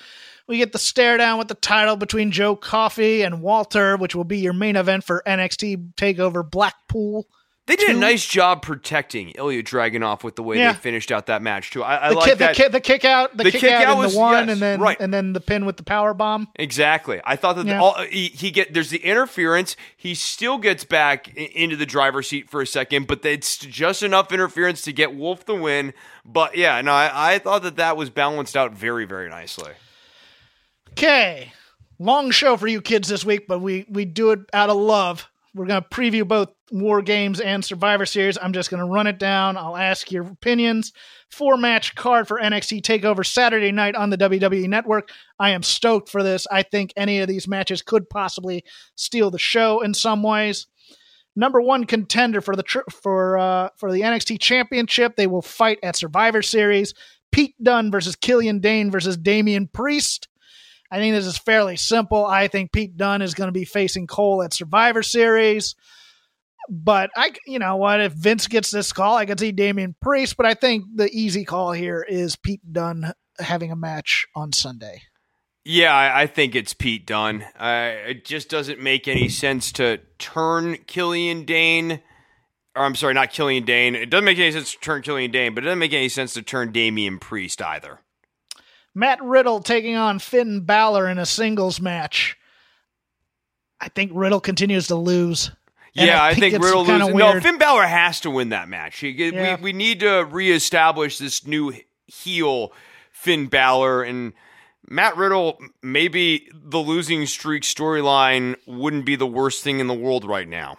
[0.48, 4.26] We get the stare down with the title between Joe Coffey and Walter, which will
[4.26, 7.28] be your main event for NXT Takeover Blackpool.
[7.66, 10.74] They did a nice job protecting Ilya Dragunov with the way Yeah.
[10.74, 11.82] they finished out that match too.
[11.82, 12.56] I, I The, like kick, that.
[12.58, 14.52] the, kick, the kick out, the, The kick, kick out, out was- the one, yes,
[14.52, 14.98] and then right.
[15.00, 16.50] and then the pin with the power bomb.
[16.58, 17.22] Exactly.
[17.24, 17.82] I thought that Yeah.
[17.82, 19.78] all, he, he get there's the interference.
[19.96, 24.34] He still gets back into the driver's seat for a second, but it's just enough
[24.34, 25.94] interference to get Wolf the win.
[26.26, 29.72] But yeah, no, I, I thought that that was balanced out very, very nicely.
[30.94, 31.52] Okay,
[31.98, 35.28] long show for you kids this week, but we we do it out of love.
[35.56, 38.38] We're gonna preview both War Games and Survivor Series.
[38.40, 39.58] I'm just gonna run it down.
[39.58, 40.94] I'll ask your opinions.
[41.32, 45.10] Four match card for NXT Takeover Saturday night on the WWE Network.
[45.40, 46.46] I am stoked for this.
[46.52, 48.64] I think any of these matches could possibly
[48.94, 50.68] steal the show in some ways.
[51.36, 55.16] Number one contender for the for uh, for the NXT Championship.
[55.16, 56.94] They will fight at Survivor Series.
[57.32, 60.28] Pete Dunne versus Killian Dain versus Damian Priest.
[60.94, 62.24] I think this is fairly simple.
[62.24, 65.74] I think Pete Dunne is going to be facing Cole at Survivor Series.
[66.70, 68.00] But I, you know what?
[68.00, 70.38] If Vince gets this call, I could see Damian Priest.
[70.38, 75.02] But I think the easy call here is Pete Dunne having a match on Sunday.
[75.66, 77.42] Yeah, I, I think it's Pete Dunne.
[77.58, 82.02] Uh, it just doesn't make any sense to turn Killian Dain.
[82.76, 83.96] Or I'm sorry, not Killian Dain.
[83.96, 86.36] It doesn't make any sense to turn Killian Dain, but it doesn't make any sense
[86.36, 88.00] to turn Damian Priest either.
[88.96, 92.38] Matt Riddle taking on Finn Balor in a singles match.
[93.80, 95.52] I think Riddle continues to lose.
[95.96, 97.18] And Yeah, I think, it's Riddle kinda loses.
[97.20, 97.40] No.
[97.40, 99.00] Finn Balor has to win that match.
[99.00, 99.58] He- Yeah.
[99.58, 101.74] We, we need to reestablish this new
[102.08, 102.72] heel
[103.12, 104.34] Finn Balor and
[104.88, 105.60] Matt Riddle.
[105.82, 110.78] Maybe the losing streak storyline wouldn't be the worst thing in the world right now.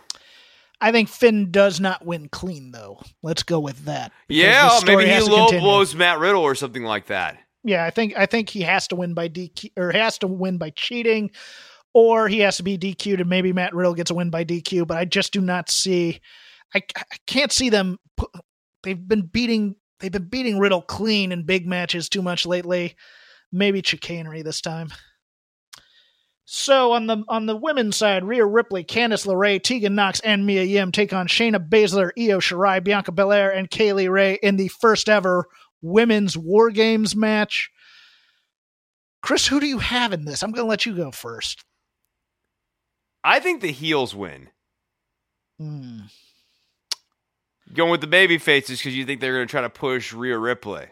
[0.80, 3.00] I think Finn does not win clean, though.
[3.22, 4.12] Let's go with that.
[4.28, 7.38] Yeah, maybe he low blows Matt Riddle or something like that.
[7.64, 10.58] Yeah, I think I think he has to win by DQ or has to win
[10.58, 11.30] by cheating,
[11.94, 14.86] or he has to be DQ'd, and maybe Matt Riddle gets a win by DQ.
[14.86, 16.20] But I just do not see.
[16.74, 17.98] I, I can't see them.
[18.82, 19.76] They've been beating.
[20.00, 22.96] They've been beating Riddle clean in big matches too much lately.
[23.50, 24.92] Maybe chicanery this time.
[26.44, 30.64] So on the on the women's side, Rhea Ripley, Candice LeRae, Tegan Nox, and Mia
[30.64, 34.68] Yim take on Shayna Baszler, Io Shirai, Bianca Belair, and Kay Lee Ray in the
[34.68, 35.46] first ever
[35.84, 37.70] women's War Games match.
[39.22, 40.42] Chris, who do you have in this?
[40.42, 41.64] I'm going to let you go first.
[43.22, 44.50] I think the heels win.
[45.58, 46.00] Hmm.
[47.72, 50.38] Going with the baby faces because you think they're going to try to push Rhea
[50.38, 50.86] Ripley.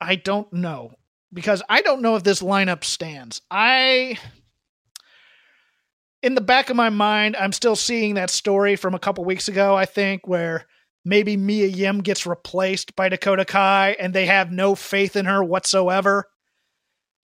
[0.00, 0.92] I don't know
[1.32, 3.42] because I don't know if this lineup stands.
[3.50, 4.18] I,
[6.22, 9.48] in the back of my mind, I'm still seeing that story from a couple weeks
[9.48, 9.74] ago.
[9.74, 10.66] I think where
[11.06, 15.42] maybe Mia Yim gets replaced by Dakota Kai, and they have no faith in her
[15.42, 16.26] whatsoever.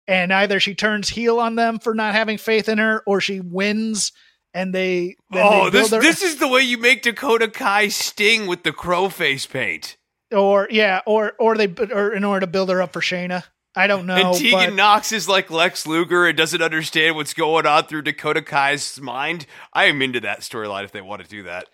[0.07, 3.41] And either she turns heel on them for not having faith in her, or she
[3.41, 4.13] wins,
[4.53, 5.17] and they.
[5.31, 8.63] then they Oh, this her- this is the way you make Dakota Kai sting with
[8.65, 9.97] the crow face paint.
[10.33, 13.45] or yeah, or or they or in order to build her up for Shayna.
[13.77, 14.17] I don't know.
[14.17, 18.03] and Tegan but- Nox is like Lex Luger and doesn't understand what's going on through
[18.03, 19.47] Dakota Kai's mind.
[19.73, 21.69] I am into that storyline if they want to do that.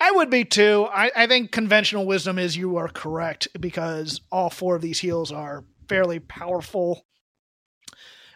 [0.00, 0.86] I would be too.
[0.92, 5.32] I, I think conventional wisdom is you are correct because all four of these heels
[5.32, 7.04] are fairly powerful,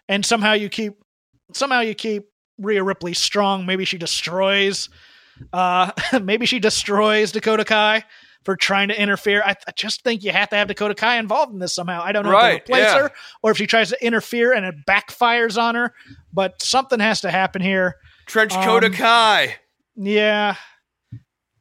[0.09, 0.95] and somehow you keep
[1.53, 2.25] somehow you keep
[2.59, 3.65] Rhea Ripley strong.
[3.67, 4.89] Maybe she destroys,
[5.53, 8.05] uh, maybe she destroys Dakota Kai
[8.45, 9.41] for trying to interfere.
[9.45, 12.03] I, I just think you have to have Dakota Kai involved in this somehow.
[12.03, 13.03] I don't know Right, if they replace yeah.
[13.03, 13.13] her
[13.43, 15.95] or if she tries to interfere and it backfires on her,
[16.33, 17.97] but something has to happen here.
[18.27, 19.57] Trench coat Um, Kai.
[19.95, 20.57] Yeah.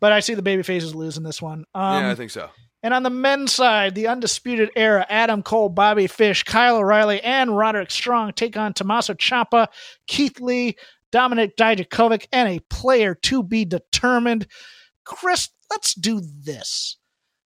[0.01, 1.63] But I see the baby faces losing this one.
[1.73, 2.49] Um, yeah, I think so.
[2.83, 7.55] and on the men's side, the undisputed era, Adam Cole, Bobby Fish, Kyle O'Reilly, and
[7.55, 9.67] Roderick Strong take on Tommaso Ciampa,
[10.07, 10.75] Keith Lee,
[11.13, 14.47] Dominik Dijakovic, and a player to be determined.
[15.05, 16.97] Chris, let's do this.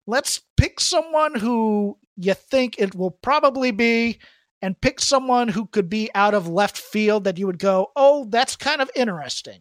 [0.08, 4.20] Let's pick someone who you think it will probably be,
[4.62, 8.26] and pick someone who could be out of left field that you would go, oh,
[8.30, 9.60] that's kind of interesting.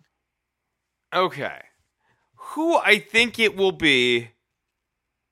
[1.12, 1.60] Okay.
[2.52, 4.30] Who I think it will be.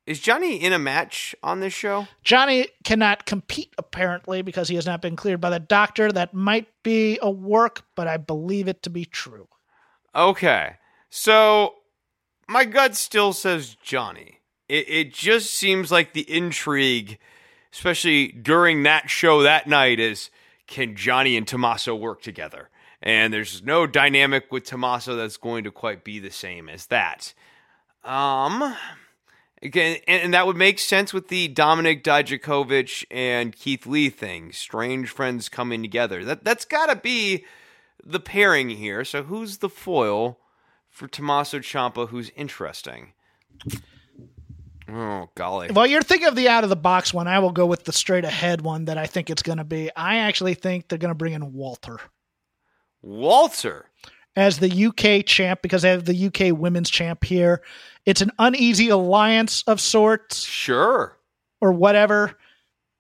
[0.07, 2.09] Is Johnny in a match on this show?
[2.25, 6.11] Johnny cannot compete apparently because he has not been cleared by the doctor.
[6.11, 9.47] That might be a work, but I believe it to be true.
[10.15, 10.77] Okay.
[11.09, 11.75] So
[12.49, 14.41] my gut still says Johnny.
[14.69, 17.19] It, it just seems like the intrigue,
[17.73, 20.31] especially during that show that night, is
[20.67, 22.71] can Johnny and Tommaso work together?
[23.03, 27.35] And there's no dynamic with Tommaso that's going to quite be the same as that.
[28.05, 28.77] Um,
[29.61, 34.53] again, and, and that would make sense with the Dominik Dijakovic and Keith Lee thing.
[34.53, 36.25] Strange friends coming together.
[36.25, 37.45] That that's got to be
[38.05, 39.05] the pairing here.
[39.05, 40.39] So who's the foil
[40.89, 42.09] for Tommaso Ciampa?
[42.09, 43.15] Who's interesting?
[44.89, 45.71] Oh golly!
[45.73, 47.27] Well, you're thinking of the out of the box one.
[47.27, 49.91] I will go with the straight ahead one that I think it's going to be.
[49.97, 51.99] I actually think they're going to bring in Walter
[53.03, 53.87] Walter.
[54.35, 57.61] as the UK champ because they have the UK women's champ here.
[58.07, 60.43] It's an uneasy alliance of sorts.
[60.45, 61.17] Sure.
[61.61, 62.37] or whatever.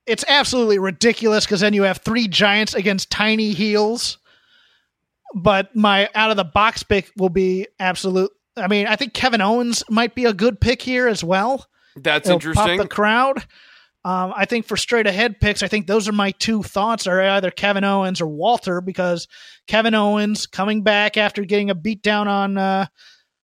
[0.06, 4.18] It's absolutely ridiculous because then you have three giants against tiny heels.
[5.34, 8.30] But my out of the box pick will be absolute.
[8.56, 11.66] I mean, I think Kevin Owens might be a good pick here as well.
[11.96, 12.78] That's It'll interesting.
[12.78, 13.46] Pop the crowd.
[14.04, 17.20] Um, I think for straight ahead picks, I think those are my two thoughts are
[17.22, 19.28] either Kevin Owens or Walter because
[19.68, 22.86] Kevin Owens coming back after getting a beat down on uh,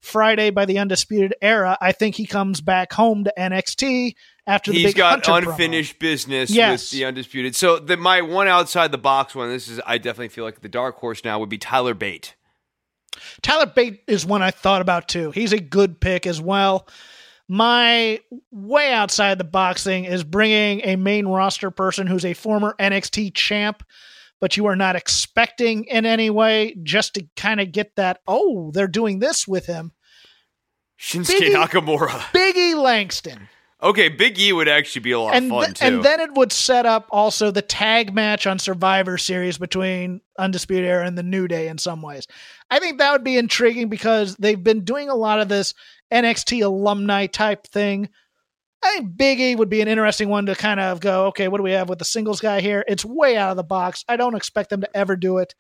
[0.01, 1.77] Friday by the Undisputed Era.
[1.81, 4.15] I think he comes back home to NXT
[4.47, 5.51] after the He's big got Hunter promo.
[5.53, 6.93] unfinished business Yes.
[6.93, 7.57] with the undisputed.
[7.57, 9.49] So the, my one outside the box one.
[9.49, 12.37] This is I definitely feel like the dark horse now would be Tyler Bate.
[13.43, 15.31] Tyler Bate is one I thought about too.
[15.31, 16.87] He's a good pick as well.
[17.55, 18.19] My
[18.51, 23.33] way outside the box thing is bringing a main roster person who's a former NXT
[23.33, 23.85] champ,
[24.41, 28.73] but you are not expecting in any way just to kind of get that, oh,
[28.73, 29.93] they're doing this with him.
[30.99, 32.09] Shinsuke Biggie- Nakamura.
[32.33, 33.49] Biggie Langston.
[33.81, 35.85] Okay, Big E would actually be a lot and, of fun th- too.
[35.85, 40.87] and then it would set up also the tag match on Survivor Series between Undisputed
[40.87, 42.27] Era and the New Day in some ways.
[42.71, 45.75] I think that would be intriguing because they've been doing a lot of this
[46.15, 48.09] NXT alumni type thing.
[48.83, 51.57] I think Big E would be an interesting one to kind of go, okay, what
[51.57, 52.85] do we have with the singles guy here?
[52.87, 54.05] It's way out of the box.
[54.09, 55.55] I don't expect them to ever do it.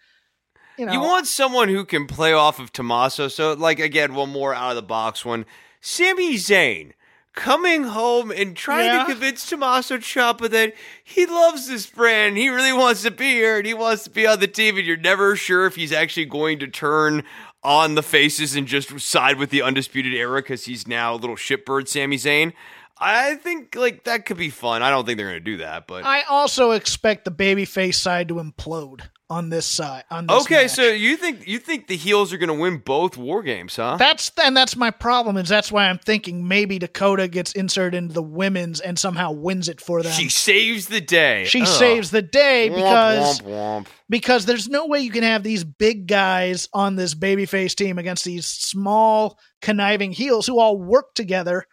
[0.76, 3.28] You know, You want someone who can play off of Tommaso.
[3.28, 5.47] So, like, again, one more out of the box one.
[5.81, 6.93] Sami Zayn
[7.35, 8.98] coming home and trying Yeah.
[9.01, 12.36] to convince Tommaso Ciampa that he loves this brand.
[12.36, 14.76] He really wants to be here and he wants to be on the team.
[14.76, 17.24] And you're never sure if he's actually going to turn
[17.65, 21.36] on the faces and just side with the Undisputed Era because he's now a little
[21.36, 22.53] shitbird Sami Zayn.
[22.99, 24.82] I think, like, that could be fun.
[24.82, 26.05] I don't think they're going to do that, but.
[26.05, 30.05] I also expect the babyface side to implode on this side.
[30.10, 30.70] On this Okay, match.
[30.72, 33.96] so you think you think the heels are going to win both war games, huh?
[33.98, 38.12] That's and that's my problem is that's why I'm thinking maybe Dakota gets inserted into
[38.14, 40.12] the women's and somehow wins it for them.
[40.12, 41.44] She saves the day.
[41.46, 41.66] She Ugh.
[41.66, 43.46] saves the day Womp, because womp,
[43.82, 43.86] womp.
[44.10, 48.24] because there's no way you can have these big guys on this babyface team against
[48.24, 51.64] these small conniving heels who all work together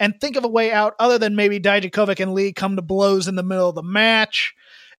[0.00, 3.28] and think of a way out other than maybe Dijakovic and Lee come to blows
[3.28, 4.54] in the middle of the match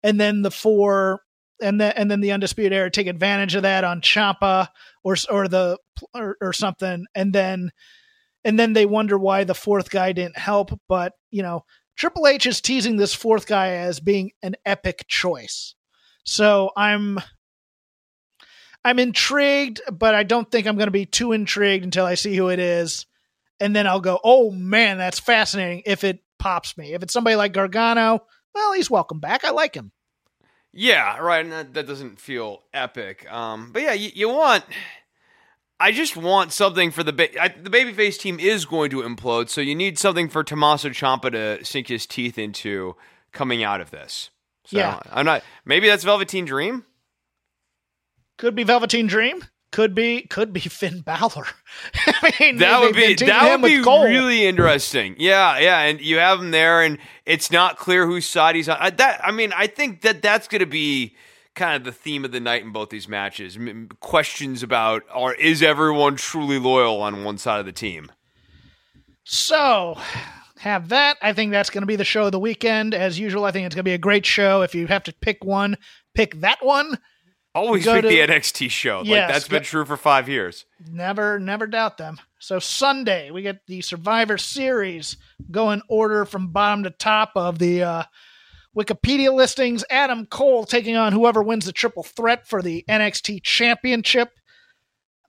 [0.04, 1.20] and then the four
[1.62, 4.68] and then and then the undisputed era take advantage of that on Ciampa
[5.04, 5.78] or or the
[6.14, 7.70] or, or something and then
[8.44, 11.64] and then they wonder why the fourth guy didn't help but you know
[11.96, 15.74] Triple H is teasing this fourth guy as being an epic choice
[16.24, 17.18] so I'm
[18.84, 22.36] I'm intrigued, but I don't think I'm going to be too intrigued until I see
[22.36, 23.06] who it is.
[23.60, 26.94] And then I'll go, oh man, that's fascinating if it pops me.
[26.94, 28.20] If it's somebody like Gargano,
[28.54, 29.44] well, he's welcome back.
[29.44, 29.92] I like him.
[30.72, 31.44] Yeah, right.
[31.44, 33.30] And that, that doesn't feel epic.
[33.32, 34.64] Um, but yeah, you, you want.
[35.80, 39.48] I just want something for the ba- I, the babyface team is going to implode,
[39.48, 42.96] so you need something for Tommaso Ciampa to sink his teeth into
[43.32, 44.30] coming out of this.
[44.66, 44.98] So Yeah.
[45.10, 45.42] I'm not.
[45.64, 46.84] Maybe that's Velveteen Dream.
[48.38, 49.44] Could be Velveteen Dream.
[49.70, 51.46] Could be could be Finn Balor.
[51.94, 55.14] I mean, That would be that would be really interesting.
[55.18, 58.78] Yeah, yeah, and you have him there, and it's not clear whose side he's on.
[58.80, 61.16] I, that I mean, I think that that's going to be
[61.54, 63.56] kind of the theme of the night in both these matches.
[63.56, 68.10] M- questions about are is everyone truly loyal on one side of the team?
[69.24, 69.98] So,
[70.60, 71.18] have that.
[71.20, 72.94] I think that's going to be the show of the weekend.
[72.94, 74.62] As usual, I think it's going to be a great show.
[74.62, 75.76] If you have to pick one,
[76.14, 76.98] pick that one.
[77.54, 79.02] Always pick to- the NXT show.
[79.04, 80.64] Yes, like that's been true for five years.
[80.90, 82.18] Never, never doubt them.
[82.38, 85.16] So Sunday we get the Survivor Series.
[85.50, 88.02] Go in order from bottom to top of the uh,
[88.76, 89.84] Wikipedia listings.
[89.90, 94.30] Adam Cole taking on whoever wins the triple threat for the NXT Championship.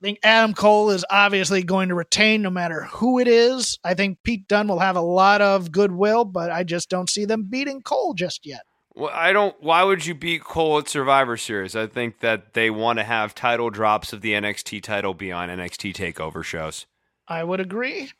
[0.02, 3.78] think Adam Cole is obviously going to retain no matter who it is.
[3.84, 7.26] I think Pete Dunne will have a lot of goodwill, but I just don't see
[7.26, 8.62] them beating Cole just yet.
[8.94, 9.54] Well, I don't.
[9.62, 11.76] Why would you beat Cole at Survivor Series?
[11.76, 15.48] I think that they want to have title drops of the NXT title be on
[15.48, 16.86] NXT Takeover shows.
[17.28, 18.10] I would agree.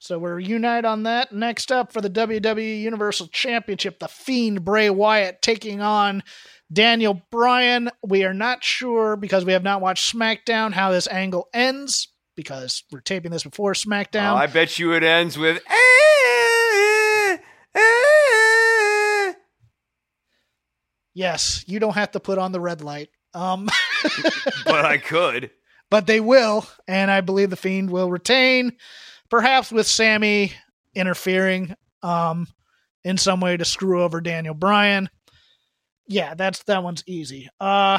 [0.00, 1.32] So we're unite on that.
[1.32, 6.22] Next up for the WWE Universal Championship, the Fiend Bray Wyatt taking on
[6.70, 7.90] Daniel Bryan.
[8.02, 12.82] We are not sure because we have not watched SmackDown how this angle ends because
[12.90, 14.32] we're taping this before SmackDown.
[14.32, 15.62] Oh, I bet you it ends with.
[15.70, 17.38] "Eh, eh,
[17.76, 19.32] eh."
[21.14, 23.10] Yes, you don't have to put on the red light.
[23.32, 23.68] Um,
[24.64, 25.50] but I could.
[25.90, 28.72] but they will, and I believe the Fiend will retain,
[29.30, 30.52] perhaps with Sammy
[30.94, 32.46] interfering um,
[33.02, 35.08] in some way to screw over Daniel Bryan.
[36.06, 37.48] Yeah, that's that one's easy.
[37.58, 37.98] Uh,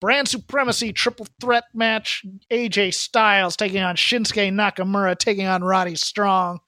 [0.00, 6.60] brand supremacy triple threat match: AJ Styles taking on Shinsuke Nakamura, taking on Roddy Strong.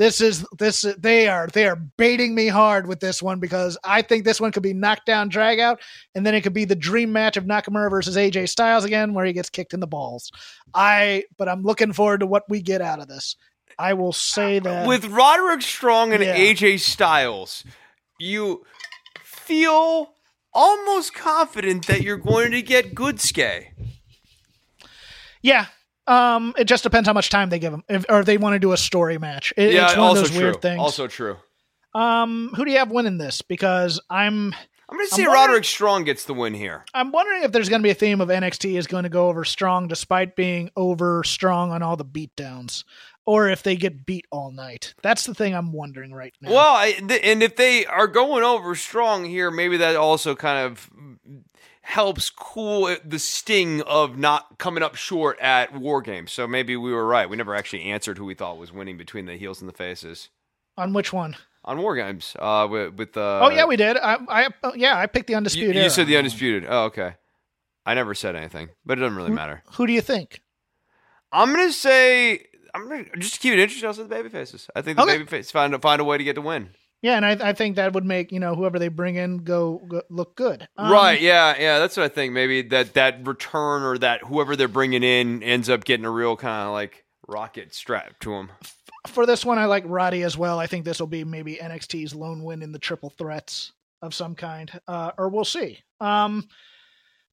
[0.00, 4.00] This is this they are they are baiting me hard with this one because I
[4.00, 5.78] think this one could be knockdown drag out
[6.14, 9.26] and then it could be the dream match of Nakamura versus AJ Styles again, where
[9.26, 10.32] he gets kicked in the balls.
[10.72, 13.36] I, but I'm looking forward to what we get out of this.
[13.78, 16.34] I will say that With Roderick Strong and Yeah.
[16.34, 17.62] AJ Styles,
[18.18, 18.64] you
[19.22, 20.14] feel
[20.54, 23.72] almost confident that you're going to get good skay.
[25.42, 25.66] yeah,
[26.06, 28.54] Um, it just depends how much time they give them, if, or if they want
[28.54, 29.52] to do a story match.
[29.56, 30.44] It, yeah, it's one also of those true.
[30.46, 30.80] weird things.
[30.80, 31.36] Also true.
[31.94, 33.42] um, who do you have winning this?
[33.42, 34.54] Because I'm
[34.90, 36.84] I'm going to say Roderick Strong gets the win here.
[36.92, 39.28] I'm wondering if there's going to be a theme of NXT is going to go
[39.28, 42.82] over strong despite being over strong on all the beatdowns,
[43.24, 44.94] or if they get beat all night.
[45.00, 46.50] That's the thing I'm wondering right now.
[46.50, 50.66] Well, I, th- and if they are going over strong here, maybe that also kind
[50.66, 50.90] of
[51.90, 56.32] helps cool the sting of not coming up short at War Games.
[56.32, 57.28] So maybe we were right.
[57.28, 60.28] We never actually answered who we thought was winning between the heels and the faces
[60.76, 61.36] on which one?
[61.64, 62.34] on War Games.
[62.38, 63.96] Uh, with, with the oh yeah, we did.
[63.98, 65.74] I, I oh, yeah, I picked the undisputed.
[65.74, 65.90] you Era.
[65.90, 66.66] said the undisputed.
[66.68, 67.16] Oh, okay.
[67.84, 69.62] I never said anything, but it doesn't really matter.
[69.74, 70.40] Who do you think?
[71.32, 73.86] I'm gonna say I'm gonna just to keep it interesting.
[73.86, 74.68] I'll say the baby faces.
[74.74, 75.18] I think the Okay.
[75.18, 76.70] baby faces find find a way to get the win.
[77.02, 79.82] Yeah, and I, I think that would make you know whoever they bring in go,
[79.88, 80.68] go look good.
[80.76, 81.20] Um, right?
[81.20, 81.78] Yeah, yeah.
[81.78, 82.32] That's what I think.
[82.32, 86.36] Maybe that that return or that whoever they're bringing in ends up getting a real
[86.36, 88.50] kind of like rocket strapped to them.
[89.06, 90.58] For this one, I like Roddy as well.
[90.58, 93.72] I think this will be maybe NXT's lone win in the triple threats
[94.02, 95.78] of some kind, uh, or we'll see.
[96.00, 96.48] Um,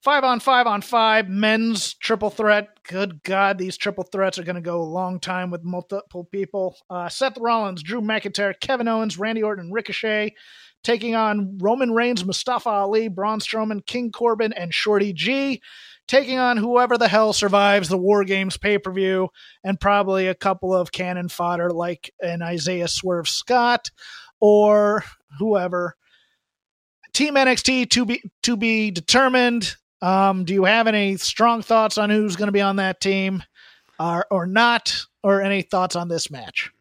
[0.03, 2.69] five on five on five men's triple threat.
[2.87, 6.75] Good God, these triple threats are going to go a long time with multiple people.
[6.89, 10.33] Uh, Seth Rollins, Drew McIntyre, Kevin Owens, Randy Orton, Ricochet
[10.83, 15.61] taking on Roman Reigns, Mustafa Ali, Braun Strowman, King Corbin, and Shorty G.
[16.07, 19.27] Taking on whoever the hell survives the War Games pay per view,
[19.65, 23.91] and probably a couple of cannon fodder like an Isaiah Swerve Scott
[24.39, 25.03] or
[25.39, 25.97] whoever.
[27.13, 29.75] Team NXT to be to be determined.
[30.01, 33.43] Um, do you have any strong thoughts on who's going to be on that team,
[33.99, 36.71] or or not, or any thoughts on this match?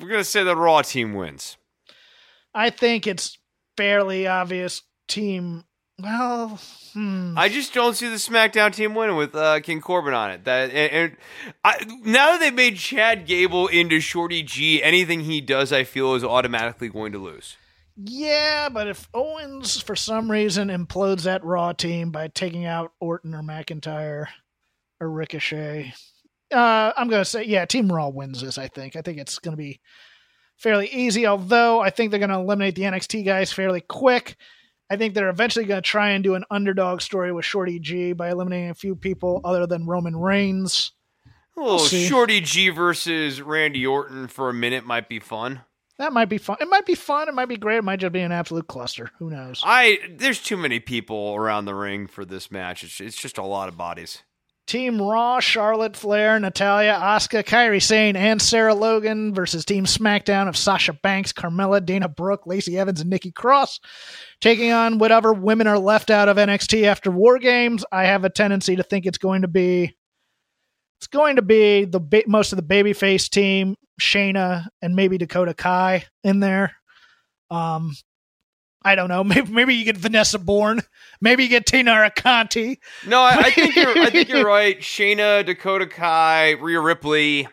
[0.00, 1.56] We're gonna say the Raw team wins.
[2.54, 3.38] I think it's
[3.76, 4.82] fairly obvious.
[5.08, 5.62] Team,
[6.02, 6.58] well,
[6.92, 7.34] hmm.
[7.38, 10.44] I just don't see the SmackDown team winning with uh, King Corbin on it.
[10.44, 11.16] That and, and
[11.64, 16.14] I, now that they've made Chad Gable into Shorty G, anything he does, I feel
[16.14, 17.56] is automatically going to lose.
[17.96, 23.34] Yeah, but if Owens for some reason implodes that Raw team by taking out Orton
[23.34, 24.26] or McIntyre
[25.00, 25.94] or Ricochet,
[26.52, 28.96] uh, I'm going to say, yeah, Team Raw wins this, I think.
[28.96, 29.80] I think it's going to be
[30.56, 34.36] fairly easy, although I think they're going to eliminate the NXT guys fairly quick.
[34.90, 38.12] I think they're eventually going to try and do an underdog story with Shorty G
[38.12, 40.92] by eliminating a few people other than Roman Reigns.
[41.56, 42.06] A little see.
[42.06, 45.62] Shorty G versus Randy Orton for a minute might be fun.
[45.98, 46.58] That might be fun.
[46.60, 47.28] It might be fun.
[47.28, 47.78] It might be great.
[47.78, 49.10] It might just be an absolute cluster.
[49.18, 49.62] Who knows?
[49.64, 52.84] I there's too many people around the ring for this match.
[52.84, 54.22] It's, it's just a lot of bodies.
[54.66, 60.56] Team Raw, Charlotte Flair, Natalya, Asuka, Kairi Sane, and Sarah Logan versus Team SmackDown of
[60.56, 63.78] Sasha Banks, Carmella, Dana Brooke, Lacey Evans, and Nikki Cross,
[64.40, 67.84] taking on whatever women are left out of NXT after War Games.
[67.92, 69.96] I have a tendency to think it's going to be
[70.98, 75.54] it's going to be the ba- most of the babyface team, Shayna and maybe Dakota
[75.54, 76.72] Kai in there.
[77.50, 77.92] Um,
[78.82, 79.24] I don't know.
[79.24, 80.80] Maybe maybe you get Vanessa Borne.
[81.20, 82.78] Maybe you get Taynara Conti.
[83.06, 83.98] No, I, I think you're.
[83.98, 84.78] I think you're right.
[84.78, 87.48] Shayna, Dakota Kai, Rhea Ripley,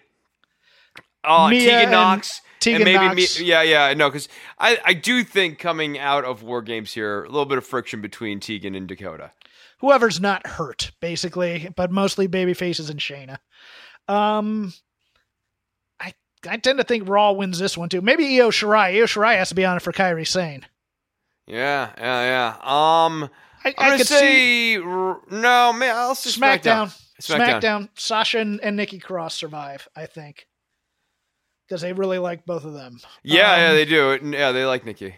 [1.24, 3.40] uh, Mia Tegan Nox, Tegan and maybe Nox.
[3.40, 4.30] Me, yeah, yeah, no, because
[4.60, 8.02] I, I do think coming out of War Games here, a little bit of friction
[8.02, 9.32] between Tegan and Dakota.
[9.84, 13.40] Whoever's not hurt, basically, but mostly baby faces and Shayna.
[14.08, 14.72] Um,
[16.00, 16.14] I
[16.48, 18.00] I tend to think Raw wins this one too.
[18.00, 18.96] Maybe Io Shirai.
[18.96, 20.66] Io Shirai has to be on it for Kairi Sane.
[21.48, 22.48] Yeah, yeah, yeah.
[22.62, 23.30] Um,
[23.66, 25.94] I, I'm I gonna could see say r- no, man.
[25.98, 26.98] I'll say SmackDown.
[27.22, 27.60] SmackDown.
[27.60, 27.90] SmackDown.
[27.96, 29.90] Sasha and, and Nikki Cross survive.
[29.98, 30.48] I think
[31.68, 33.00] because they really like both of them.
[33.22, 34.20] Yeah, yeah, Um, they do.
[34.32, 35.16] Yeah, they like Nikki.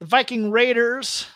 [0.00, 1.28] The Viking Raiders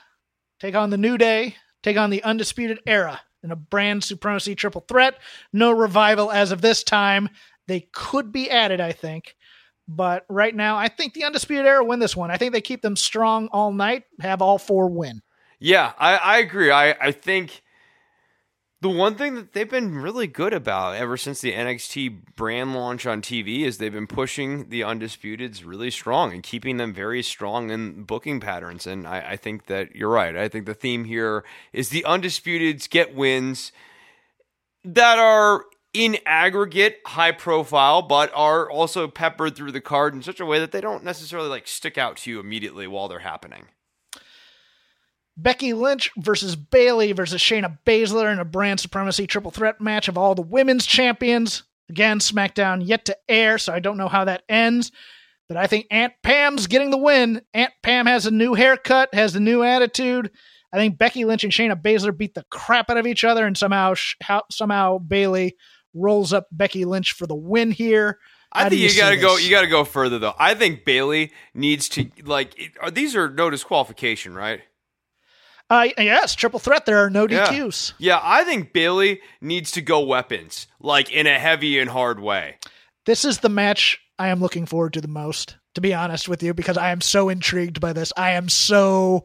[0.61, 4.85] take on the New Day, take on the Undisputed Era in a brand supremacy triple
[4.87, 5.19] threat.
[5.53, 7.29] No revival as of this time.
[7.67, 9.37] They could be added, I think.
[9.89, 12.31] But right now, I think the Undisputed Era win this one.
[12.31, 15.23] I think they keep them strong all night, have all four win.
[15.59, 16.71] Yeah, I, I agree.
[16.71, 17.63] I, I think
[18.83, 23.05] the one thing that they've been really good about ever since the NXT brand launch
[23.05, 27.71] on TV is they've been pushing the Undisputeds really strong and keeping them very strong
[27.71, 28.87] in booking patterns.
[28.87, 30.35] And I, I think that you're right.
[30.35, 31.45] I think the theme here
[31.75, 33.71] is the Undisputeds get wins
[34.83, 40.41] that are in aggregate high profile, but are also peppered through the card in such
[40.41, 43.67] a way that they don't necessarily like stick out to you immediately while they're happening.
[45.37, 50.19] Becky Lynch versus Bayley versus Shayna Baszler in a brand supremacy triple threat match of
[50.19, 51.63] all the women's champions.
[51.89, 54.93] Again, SmackDown yet to air, so I don't know how that ends.
[55.49, 57.43] But I think Aunt Pam's getting the win.
[57.55, 60.31] Aunt Pam has a new haircut, has a new attitude.
[60.73, 63.59] I think Becky Lynch and Shayna Baszler beat the crap out of each other, and
[63.59, 65.57] somehow how, somehow Bayley
[65.95, 68.19] rolls up Becky Lynch for the win here.
[68.53, 69.35] I How do think you, see gotta go.
[69.37, 69.45] this?
[69.45, 70.35] You gotta go further though.
[70.39, 72.57] I think Bayley needs to like.
[72.57, 74.61] it- Are these are no disqualification, right?
[75.71, 76.85] Uh, yes, triple threat.
[76.85, 77.93] There are no DQs.
[77.99, 82.57] Yeah, I think Bayley needs to go weapons, like in a heavy and hard way.
[83.07, 86.43] This is the match I am looking forward to the most, to be honest with
[86.43, 88.13] you, because I am so intrigued by this.
[88.17, 89.25] I am so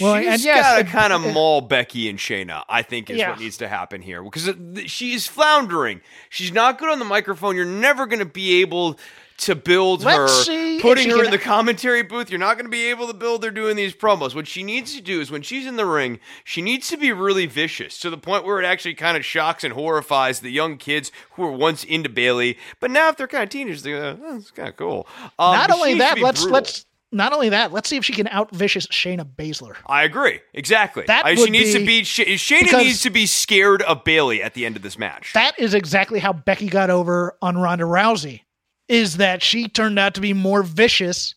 [0.00, 2.62] well, She's and yes, gotta kind of maul Becky and Shayna.
[2.68, 3.30] I think is Yeah.
[3.30, 4.50] what needs to happen here because
[4.84, 6.02] she's floundering.
[6.28, 7.56] She's not good on the microphone.
[7.56, 8.98] You're never going to be able
[9.38, 10.80] to build Let's her.
[10.80, 13.44] Putting her can- in the commentary booth, you're not going to be able to build
[13.44, 14.34] her doing these promos.
[14.34, 17.12] What she needs to do is when she's in the ring, she needs to be
[17.12, 20.76] really vicious to the point where it actually kind of shocks and horrifies the young
[20.78, 24.18] kids who were once into Bayley, but now if they're kind of teenagers, they go,
[24.22, 25.06] oh, "It's kind of cool."
[25.38, 26.54] Um, not only that, let's brutal.
[26.54, 29.76] let's not only that, let's see if she can out vicious Shayna Baszler.
[29.86, 30.40] I agree.
[30.54, 31.04] Exactly.
[31.06, 32.02] That I- she needs to be- be.
[32.02, 35.32] Shayna needs to be scared of Bayley at the end of this match.
[35.32, 38.40] That is exactly how Becky got over on Ronda Rousey.
[38.88, 41.34] Is that she turned out to be more vicious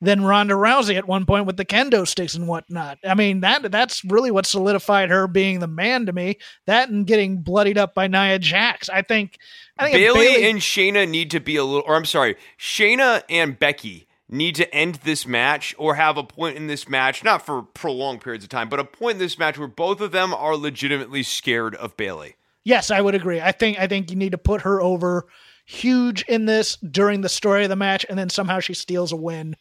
[0.00, 2.98] than Ronda Rousey at one point with the kendo sticks and whatnot.
[3.04, 6.38] I mean that that's really what solidified her being the man to me.
[6.66, 8.88] That and getting bloodied up by Nia Jax.
[8.88, 9.38] I think.
[9.78, 11.84] I think if Bayley, and Shayna need to be a little.
[11.86, 16.56] Or I'm sorry, Shayna and Becky need to end this match or have a point
[16.56, 19.58] in this match, not for prolonged periods of time, but a point in this match
[19.58, 22.36] where both of them are legitimately scared of Bayley.
[22.62, 23.40] Yes, I would agree.
[23.40, 25.26] I think I think you need to put her over
[25.70, 29.16] huge in this during the story of the match, and then somehow she steals a
[29.16, 29.56] win.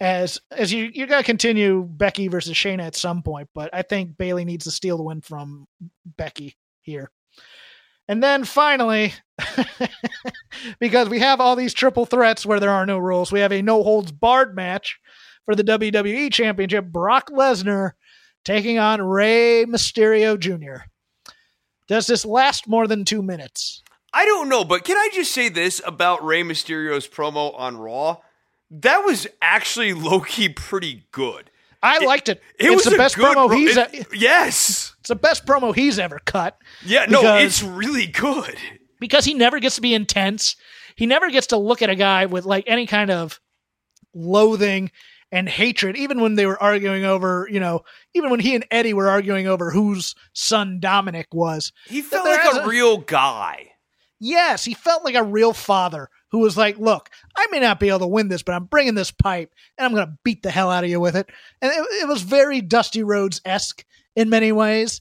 [0.00, 4.16] As as you you gotta continue Becky versus Shayna at some point, but I think
[4.16, 5.66] Bayley needs to steal the win from
[6.04, 7.10] Becky here.
[8.08, 9.14] And then finally,
[10.80, 13.62] because we have all these triple threats where there are no rules, we have a
[13.62, 14.98] no holds barred match
[15.44, 16.86] for the WWE Championship.
[16.86, 17.92] Brock Lesnar
[18.44, 20.84] taking on Rey Mysterio Jr.
[21.88, 23.82] Does this last more than two minutes?
[24.16, 28.16] I don't know, but can I just say this about Rey Mysterio's promo on Raw?
[28.70, 31.50] That was actually low key pretty good.
[31.82, 32.40] I liked it.
[32.58, 34.94] It it's was the best good promo pro- he's it- e- yes.
[35.00, 38.56] it's the best promo he's ever cut Yeah, no, Because- it's really good.
[38.98, 40.56] because he never gets to be intense.
[40.96, 43.38] He never gets to look at a guy with like any kind of
[44.14, 44.90] loathing
[45.30, 45.96] and hatred.
[45.96, 47.82] Even when they were arguing over, you know,
[48.14, 51.72] even when he and Eddie were arguing over whose son Dominik was.
[51.86, 53.72] He felt like a a- real guy.
[54.18, 57.88] Yes, he felt like a real father who was like, "Look, I may not be
[57.88, 60.50] able to win this, but I'm bringing this pipe and I'm going to beat the
[60.50, 61.28] hell out of you with it."
[61.60, 63.84] And it, it was very Dusty Rhodes esque
[64.14, 65.00] in many ways.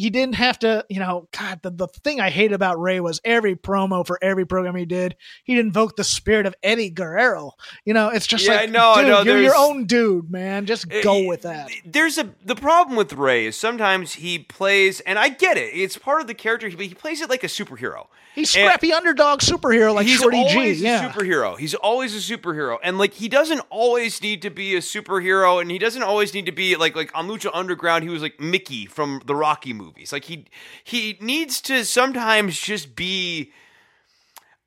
[0.00, 3.20] He didn't have to, you know, God, the, the thing I hate about Rey was
[3.22, 5.14] every promo for every program he did,
[5.44, 7.52] he'd invoke the spirit of Eddie Guerrero.
[7.84, 10.30] You know, it's just Yeah, like, I know, I dude, know, you're your own dude,
[10.30, 10.64] man.
[10.64, 11.68] Just eh, go eh, with that.
[11.84, 15.74] There's a the problem with Rey is sometimes he plays, and I get it.
[15.74, 18.06] It's part of the character, but he plays it like a superhero.
[18.34, 20.56] He's And- scrappy underdog superhero like he's Shorty G.
[20.56, 21.04] always Yeah.
[21.04, 21.58] a superhero.
[21.58, 25.70] He's always a superhero, and like he doesn't always need to be a superhero, and
[25.70, 28.04] he doesn't always need to be like like on Lucha Underground.
[28.04, 30.12] He was like Mickey from the Rocky movies.
[30.12, 30.46] Like he
[30.84, 33.52] he needs to sometimes just be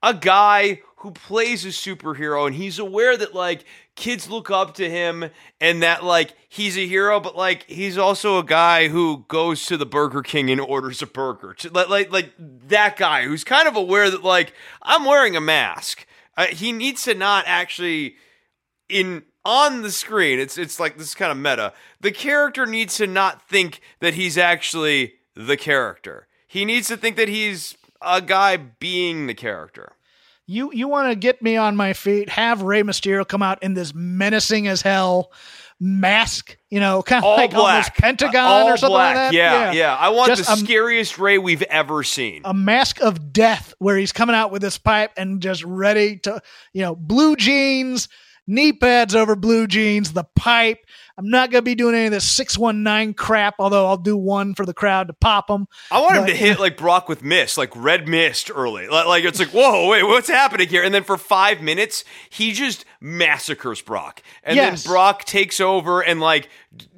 [0.01, 4.89] a guy who plays a superhero and he's aware that like kids look up to
[4.89, 5.29] him
[5.61, 9.77] and that like he's a hero but like he's also a guy who goes to
[9.77, 13.75] the Burger King and orders a burger like like, like that guy who's kind of
[13.75, 16.05] aware that like I'm wearing a mask
[16.37, 18.15] uh, he needs to not actually
[18.89, 22.95] in on the screen it's it's like this is kind of meta the character needs
[22.97, 26.27] to not think that he's actually the character.
[26.47, 29.93] He needs to think that he's a guy being the character.
[30.45, 33.73] You you want to get me on my feet, have Rey Mysterio come out in
[33.73, 35.31] this menacing as hell
[35.79, 37.73] mask, you know, kind of all like black.
[37.73, 39.15] Almost Pentagon all or something black.
[39.15, 39.33] like that.
[39.33, 39.95] yeah, yeah.
[39.95, 42.41] i want Just the a- scariest Rey we've ever seen.
[42.45, 46.41] A mask of death where he's coming out with this pipe and just ready to,
[46.73, 48.07] you know, blue jeans,
[48.47, 50.79] knee pads over blue jeans, the pipe.
[51.15, 54.55] I'm not going to be doing any of this 619 crap, although I'll do one
[54.55, 55.67] for the crowd to pop them.
[55.91, 58.87] I want him to hit like Brock with mist, like red mist early.
[58.87, 60.83] Like, like it's like, whoa, wait, what's happening here?
[60.83, 64.23] And then for five minutes, he just massacres Brock.
[64.43, 64.83] And Yes.
[64.83, 66.49] then Brock takes over and like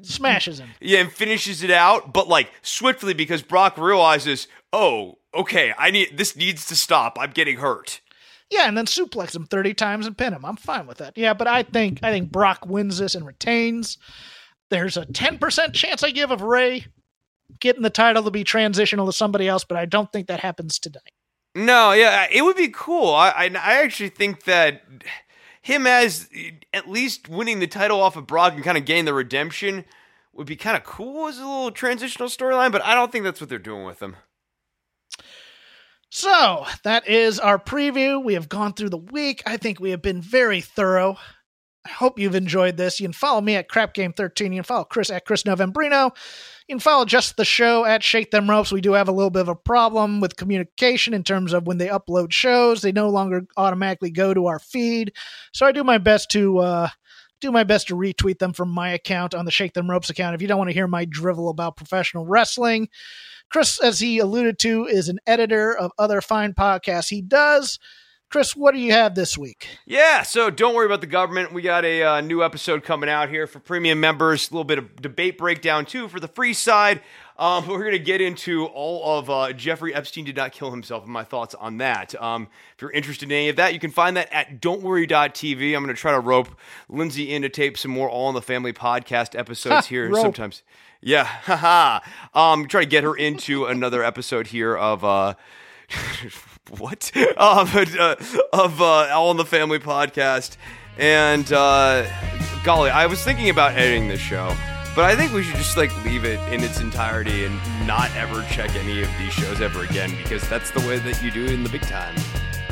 [0.01, 0.69] Smashes him.
[0.79, 6.17] yeah, and finishes it out, but like swiftly because Brock realizes, oh, okay, I need
[6.17, 7.17] this needs to stop.
[7.19, 7.99] I'm getting hurt.
[8.49, 10.45] Yeah, and then suplex him 30 times and pin him.
[10.45, 11.17] I'm fine with that.
[11.17, 13.97] Yeah, but I think I think Brock wins this and retains.
[14.69, 16.85] There's a 10% chance I give of Rey
[17.59, 20.79] getting the title to be transitional to somebody else, but I don't think that happens
[20.79, 21.11] tonight.
[21.53, 23.13] No, yeah, it would be cool.
[23.13, 24.81] I, I, I actually think that
[25.61, 26.29] him as
[26.73, 29.85] at least winning the title off of Brock and kind of gain the redemption
[30.33, 33.39] would be kind of cool as a little transitional storyline, but I don't think that's
[33.39, 34.17] what they're doing with them.
[36.09, 38.23] So that is our preview.
[38.23, 39.43] We have gone through the week.
[39.45, 41.17] I think we have been very thorough.
[41.85, 42.99] I hope you've enjoyed this.
[42.99, 44.51] You can follow me at Crap Game 13.
[44.51, 46.15] You can follow Chris at Chris Novembrino.
[46.67, 48.71] You can follow just the show at Shake Them Ropes.
[48.71, 51.77] We do have a little bit of a problem with communication in terms of when
[51.77, 55.13] they upload shows, they no longer automatically go to our feed.
[55.53, 56.89] So I do my best to uh,
[57.39, 60.33] do my best to retweet them from my account on the Shake Them Ropes account.
[60.33, 62.89] If you don't want to hear my drivel about professional wrestling,
[63.49, 67.79] Chris, as he alluded to, is an editor of other fine podcasts he does.
[68.29, 69.67] Chris, what do you have this week?
[69.85, 71.53] Yeah, so don't worry about the government.
[71.53, 74.49] We got a uh, new episode coming out here for premium members.
[74.49, 77.01] A little bit of debate breakdown too for the free side.
[77.37, 81.03] Um, we're going to get into all of uh, Jeffrey Epstein did not kill himself
[81.03, 82.19] and my thoughts on that.
[82.21, 85.75] Um, if you're interested in any of that, you can find that at don'tworry.tv.
[85.75, 86.59] I'm going to try to rope
[86.89, 90.21] Lindsay in to tape some more All in the Family podcast episodes here rope.
[90.21, 90.63] sometimes.
[91.05, 91.99] Yeah, haha.
[92.33, 95.03] um, try to get her into another episode here of.
[95.03, 95.35] Uh,
[96.79, 98.15] what um, uh,
[98.51, 100.57] of uh, All in the Family podcast.
[100.97, 102.07] And uh,
[102.63, 104.55] golly, I was thinking about editing this show,
[104.95, 107.55] but I think we should just like leave it in its entirety and
[107.85, 111.29] not ever check any of these shows ever again because that's the way that you
[111.29, 112.15] do it in the big time.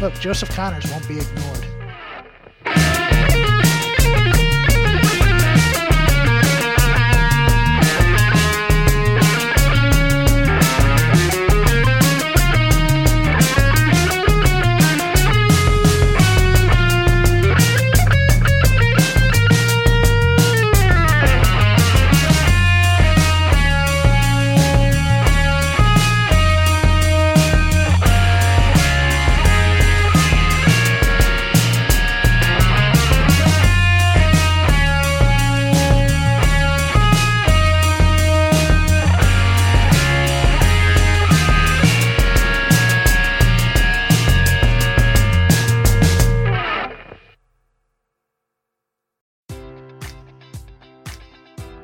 [0.01, 3.12] Look, Joseph Conners won't be ignored.